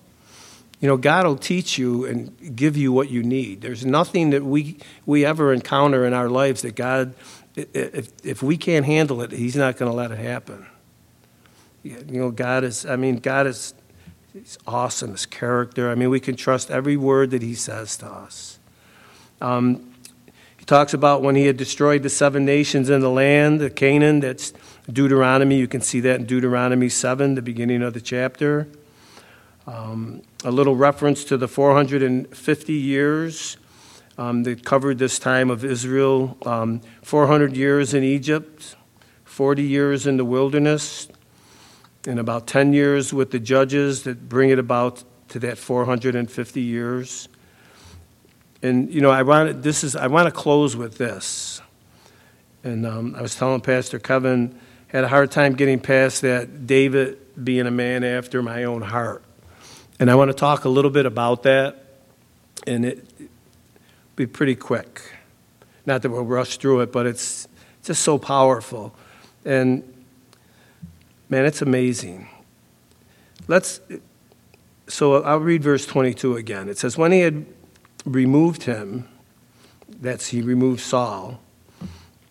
You 0.80 0.88
know, 0.88 0.96
God 0.96 1.24
will 1.24 1.36
teach 1.36 1.78
you 1.78 2.04
and 2.04 2.56
give 2.56 2.76
you 2.76 2.92
what 2.92 3.08
you 3.08 3.22
need. 3.22 3.60
There's 3.60 3.86
nothing 3.86 4.30
that 4.30 4.42
we, 4.44 4.78
we 5.06 5.24
ever 5.24 5.52
encounter 5.52 6.04
in 6.04 6.12
our 6.12 6.28
lives 6.28 6.62
that 6.62 6.74
God, 6.74 7.14
if, 7.54 8.08
if 8.24 8.42
we 8.42 8.56
can't 8.56 8.84
handle 8.84 9.22
it, 9.22 9.30
He's 9.30 9.54
not 9.54 9.76
going 9.76 9.88
to 9.88 9.96
let 9.96 10.10
it 10.10 10.18
happen. 10.18 10.66
You 11.84 12.02
know, 12.08 12.32
God 12.32 12.64
is, 12.64 12.84
I 12.84 12.96
mean, 12.96 13.18
God 13.18 13.46
is 13.46 13.74
he's 14.32 14.58
awesome, 14.66 15.12
His 15.12 15.24
character. 15.24 15.88
I 15.88 15.94
mean, 15.94 16.10
we 16.10 16.18
can 16.18 16.34
trust 16.34 16.68
every 16.68 16.96
word 16.96 17.30
that 17.30 17.42
He 17.42 17.54
says 17.54 17.96
to 17.98 18.06
us. 18.06 18.58
Um, 19.40 19.88
he 20.58 20.64
talks 20.64 20.94
about 20.94 21.22
when 21.22 21.36
He 21.36 21.46
had 21.46 21.56
destroyed 21.56 22.02
the 22.02 22.10
seven 22.10 22.44
nations 22.44 22.90
in 22.90 23.00
the 23.00 23.10
land, 23.10 23.60
the 23.60 23.70
Canaan, 23.70 24.18
that's 24.18 24.52
Deuteronomy, 24.90 25.58
you 25.58 25.68
can 25.68 25.80
see 25.80 26.00
that 26.00 26.18
in 26.18 26.26
Deuteronomy 26.26 26.88
7, 26.88 27.36
the 27.36 27.42
beginning 27.42 27.82
of 27.82 27.94
the 27.94 28.00
chapter. 28.00 28.66
Um, 29.66 30.22
a 30.44 30.50
little 30.50 30.74
reference 30.74 31.22
to 31.24 31.36
the 31.36 31.46
450 31.46 32.72
years 32.72 33.56
um, 34.18 34.42
that 34.42 34.64
covered 34.64 34.98
this 34.98 35.20
time 35.20 35.50
of 35.50 35.64
Israel 35.64 36.36
um, 36.44 36.80
400 37.02 37.56
years 37.56 37.94
in 37.94 38.02
Egypt, 38.02 38.74
40 39.24 39.62
years 39.62 40.06
in 40.06 40.16
the 40.16 40.24
wilderness, 40.24 41.06
and 42.06 42.18
about 42.18 42.48
10 42.48 42.72
years 42.72 43.12
with 43.12 43.30
the 43.30 43.38
judges 43.38 44.02
that 44.02 44.28
bring 44.28 44.50
it 44.50 44.58
about 44.58 45.04
to 45.28 45.38
that 45.38 45.58
450 45.58 46.60
years. 46.60 47.28
And 48.62 48.92
you 48.92 49.00
know, 49.00 49.10
I 49.10 49.22
want 49.22 49.62
this 49.62 49.84
is 49.84 49.94
I 49.94 50.08
want 50.08 50.26
to 50.26 50.32
close 50.32 50.76
with 50.76 50.98
this. 50.98 51.60
And 52.64 52.86
um, 52.86 53.14
I 53.16 53.22
was 53.22 53.34
telling 53.34 53.60
Pastor 53.60 53.98
Kevin 53.98 54.58
had 54.92 55.04
a 55.04 55.08
hard 55.08 55.30
time 55.30 55.54
getting 55.54 55.80
past 55.80 56.20
that 56.20 56.66
David 56.66 57.18
being 57.42 57.66
a 57.66 57.70
man 57.70 58.04
after 58.04 58.42
my 58.42 58.64
own 58.64 58.82
heart. 58.82 59.24
And 59.98 60.10
I 60.10 60.14
want 60.16 60.28
to 60.28 60.34
talk 60.34 60.66
a 60.66 60.68
little 60.68 60.90
bit 60.90 61.06
about 61.06 61.44
that, 61.44 61.82
and 62.66 62.84
it 62.84 63.08
be 64.16 64.26
pretty 64.26 64.54
quick. 64.54 65.00
Not 65.86 66.02
that 66.02 66.10
we'll 66.10 66.24
rush 66.24 66.58
through 66.58 66.82
it, 66.82 66.92
but 66.92 67.06
it's 67.06 67.48
just 67.82 68.02
so 68.02 68.18
powerful. 68.18 68.94
And 69.46 69.82
man, 71.30 71.46
it's 71.46 71.62
amazing. 71.62 72.28
Let's 73.48 73.80
so 74.88 75.22
I'll 75.22 75.38
read 75.38 75.62
verse 75.62 75.86
22 75.86 76.36
again. 76.36 76.68
It 76.68 76.76
says, 76.76 76.98
When 76.98 77.12
he 77.12 77.20
had 77.20 77.46
removed 78.04 78.64
him, 78.64 79.08
that's 79.88 80.28
he 80.28 80.42
removed 80.42 80.80
Saul, 80.80 81.40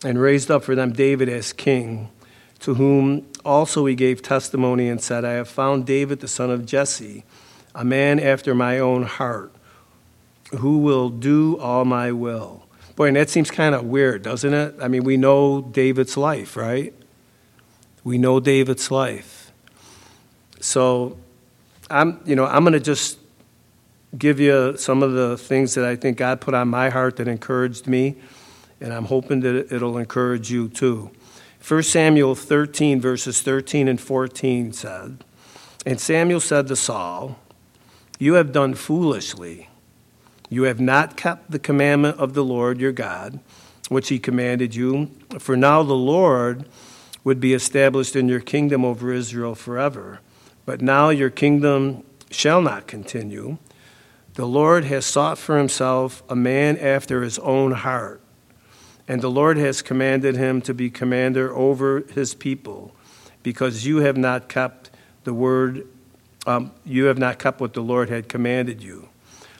and 0.04 0.20
raised 0.20 0.48
up 0.48 0.62
for 0.62 0.76
them 0.76 0.92
David 0.92 1.28
as 1.28 1.52
king 1.52 2.08
to 2.62 2.74
whom 2.74 3.26
also 3.44 3.86
he 3.86 3.94
gave 3.94 4.22
testimony 4.22 4.88
and 4.88 5.00
said, 5.00 5.24
I 5.24 5.32
have 5.32 5.48
found 5.48 5.84
David 5.84 6.20
the 6.20 6.28
son 6.28 6.48
of 6.50 6.64
Jesse, 6.64 7.24
a 7.74 7.84
man 7.84 8.20
after 8.20 8.54
my 8.54 8.78
own 8.78 9.02
heart, 9.02 9.52
who 10.58 10.78
will 10.78 11.08
do 11.08 11.58
all 11.58 11.84
my 11.84 12.12
will. 12.12 12.64
Boy, 12.94 13.08
and 13.08 13.16
that 13.16 13.30
seems 13.30 13.50
kind 13.50 13.74
of 13.74 13.84
weird, 13.84 14.22
doesn't 14.22 14.54
it? 14.54 14.76
I 14.80 14.86
mean, 14.86 15.02
we 15.02 15.16
know 15.16 15.60
David's 15.60 16.16
life, 16.16 16.56
right? 16.56 16.94
We 18.04 18.16
know 18.16 18.38
David's 18.38 18.90
life. 18.90 19.50
So 20.60 21.16
I'm, 21.90 22.20
you 22.24 22.36
know, 22.36 22.46
I'm 22.46 22.62
going 22.62 22.74
to 22.74 22.80
just 22.80 23.18
give 24.16 24.38
you 24.38 24.76
some 24.76 25.02
of 25.02 25.12
the 25.14 25.36
things 25.36 25.74
that 25.74 25.84
I 25.84 25.96
think 25.96 26.18
God 26.18 26.40
put 26.40 26.54
on 26.54 26.68
my 26.68 26.90
heart 26.90 27.16
that 27.16 27.26
encouraged 27.26 27.88
me, 27.88 28.14
and 28.80 28.92
I'm 28.92 29.06
hoping 29.06 29.40
that 29.40 29.72
it'll 29.72 29.98
encourage 29.98 30.52
you 30.52 30.68
too. 30.68 31.10
1 31.66 31.82
Samuel 31.84 32.34
13, 32.34 33.00
verses 33.00 33.40
13 33.40 33.86
and 33.86 34.00
14 34.00 34.72
said, 34.72 35.24
And 35.86 36.00
Samuel 36.00 36.40
said 36.40 36.66
to 36.66 36.76
Saul, 36.76 37.38
You 38.18 38.34
have 38.34 38.52
done 38.52 38.74
foolishly. 38.74 39.68
You 40.48 40.64
have 40.64 40.80
not 40.80 41.16
kept 41.16 41.50
the 41.50 41.60
commandment 41.60 42.18
of 42.18 42.34
the 42.34 42.44
Lord 42.44 42.80
your 42.80 42.92
God, 42.92 43.38
which 43.88 44.08
he 44.08 44.18
commanded 44.18 44.74
you. 44.74 45.10
For 45.38 45.56
now 45.56 45.82
the 45.82 45.94
Lord 45.94 46.64
would 47.22 47.40
be 47.40 47.54
established 47.54 48.16
in 48.16 48.28
your 48.28 48.40
kingdom 48.40 48.84
over 48.84 49.12
Israel 49.12 49.54
forever. 49.54 50.20
But 50.66 50.80
now 50.82 51.10
your 51.10 51.30
kingdom 51.30 52.02
shall 52.30 52.60
not 52.60 52.86
continue. 52.86 53.58
The 54.34 54.46
Lord 54.46 54.84
has 54.84 55.04
sought 55.04 55.38
for 55.38 55.58
himself 55.58 56.22
a 56.28 56.34
man 56.34 56.78
after 56.78 57.22
his 57.22 57.38
own 57.40 57.72
heart, 57.72 58.21
and 59.08 59.20
the 59.20 59.30
Lord 59.30 59.56
has 59.56 59.82
commanded 59.82 60.36
him 60.36 60.60
to 60.62 60.74
be 60.74 60.90
commander 60.90 61.54
over 61.54 62.00
his 62.14 62.34
people, 62.34 62.94
because 63.42 63.86
you 63.86 63.98
have 63.98 64.16
not 64.16 64.48
kept 64.48 64.90
the 65.24 65.34
word, 65.34 65.86
um, 66.46 66.72
you 66.84 67.04
have 67.04 67.18
not 67.18 67.38
kept 67.38 67.60
what 67.60 67.74
the 67.74 67.82
Lord 67.82 68.08
had 68.08 68.28
commanded 68.28 68.82
you. 68.82 69.08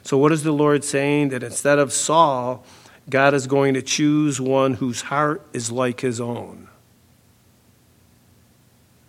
So, 0.03 0.17
what 0.17 0.31
is 0.31 0.43
the 0.43 0.51
Lord 0.51 0.83
saying? 0.83 1.29
That 1.29 1.43
instead 1.43 1.79
of 1.79 1.93
Saul, 1.93 2.65
God 3.09 3.33
is 3.33 3.47
going 3.47 3.73
to 3.73 3.81
choose 3.81 4.39
one 4.39 4.75
whose 4.75 5.03
heart 5.03 5.45
is 5.53 5.71
like 5.71 6.01
his 6.01 6.21
own. 6.21 6.67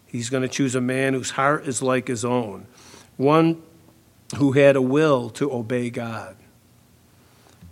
He's 0.07 0.31
going 0.31 0.43
to 0.43 0.49
choose 0.49 0.75
a 0.75 0.81
man 0.81 1.15
whose 1.15 1.31
heart 1.31 1.67
is 1.67 1.83
like 1.83 2.07
his 2.07 2.25
own, 2.25 2.67
one 3.17 3.63
who 4.37 4.53
had 4.53 4.77
a 4.77 4.83
will 4.83 5.31
to 5.31 5.53
obey 5.53 5.91
God. 5.91 6.37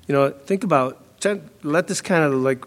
You 0.09 0.15
know, 0.15 0.31
think 0.31 0.65
about, 0.65 1.02
let 1.62 1.89
this 1.89 2.01
kind 2.01 2.25
of 2.25 2.35
like 2.35 2.64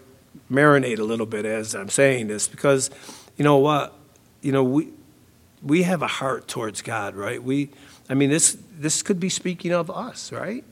marinate 0.51 0.99
a 0.99 1.03
little 1.03 1.25
bit 1.25 1.45
as 1.45 1.75
I'm 1.75 1.89
saying 1.89 2.27
this, 2.27 2.47
because 2.47 2.89
you 3.37 3.43
know 3.43 3.57
what? 3.57 3.93
You 4.41 4.51
know, 4.51 4.63
we, 4.63 4.89
we 5.61 5.83
have 5.83 6.01
a 6.01 6.07
heart 6.07 6.47
towards 6.47 6.81
God, 6.81 7.15
right? 7.15 7.41
We, 7.41 7.69
I 8.09 8.13
mean, 8.13 8.29
this, 8.29 8.57
this 8.77 9.01
could 9.01 9.19
be 9.19 9.29
speaking 9.29 9.71
of 9.71 9.89
us, 9.89 10.31
right? 10.31 10.63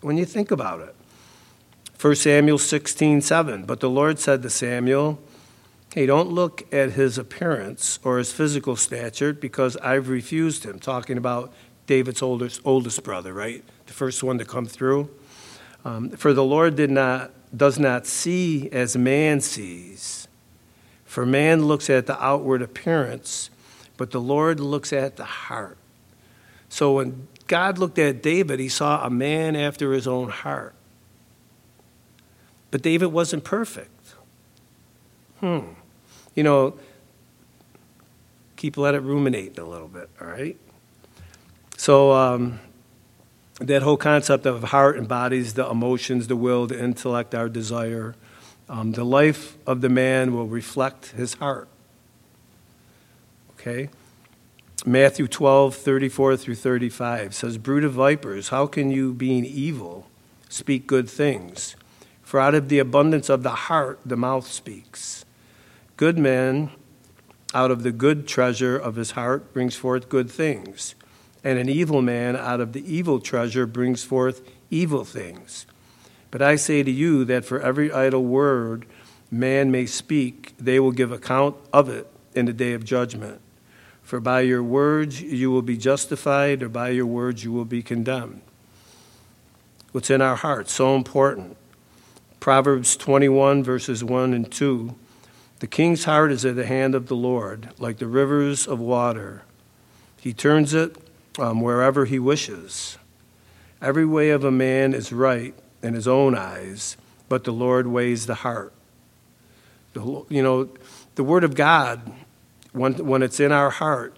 When 0.00 0.16
you 0.16 0.24
think 0.24 0.50
about 0.50 0.80
it. 0.80 0.94
1 2.00 2.14
Samuel 2.14 2.58
16, 2.58 3.22
7. 3.22 3.64
But 3.64 3.80
the 3.80 3.88
Lord 3.88 4.18
said 4.18 4.42
to 4.42 4.50
Samuel, 4.50 5.18
Hey, 5.94 6.04
don't 6.04 6.28
look 6.28 6.70
at 6.74 6.92
his 6.92 7.16
appearance 7.16 7.98
or 8.04 8.18
his 8.18 8.30
physical 8.30 8.76
stature 8.76 9.32
because 9.32 9.78
I've 9.78 10.10
refused 10.10 10.64
him. 10.64 10.78
Talking 10.78 11.16
about 11.16 11.54
David's 11.86 12.20
oldest, 12.20 12.60
oldest 12.64 13.02
brother, 13.02 13.32
right? 13.32 13.64
The 13.86 13.94
first 13.94 14.22
one 14.22 14.36
to 14.38 14.44
come 14.44 14.66
through. 14.66 15.08
Um, 15.86 16.10
for 16.10 16.32
the 16.32 16.42
Lord 16.42 16.74
did 16.74 16.90
not, 16.90 17.30
does 17.56 17.78
not 17.78 18.08
see 18.08 18.68
as 18.72 18.96
man 18.96 19.40
sees. 19.40 20.26
For 21.04 21.24
man 21.24 21.64
looks 21.64 21.88
at 21.88 22.06
the 22.06 22.20
outward 22.20 22.60
appearance, 22.60 23.50
but 23.96 24.10
the 24.10 24.20
Lord 24.20 24.58
looks 24.58 24.92
at 24.92 25.14
the 25.14 25.24
heart. 25.24 25.78
So 26.68 26.94
when 26.94 27.28
God 27.46 27.78
looked 27.78 28.00
at 28.00 28.20
David, 28.20 28.58
he 28.58 28.68
saw 28.68 29.06
a 29.06 29.10
man 29.10 29.54
after 29.54 29.92
his 29.92 30.08
own 30.08 30.28
heart. 30.28 30.74
But 32.72 32.82
David 32.82 33.06
wasn't 33.06 33.44
perfect. 33.44 34.14
Hmm. 35.38 35.60
You 36.34 36.42
know, 36.42 36.80
keep 38.56 38.76
let 38.76 38.96
it 38.96 39.02
ruminate 39.02 39.56
a 39.56 39.64
little 39.64 39.86
bit, 39.86 40.10
all 40.20 40.26
right? 40.26 40.56
So, 41.76 42.10
um, 42.10 42.58
that 43.60 43.82
whole 43.82 43.96
concept 43.96 44.46
of 44.46 44.62
heart 44.64 44.98
embodies 44.98 45.54
the 45.54 45.68
emotions, 45.68 46.26
the 46.26 46.36
will, 46.36 46.66
the 46.66 46.82
intellect, 46.82 47.34
our 47.34 47.48
desire. 47.48 48.14
Um, 48.68 48.92
the 48.92 49.04
life 49.04 49.56
of 49.66 49.80
the 49.80 49.88
man 49.88 50.34
will 50.34 50.46
reflect 50.46 51.06
his 51.12 51.34
heart. 51.34 51.68
Okay? 53.52 53.88
Matthew 54.84 55.26
12, 55.26 55.74
34 55.74 56.36
through 56.36 56.54
35 56.54 57.34
says, 57.34 57.58
Brood 57.58 57.84
of 57.84 57.94
vipers, 57.94 58.50
how 58.50 58.66
can 58.66 58.90
you, 58.90 59.12
being 59.12 59.44
evil, 59.44 60.06
speak 60.48 60.86
good 60.86 61.08
things? 61.08 61.76
For 62.22 62.40
out 62.40 62.54
of 62.54 62.68
the 62.68 62.78
abundance 62.78 63.28
of 63.28 63.42
the 63.42 63.50
heart, 63.50 64.00
the 64.04 64.16
mouth 64.16 64.46
speaks. 64.46 65.24
Good 65.96 66.18
man, 66.18 66.70
out 67.54 67.70
of 67.70 67.84
the 67.84 67.92
good 67.92 68.28
treasure 68.28 68.76
of 68.76 68.96
his 68.96 69.12
heart, 69.12 69.52
brings 69.54 69.76
forth 69.76 70.08
good 70.08 70.30
things. 70.30 70.94
And 71.46 71.60
an 71.60 71.68
evil 71.68 72.02
man, 72.02 72.34
out 72.34 72.60
of 72.60 72.72
the 72.72 72.84
evil 72.92 73.20
treasure, 73.20 73.66
brings 73.66 74.02
forth 74.02 74.42
evil 74.68 75.04
things. 75.04 75.64
But 76.32 76.42
I 76.42 76.56
say 76.56 76.82
to 76.82 76.90
you 76.90 77.24
that 77.26 77.44
for 77.44 77.60
every 77.60 77.92
idle 77.92 78.24
word 78.24 78.84
man 79.30 79.70
may 79.70 79.86
speak, 79.86 80.54
they 80.58 80.80
will 80.80 80.90
give 80.90 81.12
account 81.12 81.54
of 81.72 81.88
it 81.88 82.08
in 82.34 82.46
the 82.46 82.52
day 82.52 82.72
of 82.72 82.84
judgment. 82.84 83.40
For 84.02 84.18
by 84.18 84.40
your 84.40 84.60
words 84.60 85.22
you 85.22 85.52
will 85.52 85.62
be 85.62 85.76
justified, 85.76 86.64
or 86.64 86.68
by 86.68 86.88
your 86.88 87.06
words 87.06 87.44
you 87.44 87.52
will 87.52 87.64
be 87.64 87.80
condemned. 87.80 88.40
What's 89.92 90.10
in 90.10 90.20
our 90.20 90.34
hearts, 90.34 90.72
so 90.72 90.96
important. 90.96 91.56
Proverbs 92.40 92.96
21, 92.96 93.62
verses 93.62 94.02
1 94.02 94.34
and 94.34 94.50
2. 94.50 94.96
The 95.60 95.68
king's 95.68 96.06
heart 96.06 96.32
is 96.32 96.44
in 96.44 96.56
the 96.56 96.66
hand 96.66 96.96
of 96.96 97.06
the 97.06 97.14
Lord, 97.14 97.68
like 97.78 97.98
the 97.98 98.08
rivers 98.08 98.66
of 98.66 98.80
water. 98.80 99.44
He 100.20 100.32
turns 100.32 100.74
it 100.74 100.96
um, 101.38 101.60
wherever 101.60 102.04
he 102.04 102.18
wishes. 102.18 102.98
Every 103.80 104.06
way 104.06 104.30
of 104.30 104.44
a 104.44 104.50
man 104.50 104.94
is 104.94 105.12
right 105.12 105.54
in 105.82 105.94
his 105.94 106.08
own 106.08 106.36
eyes, 106.36 106.96
but 107.28 107.44
the 107.44 107.52
Lord 107.52 107.86
weighs 107.86 108.26
the 108.26 108.36
heart. 108.36 108.72
The, 109.92 110.24
you 110.28 110.42
know, 110.42 110.68
the 111.14 111.24
Word 111.24 111.44
of 111.44 111.54
God 111.54 112.12
when, 112.76 112.94
when 113.06 113.22
it's 113.22 113.40
in 113.40 113.52
our 113.52 113.70
heart, 113.70 114.14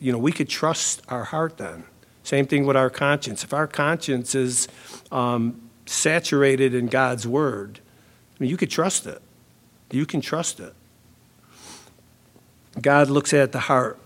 you 0.00 0.12
know, 0.12 0.18
we 0.18 0.32
could 0.32 0.48
trust 0.48 1.02
our 1.08 1.24
heart 1.24 1.56
then. 1.56 1.84
Same 2.24 2.46
thing 2.46 2.66
with 2.66 2.76
our 2.76 2.90
conscience. 2.90 3.44
If 3.44 3.54
our 3.54 3.66
conscience 3.66 4.34
is 4.34 4.66
um, 5.12 5.60
saturated 5.86 6.74
in 6.74 6.86
God's 6.86 7.28
word, 7.28 7.80
I 8.34 8.42
mean, 8.42 8.50
you 8.50 8.56
could 8.56 8.70
trust 8.70 9.06
it. 9.06 9.22
You 9.90 10.04
can 10.04 10.20
trust 10.20 10.58
it. 10.58 10.74
God 12.80 13.08
looks 13.08 13.32
at 13.32 13.52
the 13.52 13.60
heart. 13.60 13.98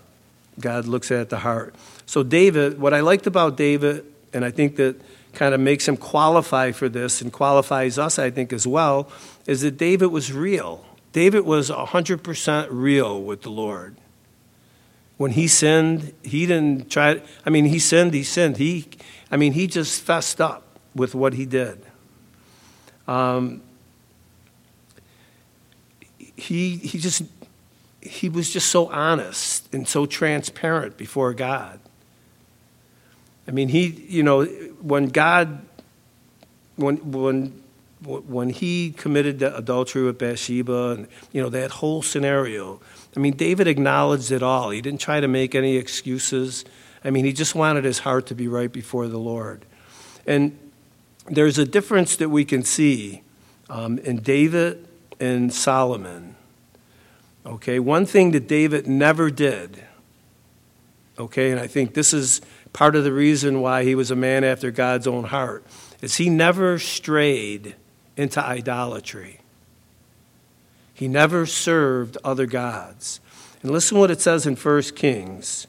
God 0.59 0.85
looks 0.85 1.09
at 1.09 1.29
the 1.29 1.39
heart. 1.39 1.73
So, 2.09 2.23
David, 2.23 2.79
what 2.79 2.91
I 2.91 3.01
liked 3.01 3.27
about 3.27 3.55
David, 3.55 4.03
and 4.33 4.43
I 4.43 4.49
think 4.49 4.77
that 4.77 4.99
kind 5.33 5.53
of 5.53 5.59
makes 5.59 5.87
him 5.87 5.95
qualify 5.95 6.71
for 6.71 6.89
this 6.89 7.21
and 7.21 7.31
qualifies 7.31 7.99
us, 7.99 8.17
I 8.17 8.31
think, 8.31 8.51
as 8.51 8.65
well, 8.65 9.11
is 9.45 9.61
that 9.61 9.77
David 9.77 10.07
was 10.07 10.33
real. 10.33 10.83
David 11.11 11.41
was 11.41 11.69
100% 11.69 12.67
real 12.71 13.21
with 13.21 13.43
the 13.43 13.51
Lord. 13.51 13.95
When 15.17 15.33
he 15.33 15.47
sinned, 15.47 16.11
he 16.23 16.47
didn't 16.47 16.89
try, 16.89 17.21
I 17.45 17.51
mean, 17.51 17.65
he 17.65 17.77
sinned, 17.77 18.15
he 18.15 18.23
sinned. 18.23 18.57
He, 18.57 18.87
I 19.29 19.37
mean, 19.37 19.53
he 19.53 19.67
just 19.67 20.01
fessed 20.03 20.41
up 20.41 20.79
with 20.95 21.13
what 21.13 21.35
he 21.35 21.45
did. 21.45 21.85
Um, 23.07 23.61
he, 26.17 26.77
he 26.77 26.97
just, 26.97 27.21
he 28.01 28.29
was 28.29 28.51
just 28.51 28.69
so 28.69 28.87
honest 28.87 29.71
and 29.71 29.87
so 29.87 30.07
transparent 30.07 30.97
before 30.97 31.35
God. 31.35 31.79
I 33.49 33.51
mean, 33.51 33.69
he, 33.69 33.87
you 34.07 34.21
know, 34.21 34.45
when 34.45 35.07
God, 35.07 35.65
when, 36.75 36.97
when 37.11 37.63
when 38.01 38.49
he 38.49 38.91
committed 38.91 39.39
the 39.39 39.57
adultery 39.57 40.03
with 40.03 40.19
Bathsheba 40.19 40.91
and 40.91 41.07
you 41.33 41.41
know 41.41 41.49
that 41.49 41.69
whole 41.69 42.01
scenario 42.01 42.79
i 43.17 43.19
mean 43.19 43.35
david 43.35 43.67
acknowledged 43.67 44.31
it 44.31 44.41
all. 44.41 44.69
He 44.69 44.79
didn't 44.79 45.01
try 45.01 45.19
to 45.19 45.27
make 45.27 45.53
any 45.53 45.75
excuses. 45.75 46.63
I 47.03 47.09
mean 47.09 47.25
he 47.25 47.33
just 47.33 47.55
wanted 47.55 47.83
his 47.83 47.99
heart 47.99 48.27
to 48.27 48.35
be 48.35 48.47
right 48.47 48.71
before 48.71 49.09
the 49.09 49.17
lord. 49.17 49.65
And 50.25 50.57
there's 51.25 51.57
a 51.57 51.65
difference 51.65 52.15
that 52.15 52.29
we 52.29 52.45
can 52.45 52.63
see 52.63 53.21
um, 53.69 53.97
in 53.99 54.21
david 54.21 54.87
and 55.19 55.53
solomon. 55.53 56.35
Okay 57.45 57.79
one 57.79 58.05
thing 58.05 58.31
that 58.31 58.47
david 58.47 58.87
never 58.87 59.29
did 59.29 59.83
okay 61.17 61.51
and 61.51 61.59
i 61.59 61.67
think 61.67 61.93
this 61.93 62.13
is 62.13 62.39
part 62.73 62.95
of 62.95 63.03
the 63.03 63.13
reason 63.13 63.61
why 63.61 63.83
he 63.83 63.95
was 63.95 64.11
a 64.11 64.15
man 64.15 64.43
after 64.43 64.71
god's 64.71 65.07
own 65.07 65.25
heart 65.25 65.63
is 66.01 66.17
he 66.17 66.29
never 66.29 66.79
strayed 66.79 67.75
into 68.19 68.43
idolatry. 68.43 69.39
He 70.93 71.07
never 71.07 71.45
served 71.45 72.17
other 72.23 72.45
gods. 72.45 73.21
And 73.61 73.71
listen 73.71 73.97
what 73.97 74.11
it 74.11 74.19
says 74.19 74.45
in 74.45 74.57
1 74.57 74.81
Kings 74.95 75.67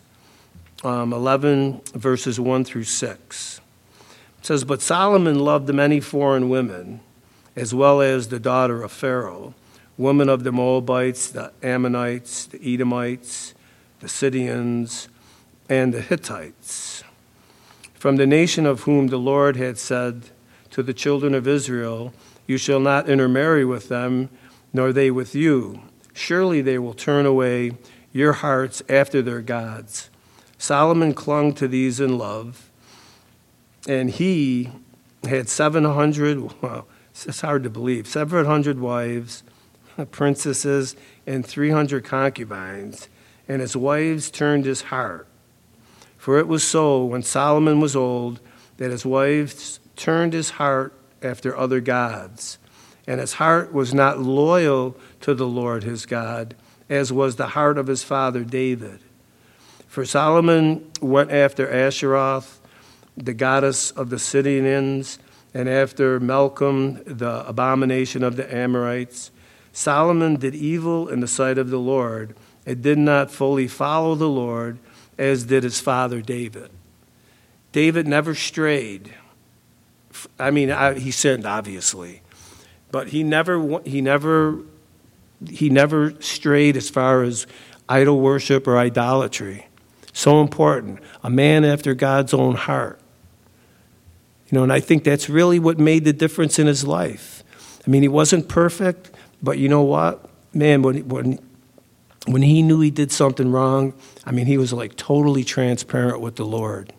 um, 0.82 1.12
11, 1.12 1.82
verses 1.94 2.40
1 2.40 2.64
through 2.64 2.84
6. 2.84 3.60
It 4.38 4.46
says, 4.46 4.64
But 4.64 4.82
Solomon 4.82 5.38
loved 5.38 5.72
many 5.72 6.00
foreign 6.00 6.48
women, 6.48 7.00
as 7.54 7.72
well 7.74 8.00
as 8.00 8.28
the 8.28 8.40
daughter 8.40 8.82
of 8.82 8.90
Pharaoh, 8.90 9.54
women 9.96 10.28
of 10.28 10.42
the 10.42 10.50
Moabites, 10.50 11.30
the 11.30 11.52
Ammonites, 11.62 12.46
the 12.46 12.74
Edomites, 12.74 13.54
the 14.00 14.08
Sidonians, 14.08 15.08
and 15.70 15.94
the 15.94 16.00
Hittites, 16.00 17.04
from 17.94 18.16
the 18.16 18.26
nation 18.26 18.66
of 18.66 18.80
whom 18.80 19.06
the 19.06 19.18
Lord 19.18 19.54
had 19.54 19.78
said 19.78 20.24
to 20.70 20.82
the 20.82 20.92
children 20.92 21.32
of 21.32 21.46
Israel, 21.46 22.12
you 22.48 22.58
shall 22.58 22.80
not 22.80 23.08
intermarry 23.08 23.64
with 23.64 23.88
them, 23.88 24.30
nor 24.72 24.92
they 24.92 25.12
with 25.12 25.32
you. 25.32 25.80
Surely 26.12 26.60
they 26.60 26.76
will 26.76 26.92
turn 26.92 27.24
away 27.24 27.78
your 28.12 28.32
hearts 28.32 28.82
after 28.88 29.22
their 29.22 29.40
gods. 29.40 30.10
Solomon 30.58 31.14
clung 31.14 31.54
to 31.54 31.68
these 31.68 32.00
in 32.00 32.18
love, 32.18 32.68
and 33.86 34.10
he 34.10 34.70
had 35.22 35.48
700, 35.48 36.60
well, 36.60 36.88
it's 37.12 37.42
hard 37.42 37.62
to 37.62 37.70
believe, 37.70 38.08
700 38.08 38.80
wives, 38.80 39.44
princesses, 40.10 40.96
and 41.28 41.46
300 41.46 42.04
concubines, 42.04 43.08
and 43.46 43.60
his 43.60 43.76
wives 43.76 44.32
turned 44.32 44.64
his 44.64 44.82
heart. 44.82 45.28
For 46.20 46.38
it 46.38 46.46
was 46.46 46.62
so 46.62 47.02
when 47.02 47.22
Solomon 47.22 47.80
was 47.80 47.96
old 47.96 48.40
that 48.76 48.90
his 48.90 49.06
wives 49.06 49.80
turned 49.96 50.34
his 50.34 50.50
heart 50.50 50.92
after 51.22 51.56
other 51.56 51.80
gods, 51.80 52.58
and 53.06 53.18
his 53.18 53.32
heart 53.32 53.72
was 53.72 53.94
not 53.94 54.20
loyal 54.20 54.98
to 55.22 55.32
the 55.32 55.46
Lord 55.46 55.82
his 55.82 56.04
God, 56.04 56.54
as 56.90 57.10
was 57.10 57.36
the 57.36 57.48
heart 57.48 57.78
of 57.78 57.86
his 57.86 58.04
father 58.04 58.44
David. 58.44 59.00
For 59.88 60.04
Solomon 60.04 60.90
went 61.00 61.30
after 61.30 61.66
Asheroth, 61.66 62.58
the 63.16 63.32
goddess 63.32 63.90
of 63.90 64.10
the 64.10 64.18
Sidonians, 64.18 65.18
and 65.54 65.70
after 65.70 66.20
Milcom, 66.20 67.02
the 67.06 67.48
abomination 67.48 68.22
of 68.22 68.36
the 68.36 68.54
Amorites. 68.54 69.30
Solomon 69.72 70.36
did 70.36 70.54
evil 70.54 71.08
in 71.08 71.20
the 71.20 71.26
sight 71.26 71.56
of 71.56 71.70
the 71.70 71.80
Lord 71.80 72.36
and 72.66 72.82
did 72.82 72.98
not 72.98 73.30
fully 73.30 73.66
follow 73.66 74.14
the 74.14 74.28
Lord 74.28 74.78
as 75.20 75.44
did 75.44 75.62
his 75.62 75.80
father 75.80 76.22
David. 76.22 76.70
David 77.72 78.08
never 78.08 78.34
strayed. 78.34 79.14
I 80.38 80.50
mean, 80.50 80.70
I, 80.70 80.98
he 80.98 81.10
sinned 81.10 81.46
obviously, 81.46 82.22
but 82.90 83.08
he 83.08 83.22
never 83.22 83.80
he 83.84 84.00
never 84.00 84.58
he 85.48 85.68
never 85.68 86.20
strayed 86.20 86.76
as 86.76 86.88
far 86.90 87.22
as 87.22 87.46
idol 87.88 88.20
worship 88.20 88.66
or 88.66 88.78
idolatry. 88.78 89.66
So 90.12 90.40
important. 90.40 90.98
A 91.22 91.30
man 91.30 91.64
after 91.64 91.94
God's 91.94 92.34
own 92.34 92.56
heart. 92.56 92.98
You 94.48 94.58
know, 94.58 94.62
and 94.64 94.72
I 94.72 94.80
think 94.80 95.04
that's 95.04 95.28
really 95.28 95.58
what 95.58 95.78
made 95.78 96.04
the 96.04 96.12
difference 96.12 96.58
in 96.58 96.66
his 96.66 96.84
life. 96.84 97.44
I 97.86 97.90
mean, 97.90 98.02
he 98.02 98.08
wasn't 98.08 98.48
perfect, 98.48 99.10
but 99.40 99.58
you 99.58 99.68
know 99.68 99.82
what? 99.82 100.28
Man, 100.52 100.82
when, 100.82 101.08
when, 101.08 101.38
when 102.26 102.42
he 102.42 102.62
knew 102.62 102.80
he 102.80 102.90
did 102.90 103.10
something 103.10 103.50
wrong, 103.50 103.94
I 104.24 104.32
mean, 104.32 104.46
he 104.46 104.58
was 104.58 104.72
like 104.72 104.96
totally 104.96 105.44
transparent 105.44 106.20
with 106.20 106.36
the 106.36 106.44
Lord. 106.44 106.92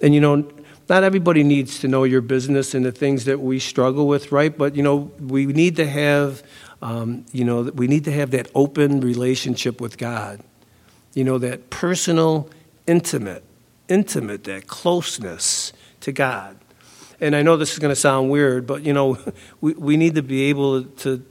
And 0.00 0.14
you 0.14 0.20
know, 0.20 0.48
not 0.88 1.02
everybody 1.02 1.42
needs 1.42 1.78
to 1.80 1.88
know 1.88 2.04
your 2.04 2.20
business 2.20 2.74
and 2.74 2.84
the 2.84 2.92
things 2.92 3.24
that 3.26 3.40
we 3.40 3.58
struggle 3.58 4.06
with, 4.06 4.32
right? 4.32 4.56
But 4.56 4.76
you 4.76 4.82
know, 4.82 5.10
we 5.20 5.46
need 5.46 5.76
to 5.76 5.86
have, 5.86 6.42
um, 6.82 7.24
you 7.32 7.44
know, 7.44 7.62
we 7.62 7.86
need 7.86 8.04
to 8.04 8.12
have 8.12 8.30
that 8.32 8.50
open 8.54 9.00
relationship 9.00 9.80
with 9.80 9.98
God. 9.98 10.40
You 11.14 11.24
know, 11.24 11.38
that 11.38 11.70
personal, 11.70 12.50
intimate, 12.86 13.44
intimate, 13.88 14.44
that 14.44 14.66
closeness 14.66 15.72
to 16.00 16.12
God. 16.12 16.58
And 17.20 17.36
I 17.36 17.42
know 17.42 17.56
this 17.56 17.72
is 17.72 17.78
going 17.78 17.92
to 17.92 18.00
sound 18.00 18.30
weird, 18.30 18.66
but 18.66 18.82
you 18.84 18.92
know, 18.92 19.18
we, 19.60 19.74
we 19.74 19.96
need 19.96 20.14
to 20.16 20.22
be 20.22 20.44
able 20.44 20.82
to 20.82 21.24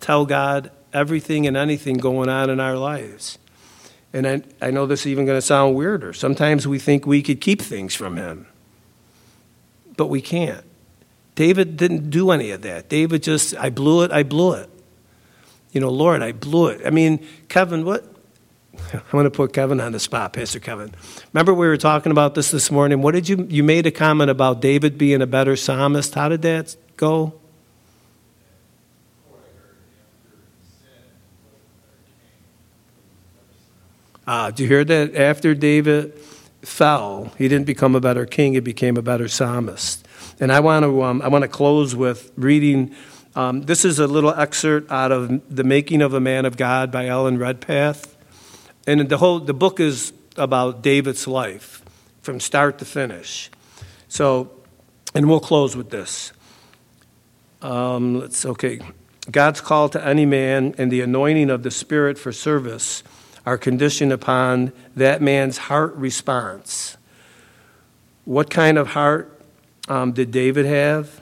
tell 0.00 0.26
God 0.26 0.70
everything 0.92 1.46
and 1.46 1.56
anything 1.56 1.96
going 1.96 2.28
on 2.28 2.50
in 2.50 2.60
our 2.60 2.76
lives. 2.76 3.38
And 4.12 4.26
I, 4.26 4.42
I 4.60 4.70
know 4.70 4.86
this 4.86 5.00
is 5.00 5.06
even 5.08 5.24
going 5.24 5.38
to 5.38 5.42
sound 5.42 5.74
weirder. 5.74 6.12
Sometimes 6.12 6.68
we 6.68 6.78
think 6.78 7.06
we 7.06 7.22
could 7.22 7.40
keep 7.40 7.62
things 7.62 7.94
from 7.94 8.16
Him, 8.16 8.46
but 9.96 10.08
we 10.08 10.20
can't. 10.20 10.64
David 11.34 11.76
didn't 11.76 12.10
do 12.10 12.30
any 12.30 12.50
of 12.50 12.62
that. 12.62 12.88
David 12.88 13.22
just, 13.22 13.56
I 13.56 13.70
blew 13.70 14.02
it, 14.02 14.12
I 14.12 14.22
blew 14.22 14.52
it. 14.52 14.68
You 15.72 15.80
know, 15.80 15.88
Lord, 15.88 16.22
I 16.22 16.32
blew 16.32 16.68
it. 16.68 16.82
I 16.86 16.90
mean, 16.90 17.26
Kevin, 17.48 17.86
what, 17.86 18.04
I'm 18.92 19.00
going 19.10 19.24
to 19.24 19.30
put 19.30 19.54
Kevin 19.54 19.80
on 19.80 19.92
the 19.92 20.00
spot, 20.00 20.34
Pastor 20.34 20.60
Kevin. 20.60 20.94
Remember 21.32 21.54
we 21.54 21.66
were 21.66 21.78
talking 21.78 22.12
about 22.12 22.34
this 22.34 22.50
this 22.50 22.70
morning. 22.70 23.00
What 23.00 23.14
did 23.14 23.28
you 23.28 23.46
you 23.48 23.62
made 23.62 23.86
a 23.86 23.90
comment 23.90 24.30
about 24.30 24.60
David 24.60 24.98
being 24.98 25.22
a 25.22 25.26
better 25.26 25.56
psalmist? 25.56 26.14
How 26.14 26.28
did 26.28 26.42
that 26.42 26.76
go? 26.96 27.34
Uh, 34.26 34.50
do 34.50 34.62
you 34.62 34.68
hear 34.68 34.84
that? 34.84 35.16
After 35.16 35.54
David 35.54 36.16
fell, 36.62 37.32
he 37.38 37.48
didn't 37.48 37.66
become 37.66 37.94
a 37.96 38.00
better 38.00 38.24
king; 38.24 38.54
he 38.54 38.60
became 38.60 38.96
a 38.96 39.02
better 39.02 39.28
psalmist. 39.28 40.06
And 40.38 40.52
I 40.52 40.60
want 40.60 40.84
to 40.84 41.02
um, 41.02 41.22
I 41.22 41.28
want 41.28 41.42
to 41.42 41.48
close 41.48 41.96
with 41.96 42.30
reading. 42.36 42.94
Um, 43.34 43.62
this 43.62 43.84
is 43.84 43.98
a 43.98 44.06
little 44.06 44.30
excerpt 44.30 44.90
out 44.90 45.10
of 45.10 45.42
"The 45.54 45.64
Making 45.64 46.02
of 46.02 46.14
a 46.14 46.20
Man 46.20 46.44
of 46.44 46.56
God" 46.56 46.92
by 46.92 47.06
Alan 47.06 47.38
Redpath. 47.38 48.16
And 48.86 49.08
the 49.08 49.18
whole 49.18 49.40
the 49.40 49.54
book 49.54 49.80
is 49.80 50.12
about 50.36 50.82
David's 50.82 51.26
life 51.26 51.82
from 52.22 52.38
start 52.38 52.78
to 52.78 52.84
finish. 52.84 53.50
So, 54.08 54.50
and 55.14 55.28
we'll 55.28 55.40
close 55.40 55.76
with 55.76 55.90
this. 55.90 56.32
Um, 57.60 58.20
let's 58.20 58.46
okay. 58.46 58.80
God's 59.30 59.60
call 59.60 59.88
to 59.90 60.04
any 60.04 60.26
man 60.26 60.74
and 60.78 60.90
the 60.90 61.00
anointing 61.00 61.48
of 61.48 61.62
the 61.62 61.70
Spirit 61.70 62.18
for 62.18 62.32
service 62.32 63.04
are 63.44 63.58
conditioned 63.58 64.12
upon 64.12 64.72
that 64.94 65.20
man's 65.20 65.58
heart 65.58 65.94
response. 65.94 66.96
What 68.24 68.50
kind 68.50 68.78
of 68.78 68.88
heart 68.88 69.40
um, 69.88 70.12
did 70.12 70.30
David 70.30 70.64
have? 70.66 71.20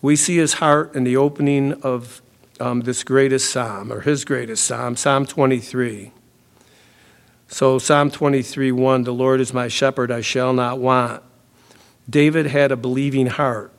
We 0.00 0.16
see 0.16 0.36
his 0.36 0.54
heart 0.54 0.94
in 0.94 1.04
the 1.04 1.16
opening 1.16 1.72
of 1.82 2.22
um, 2.60 2.82
this 2.82 3.02
greatest 3.02 3.50
psalm, 3.50 3.92
or 3.92 4.00
his 4.00 4.24
greatest 4.24 4.64
psalm, 4.64 4.96
Psalm 4.96 5.26
23. 5.26 6.12
So, 7.48 7.78
Psalm 7.78 8.10
23 8.10 8.72
1, 8.72 9.02
the 9.04 9.12
Lord 9.12 9.40
is 9.40 9.52
my 9.52 9.68
shepherd, 9.68 10.10
I 10.10 10.20
shall 10.20 10.52
not 10.52 10.78
want. 10.78 11.22
David 12.08 12.46
had 12.46 12.70
a 12.70 12.76
believing 12.76 13.26
heart. 13.26 13.72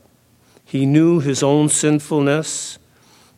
He 0.66 0.86
knew 0.86 1.20
his 1.20 1.43
own 1.43 1.70
sinfulness 1.70 2.80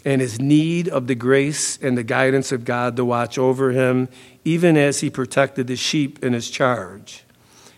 and 0.06 0.22
his 0.22 0.40
need 0.40 0.88
of 0.88 1.08
the 1.08 1.16
grace 1.16 1.78
and 1.78 1.98
the 1.98 2.04
guidance 2.04 2.52
of 2.52 2.66
God 2.66 2.96
to 2.96 3.06
watch 3.06 3.38
over 3.38 3.72
him, 3.72 4.10
even 4.46 4.78
as 4.78 5.02
he 5.02 5.10
protected 5.10 5.68
the 5.68 5.76
sheep 5.76 6.24
in 6.24 6.34
his 6.34 6.50
charge. 6.50 7.24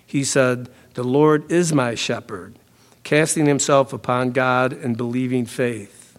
He 0.06 0.24
said, 0.24 0.70
The 0.94 1.04
Lord 1.04 1.52
is 1.52 1.74
my 1.74 1.96
shepherd, 1.96 2.60
casting 3.04 3.46
himself 3.46 3.94
upon 3.94 4.32
God 4.32 4.74
and 4.74 4.98
believing 4.98 5.46
faith. 5.46 6.18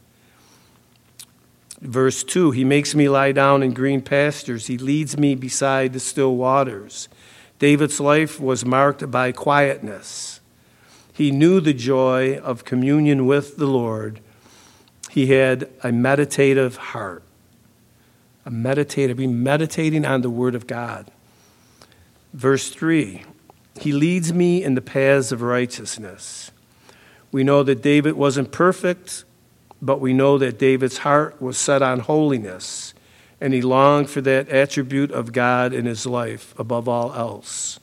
Verse 1.80 2.22
2 2.22 2.50
He 2.52 2.64
makes 2.64 2.94
me 2.94 3.08
lie 3.08 3.32
down 3.32 3.62
in 3.62 3.72
green 3.72 4.02
pastures, 4.02 4.66
He 4.66 4.78
leads 4.78 5.18
me 5.18 5.34
beside 5.34 5.92
the 5.92 6.00
still 6.00 6.36
waters. 6.36 7.08
David's 7.58 8.00
life 8.00 8.40
was 8.40 8.64
marked 8.64 9.10
by 9.10 9.32
quietness. 9.32 10.40
He 11.12 11.30
knew 11.30 11.60
the 11.60 11.74
joy 11.74 12.38
of 12.38 12.64
communion 12.64 13.26
with 13.26 13.58
the 13.58 13.66
Lord. 13.66 14.20
He 15.10 15.26
had 15.26 15.68
a 15.82 15.90
meditative 15.90 16.76
heart. 16.76 17.24
A 18.46 18.50
meditative, 18.50 19.16
be 19.16 19.26
meditating 19.26 20.04
on 20.04 20.22
the 20.22 20.30
Word 20.30 20.54
of 20.54 20.68
God. 20.68 21.10
Verse 22.32 22.70
3 22.70 23.24
He 23.80 23.90
leads 23.90 24.32
me 24.32 24.62
in 24.62 24.76
the 24.76 24.80
paths 24.80 25.32
of 25.32 25.42
righteousness. 25.42 26.52
We 27.32 27.42
know 27.42 27.64
that 27.64 27.82
David 27.82 28.14
wasn't 28.14 28.52
perfect, 28.52 29.24
but 29.82 30.00
we 30.00 30.12
know 30.12 30.38
that 30.38 30.60
David's 30.60 30.98
heart 30.98 31.42
was 31.42 31.58
set 31.58 31.82
on 31.82 31.98
holiness, 32.00 32.94
and 33.40 33.52
he 33.52 33.62
longed 33.62 34.10
for 34.10 34.20
that 34.20 34.48
attribute 34.48 35.10
of 35.10 35.32
God 35.32 35.72
in 35.72 35.86
his 35.86 36.06
life 36.06 36.56
above 36.56 36.88
all 36.88 37.12
else. 37.14 37.80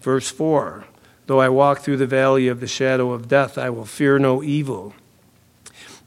Verse 0.00 0.30
4 0.30 0.86
Though 1.26 1.40
I 1.40 1.50
walk 1.50 1.80
through 1.80 1.98
the 1.98 2.06
valley 2.06 2.48
of 2.48 2.60
the 2.60 2.66
shadow 2.66 3.12
of 3.12 3.28
death, 3.28 3.58
I 3.58 3.68
will 3.68 3.84
fear 3.84 4.18
no 4.18 4.42
evil. 4.42 4.94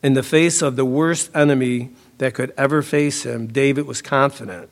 In 0.02 0.14
the 0.14 0.24
face 0.24 0.62
of 0.62 0.76
the 0.76 0.86
worst 0.86 1.30
enemy 1.36 1.92
that 2.20 2.34
could 2.34 2.54
ever 2.58 2.82
face 2.82 3.24
him, 3.24 3.48
David 3.48 3.86
was 3.86 4.02
confident, 4.02 4.70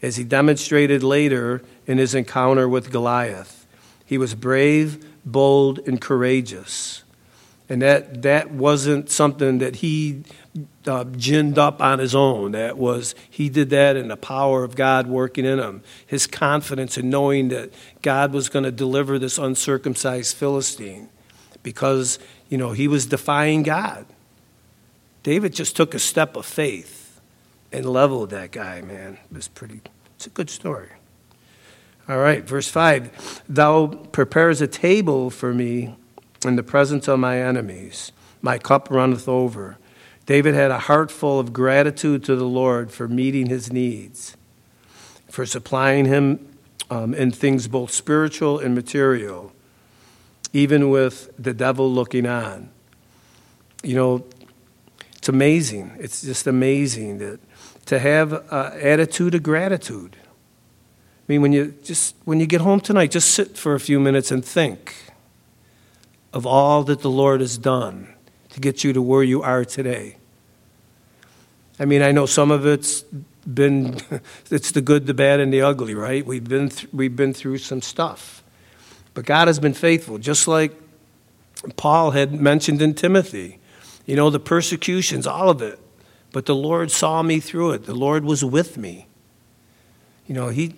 as 0.00 0.16
he 0.16 0.24
demonstrated 0.24 1.02
later 1.02 1.62
in 1.86 1.98
his 1.98 2.14
encounter 2.14 2.68
with 2.68 2.90
Goliath. 2.90 3.66
He 4.06 4.16
was 4.16 4.34
brave, 4.34 5.04
bold, 5.24 5.80
and 5.86 6.00
courageous. 6.00 7.04
And 7.68 7.82
that, 7.82 8.22
that 8.22 8.50
wasn't 8.50 9.10
something 9.10 9.58
that 9.58 9.76
he 9.76 10.24
uh, 10.86 11.04
ginned 11.04 11.58
up 11.58 11.80
on 11.80 12.00
his 12.00 12.14
own. 12.14 12.52
That 12.52 12.76
was, 12.76 13.14
he 13.28 13.48
did 13.48 13.70
that 13.70 13.96
in 13.96 14.08
the 14.08 14.16
power 14.16 14.64
of 14.64 14.74
God 14.74 15.06
working 15.06 15.44
in 15.44 15.60
him. 15.60 15.82
His 16.04 16.26
confidence 16.26 16.98
in 16.98 17.10
knowing 17.10 17.48
that 17.50 17.72
God 18.02 18.32
was 18.32 18.48
going 18.48 18.64
to 18.64 18.72
deliver 18.72 19.18
this 19.18 19.38
uncircumcised 19.38 20.36
Philistine 20.36 21.08
because, 21.62 22.18
you 22.48 22.58
know, 22.58 22.72
he 22.72 22.88
was 22.88 23.06
defying 23.06 23.62
God. 23.62 24.06
David 25.22 25.52
just 25.52 25.76
took 25.76 25.94
a 25.94 25.98
step 25.98 26.36
of 26.36 26.46
faith 26.46 27.20
and 27.72 27.86
leveled 27.86 28.30
that 28.30 28.50
guy, 28.50 28.80
man. 28.80 29.18
It 29.30 29.36
was 29.36 29.48
pretty, 29.48 29.80
it's 30.16 30.26
a 30.26 30.30
good 30.30 30.50
story. 30.50 30.88
All 32.08 32.18
right, 32.18 32.44
verse 32.44 32.68
5 32.68 33.42
Thou 33.48 33.86
prepares 33.86 34.60
a 34.60 34.66
table 34.66 35.30
for 35.30 35.54
me 35.54 35.94
in 36.44 36.56
the 36.56 36.62
presence 36.62 37.06
of 37.06 37.18
my 37.18 37.40
enemies. 37.40 38.12
My 38.42 38.58
cup 38.58 38.90
runneth 38.90 39.28
over. 39.28 39.76
David 40.26 40.54
had 40.54 40.70
a 40.70 40.78
heart 40.78 41.10
full 41.10 41.38
of 41.38 41.52
gratitude 41.52 42.24
to 42.24 42.36
the 42.36 42.46
Lord 42.46 42.90
for 42.90 43.08
meeting 43.08 43.46
his 43.46 43.72
needs, 43.72 44.36
for 45.28 45.44
supplying 45.44 46.06
him 46.06 46.48
um, 46.90 47.14
in 47.14 47.30
things 47.30 47.68
both 47.68 47.90
spiritual 47.90 48.58
and 48.58 48.74
material, 48.74 49.52
even 50.52 50.88
with 50.90 51.30
the 51.38 51.52
devil 51.52 51.90
looking 51.90 52.26
on. 52.26 52.70
You 53.82 53.94
know, 53.94 54.24
it's 55.20 55.28
amazing. 55.28 55.92
It's 55.98 56.22
just 56.22 56.46
amazing 56.46 57.18
that 57.18 57.40
to 57.84 57.98
have 57.98 58.32
an 58.32 58.80
attitude 58.80 59.34
of 59.34 59.42
gratitude. 59.42 60.16
I 60.22 61.24
mean, 61.28 61.42
when 61.42 61.52
you 61.52 61.74
just 61.84 62.16
when 62.24 62.40
you 62.40 62.46
get 62.46 62.62
home 62.62 62.80
tonight, 62.80 63.10
just 63.10 63.32
sit 63.32 63.58
for 63.58 63.74
a 63.74 63.80
few 63.80 64.00
minutes 64.00 64.30
and 64.30 64.42
think 64.42 64.94
of 66.32 66.46
all 66.46 66.84
that 66.84 67.00
the 67.00 67.10
Lord 67.10 67.42
has 67.42 67.58
done 67.58 68.14
to 68.48 68.60
get 68.60 68.82
you 68.82 68.94
to 68.94 69.02
where 69.02 69.22
you 69.22 69.42
are 69.42 69.62
today. 69.62 70.16
I 71.78 71.84
mean, 71.84 72.00
I 72.00 72.12
know 72.12 72.24
some 72.24 72.50
of 72.50 72.64
it's 72.64 73.02
been 73.46 73.98
it's 74.50 74.72
the 74.72 74.80
good, 74.80 75.06
the 75.06 75.12
bad, 75.12 75.38
and 75.38 75.52
the 75.52 75.60
ugly, 75.60 75.94
right? 75.94 76.24
We've 76.24 76.48
been 76.48 76.70
th- 76.70 76.90
we've 76.94 77.14
been 77.14 77.34
through 77.34 77.58
some 77.58 77.82
stuff, 77.82 78.42
but 79.12 79.26
God 79.26 79.48
has 79.48 79.58
been 79.58 79.74
faithful, 79.74 80.16
just 80.16 80.48
like 80.48 80.72
Paul 81.76 82.12
had 82.12 82.32
mentioned 82.32 82.80
in 82.80 82.94
Timothy. 82.94 83.59
You 84.10 84.16
know, 84.16 84.28
the 84.28 84.40
persecutions, 84.40 85.24
all 85.24 85.50
of 85.50 85.62
it. 85.62 85.78
But 86.32 86.46
the 86.46 86.54
Lord 86.54 86.90
saw 86.90 87.22
me 87.22 87.38
through 87.38 87.70
it. 87.70 87.84
The 87.84 87.94
Lord 87.94 88.24
was 88.24 88.44
with 88.44 88.76
me. 88.76 89.06
You 90.26 90.34
know, 90.34 90.48
he 90.48 90.74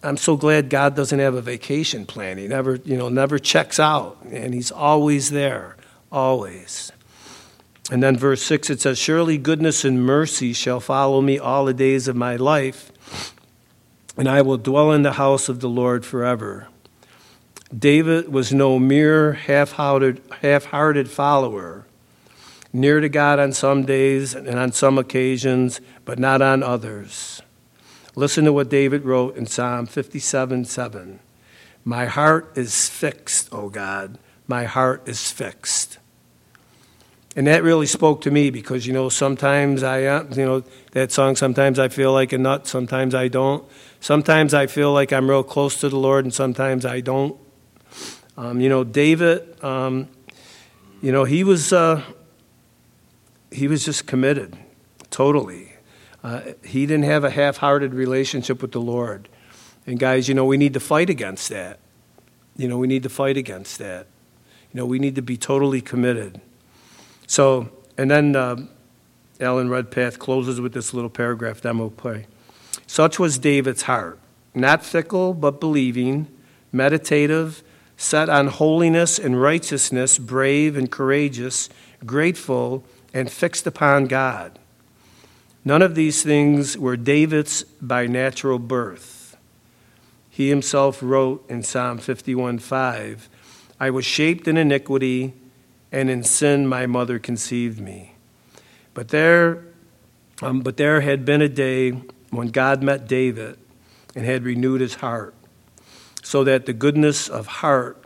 I'm 0.00 0.16
so 0.16 0.36
glad 0.36 0.70
God 0.70 0.94
doesn't 0.94 1.18
have 1.18 1.34
a 1.34 1.42
vacation 1.42 2.06
plan. 2.06 2.38
He 2.38 2.46
never, 2.46 2.76
you 2.76 2.96
know, 2.96 3.08
never 3.08 3.40
checks 3.40 3.80
out, 3.80 4.18
and 4.30 4.54
he's 4.54 4.70
always 4.70 5.30
there, 5.30 5.76
always. 6.12 6.92
And 7.90 8.00
then 8.00 8.16
verse 8.16 8.42
6 8.42 8.70
it 8.70 8.80
says, 8.80 8.96
Surely 8.96 9.36
goodness 9.36 9.84
and 9.84 10.00
mercy 10.00 10.52
shall 10.52 10.78
follow 10.78 11.20
me 11.20 11.36
all 11.36 11.64
the 11.64 11.74
days 11.74 12.06
of 12.06 12.14
my 12.14 12.36
life, 12.36 12.92
and 14.16 14.28
I 14.28 14.40
will 14.42 14.56
dwell 14.56 14.92
in 14.92 15.02
the 15.02 15.14
house 15.14 15.48
of 15.48 15.58
the 15.58 15.68
Lord 15.68 16.06
forever. 16.06 16.68
David 17.76 18.32
was 18.32 18.52
no 18.52 18.78
mere 18.78 19.32
half 19.32 19.72
hearted 19.72 21.10
follower, 21.10 21.86
near 22.78 23.00
to 23.00 23.08
God 23.08 23.38
on 23.38 23.52
some 23.52 23.84
days 23.84 24.34
and 24.34 24.58
on 24.58 24.72
some 24.72 24.98
occasions, 24.98 25.80
but 26.04 26.18
not 26.18 26.40
on 26.40 26.62
others. 26.62 27.42
Listen 28.14 28.44
to 28.44 28.52
what 28.52 28.68
David 28.68 29.04
wrote 29.04 29.36
in 29.36 29.46
Psalm 29.46 29.86
57 29.86 30.64
7. 30.64 31.20
My 31.84 32.06
heart 32.06 32.52
is 32.56 32.88
fixed, 32.88 33.48
O 33.52 33.68
God. 33.68 34.18
My 34.46 34.64
heart 34.64 35.08
is 35.08 35.30
fixed. 35.30 35.98
And 37.36 37.46
that 37.46 37.62
really 37.62 37.86
spoke 37.86 38.22
to 38.22 38.30
me 38.32 38.50
because, 38.50 38.86
you 38.86 38.92
know, 38.92 39.08
sometimes 39.08 39.84
I, 39.84 40.04
uh, 40.04 40.24
you 40.34 40.44
know, 40.44 40.64
that 40.92 41.12
song, 41.12 41.36
sometimes 41.36 41.78
I 41.78 41.86
feel 41.86 42.12
like 42.12 42.32
a 42.32 42.38
nut, 42.38 42.66
sometimes 42.66 43.14
I 43.14 43.28
don't. 43.28 43.64
Sometimes 44.00 44.54
I 44.54 44.66
feel 44.66 44.92
like 44.92 45.12
I'm 45.12 45.30
real 45.30 45.44
close 45.44 45.78
to 45.80 45.88
the 45.88 45.98
Lord, 45.98 46.24
and 46.24 46.34
sometimes 46.34 46.84
I 46.84 47.00
don't. 47.00 47.36
Um, 48.36 48.60
you 48.60 48.68
know, 48.68 48.82
David, 48.82 49.62
um, 49.62 50.08
you 51.00 51.12
know, 51.12 51.22
he 51.22 51.44
was, 51.44 51.72
uh, 51.72 52.02
he 53.50 53.68
was 53.68 53.84
just 53.84 54.06
committed, 54.06 54.56
totally. 55.10 55.72
Uh, 56.22 56.40
he 56.64 56.86
didn't 56.86 57.04
have 57.04 57.24
a 57.24 57.30
half 57.30 57.58
hearted 57.58 57.94
relationship 57.94 58.60
with 58.60 58.72
the 58.72 58.80
Lord. 58.80 59.28
And 59.86 59.98
guys, 59.98 60.28
you 60.28 60.34
know, 60.34 60.44
we 60.44 60.56
need 60.56 60.74
to 60.74 60.80
fight 60.80 61.08
against 61.08 61.48
that. 61.48 61.78
You 62.56 62.68
know, 62.68 62.76
we 62.76 62.86
need 62.86 63.02
to 63.04 63.08
fight 63.08 63.36
against 63.36 63.78
that. 63.78 64.06
You 64.72 64.78
know, 64.78 64.86
we 64.86 64.98
need 64.98 65.14
to 65.14 65.22
be 65.22 65.36
totally 65.36 65.80
committed. 65.80 66.40
So, 67.26 67.70
and 67.96 68.10
then 68.10 68.36
uh, 68.36 68.56
Alan 69.40 69.70
Redpath 69.70 70.18
closes 70.18 70.60
with 70.60 70.72
this 70.72 70.92
little 70.92 71.10
paragraph, 71.10 71.64
we'll 71.64 71.90
play. 71.90 72.26
Such 72.86 73.18
was 73.18 73.38
David's 73.38 73.82
heart, 73.82 74.18
not 74.54 74.84
fickle, 74.84 75.34
but 75.34 75.60
believing, 75.60 76.26
meditative, 76.72 77.62
set 77.96 78.28
on 78.28 78.48
holiness 78.48 79.18
and 79.18 79.40
righteousness, 79.40 80.18
brave 80.18 80.76
and 80.76 80.90
courageous, 80.90 81.68
grateful, 82.04 82.84
and 83.12 83.30
fixed 83.30 83.66
upon 83.66 84.06
God. 84.06 84.58
None 85.64 85.82
of 85.82 85.94
these 85.94 86.22
things 86.22 86.78
were 86.78 86.96
David's 86.96 87.62
by 87.80 88.06
natural 88.06 88.58
birth. 88.58 89.36
He 90.30 90.48
himself 90.48 91.02
wrote 91.02 91.44
in 91.48 91.62
Psalm 91.62 91.98
51:5, 91.98 93.28
I 93.80 93.90
was 93.90 94.04
shaped 94.04 94.48
in 94.48 94.56
iniquity, 94.56 95.34
and 95.90 96.10
in 96.10 96.22
sin 96.22 96.66
my 96.66 96.86
mother 96.86 97.18
conceived 97.18 97.80
me. 97.80 98.12
But 98.94 99.08
there, 99.08 99.64
um, 100.42 100.60
but 100.60 100.76
there 100.76 101.00
had 101.00 101.24
been 101.24 101.42
a 101.42 101.48
day 101.48 101.90
when 102.30 102.48
God 102.48 102.82
met 102.82 103.08
David 103.08 103.58
and 104.14 104.24
had 104.24 104.44
renewed 104.44 104.80
his 104.80 104.96
heart, 104.96 105.34
so 106.22 106.44
that 106.44 106.66
the 106.66 106.72
goodness 106.72 107.28
of 107.28 107.46
heart, 107.46 108.04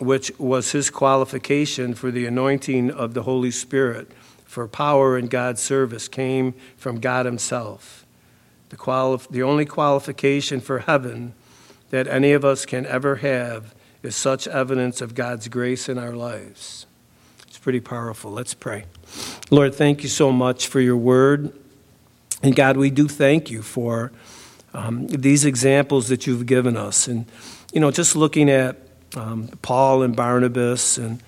which 0.00 0.32
was 0.38 0.72
his 0.72 0.90
qualification 0.90 1.94
for 1.94 2.10
the 2.10 2.26
anointing 2.26 2.90
of 2.90 3.14
the 3.14 3.22
Holy 3.22 3.50
Spirit, 3.50 4.10
for 4.44 4.68
power 4.68 5.18
in 5.18 5.26
God's 5.26 5.60
service 5.60 6.08
came 6.08 6.54
from 6.76 7.00
God 7.00 7.26
Himself. 7.26 8.06
The, 8.68 8.76
quali- 8.76 9.20
the 9.30 9.42
only 9.42 9.64
qualification 9.64 10.60
for 10.60 10.80
heaven 10.80 11.34
that 11.90 12.06
any 12.08 12.32
of 12.32 12.44
us 12.44 12.66
can 12.66 12.86
ever 12.86 13.16
have 13.16 13.74
is 14.02 14.16
such 14.16 14.46
evidence 14.48 15.00
of 15.00 15.14
God's 15.14 15.48
grace 15.48 15.88
in 15.88 15.98
our 15.98 16.12
lives. 16.12 16.86
It's 17.46 17.58
pretty 17.58 17.80
powerful. 17.80 18.30
Let's 18.30 18.54
pray. 18.54 18.84
Lord, 19.50 19.74
thank 19.74 20.02
you 20.02 20.08
so 20.08 20.32
much 20.32 20.66
for 20.66 20.80
your 20.80 20.96
word. 20.96 21.52
And 22.42 22.54
God, 22.54 22.76
we 22.76 22.90
do 22.90 23.08
thank 23.08 23.50
you 23.50 23.62
for 23.62 24.12
um, 24.74 25.06
these 25.06 25.44
examples 25.44 26.08
that 26.08 26.26
you've 26.26 26.46
given 26.46 26.76
us. 26.76 27.08
And, 27.08 27.26
you 27.72 27.80
know, 27.80 27.90
just 27.90 28.14
looking 28.14 28.50
at 28.50 28.76
um, 29.14 29.48
Paul 29.62 30.02
and 30.02 30.16
Barnabas 30.16 30.98
and 30.98 31.22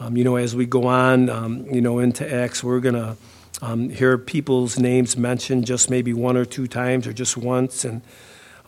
um, 0.00 0.16
you 0.16 0.24
know, 0.24 0.36
as 0.36 0.56
we 0.56 0.66
go 0.66 0.86
on, 0.86 1.30
um, 1.30 1.66
you 1.72 1.80
know, 1.80 1.98
into 2.00 2.30
Acts, 2.32 2.64
we're 2.64 2.80
going 2.80 2.96
to 2.96 3.16
um, 3.62 3.88
hear 3.90 4.18
people's 4.18 4.78
names 4.78 5.16
mentioned 5.16 5.66
just 5.66 5.88
maybe 5.88 6.12
one 6.12 6.36
or 6.36 6.44
two 6.44 6.66
times 6.66 7.06
or 7.06 7.12
just 7.12 7.36
once. 7.36 7.84
And, 7.84 8.02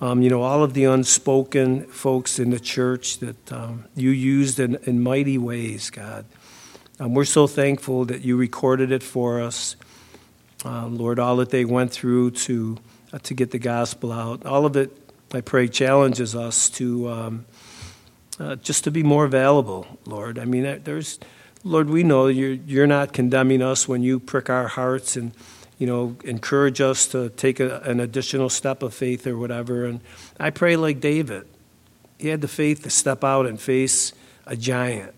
um, 0.01 0.23
you 0.23 0.31
know, 0.31 0.43
all 0.43 0.63
of 0.63 0.75
the 0.75 0.85
unspoken 0.85 1.85
folks 1.87 2.39
in 2.39 2.51
the 2.51 2.61
church 2.61 3.19
that 3.19 3.53
um, 3.53 3.87
you 3.97 4.11
used 4.11 4.61
in, 4.61 4.77
in, 4.85 5.03
mighty 5.03 5.37
ways, 5.37 5.91
God. 5.91 6.25
Um, 7.01 7.13
we're 7.13 7.25
so 7.25 7.49
thankful 7.49 8.05
that 8.05 8.23
you 8.23 8.37
recorded 8.37 8.93
it 8.93 9.03
for 9.03 9.41
us. 9.41 9.77
Lord, 10.65 11.19
all 11.19 11.37
that 11.37 11.51
they 11.51 11.65
went 11.65 11.93
through 11.93 12.33
to, 12.33 12.79
uh, 13.13 13.19
to 13.19 13.35
get 13.35 13.53
the 13.53 13.59
gospel 13.59 14.11
out, 14.11 14.45
all 14.45 14.67
of 14.67 14.77
it, 14.77 14.91
I 15.33 15.41
pray, 15.41 15.69
challenges 15.69 16.35
us 16.35 16.71
to 16.71 17.09
uh, 18.39 18.57
just 18.57 18.85
to 18.85 18.91
be 18.91 19.03
more 19.03 19.25
available, 19.25 19.87
Lord. 20.05 20.39
I 20.39 20.45
mean, 20.45 20.83
there's, 20.85 21.19
Lord, 21.65 21.89
we 21.89 22.03
know 22.03 22.27
you're, 22.27 22.53
you're 22.53 22.87
not 22.87 23.13
condemning 23.13 23.63
us 23.63 23.89
when 23.89 24.03
you 24.03 24.21
prick 24.21 24.51
our 24.51 24.69
hearts 24.69 25.17
and, 25.17 25.33
you 25.79 25.87
know, 25.87 26.17
encourage 26.25 26.81
us 26.81 27.07
to 27.09 27.31
take 27.31 27.61
a, 27.61 27.81
an 27.81 28.01
additional 28.01 28.49
step 28.49 28.83
of 28.83 28.95
faith 28.95 29.27
or 29.27 29.39
whatever. 29.39 29.85
And 29.85 30.01
I 30.39 30.51
pray 30.51 30.77
like 30.77 31.01
David. 31.01 31.47
He 32.19 32.29
had 32.29 32.41
the 32.41 32.49
faith 32.49 32.83
to 32.83 32.91
step 32.91 33.25
out 33.25 33.47
and 33.47 33.61
face 33.61 34.13
a 34.47 34.57
giant. 34.57 35.15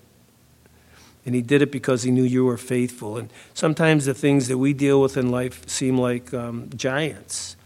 And 1.26 1.34
he 1.34 1.42
did 1.42 1.60
it 1.60 1.70
because 1.70 2.04
he 2.04 2.10
knew 2.10 2.22
you 2.22 2.44
were 2.44 2.56
faithful. 2.56 3.18
And 3.18 3.30
sometimes 3.52 4.06
the 4.06 4.14
things 4.14 4.48
that 4.48 4.58
we 4.58 4.72
deal 4.72 5.02
with 5.02 5.16
in 5.16 5.30
life 5.30 5.68
seem 5.68 5.98
like 5.98 6.32
um, 6.32 6.70
giants. 6.74 7.56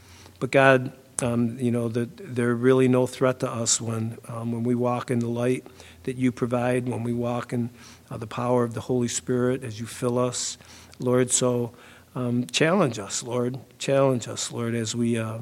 But 0.41 0.51
God, 0.51 0.93
um, 1.23 1.59
you 1.59 1.70
know, 1.70 1.89
that 1.89 2.35
they're 2.35 2.55
really 2.55 2.89
no 2.89 3.07
threat 3.07 3.41
to 3.41 3.51
us 3.51 3.81
when, 3.81 4.18
um, 4.29 4.53
when 4.53 4.64
we 4.64 4.75
walk 4.75 5.11
in 5.11 5.20
the 5.20 5.29
light 5.29 5.66
that 6.03 6.16
you 6.16 6.33
provide, 6.33 6.89
when 6.89 7.05
we 7.05 7.12
walk 7.12 7.53
in 7.53 7.70
uh, 8.11 8.16
the 8.16 8.27
power 8.27 8.64
of 8.64 8.75
the 8.75 8.83
Holy 8.83 9.09
Spirit 9.09 9.62
as 9.62 9.79
you 9.79 9.87
fill 9.87 10.18
us, 10.18 10.59
Lord. 10.99 11.31
So 11.31 11.73
um, 12.14 12.47
challenge 12.47 12.99
us, 12.99 13.23
Lord. 13.23 13.59
Challenge 13.79 14.27
us, 14.29 14.51
Lord, 14.51 14.75
as 14.75 14.97
we, 14.97 15.16
uh, 15.16 15.39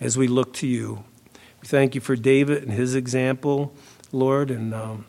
as 0.00 0.16
we 0.16 0.26
look 0.26 0.54
to 0.54 0.66
you. 0.66 1.04
We 1.60 1.68
thank 1.68 1.94
you 1.94 2.00
for 2.00 2.16
David 2.16 2.62
and 2.62 2.72
his 2.72 2.94
example, 2.94 3.74
Lord, 4.12 4.50
and, 4.50 4.72
um, 4.72 5.06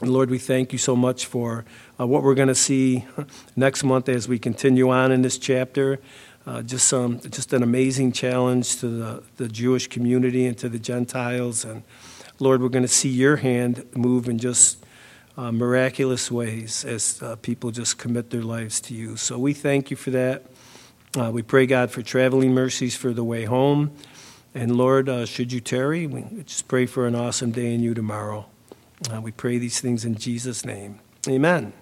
Lord, 0.00 0.30
we 0.30 0.38
thank 0.38 0.72
you 0.72 0.78
so 0.78 0.96
much 0.96 1.26
for 1.26 1.64
uh, 2.00 2.06
what 2.06 2.24
we're 2.24 2.34
going 2.34 2.48
to 2.48 2.56
see 2.56 3.04
next 3.56 3.84
month 3.84 4.08
as 4.08 4.26
we 4.26 4.36
continue 4.36 4.90
on 4.90 5.12
in 5.12 5.22
this 5.22 5.38
chapter. 5.38 6.00
Uh, 6.44 6.60
just 6.62 6.88
some, 6.88 7.20
just 7.20 7.52
an 7.52 7.62
amazing 7.62 8.10
challenge 8.10 8.80
to 8.80 8.88
the, 8.88 9.22
the 9.36 9.48
Jewish 9.48 9.86
community 9.86 10.46
and 10.46 10.58
to 10.58 10.68
the 10.68 10.78
Gentiles. 10.78 11.64
And 11.64 11.84
Lord, 12.40 12.60
we're 12.60 12.68
going 12.68 12.82
to 12.82 12.88
see 12.88 13.08
your 13.08 13.36
hand 13.36 13.84
move 13.94 14.28
in 14.28 14.38
just 14.38 14.84
uh, 15.36 15.52
miraculous 15.52 16.30
ways 16.30 16.84
as 16.84 17.22
uh, 17.22 17.36
people 17.36 17.70
just 17.70 17.96
commit 17.96 18.30
their 18.30 18.42
lives 18.42 18.80
to 18.80 18.94
you. 18.94 19.16
So 19.16 19.38
we 19.38 19.54
thank 19.54 19.90
you 19.90 19.96
for 19.96 20.10
that. 20.10 20.44
Uh, 21.16 21.30
we 21.30 21.42
pray, 21.42 21.66
God, 21.66 21.90
for 21.90 22.02
traveling 22.02 22.52
mercies 22.52 22.96
for 22.96 23.12
the 23.12 23.24
way 23.24 23.44
home. 23.44 23.92
And 24.54 24.76
Lord, 24.76 25.08
uh, 25.08 25.26
should 25.26 25.52
you 25.52 25.60
tarry, 25.60 26.06
we 26.06 26.24
just 26.44 26.68
pray 26.68 26.86
for 26.86 27.06
an 27.06 27.14
awesome 27.14 27.52
day 27.52 27.72
in 27.72 27.80
you 27.80 27.94
tomorrow. 27.94 28.46
Uh, 29.12 29.20
we 29.20 29.30
pray 29.30 29.58
these 29.58 29.80
things 29.80 30.04
in 30.04 30.14
Jesus' 30.14 30.64
name. 30.64 31.00
Amen. 31.28 31.72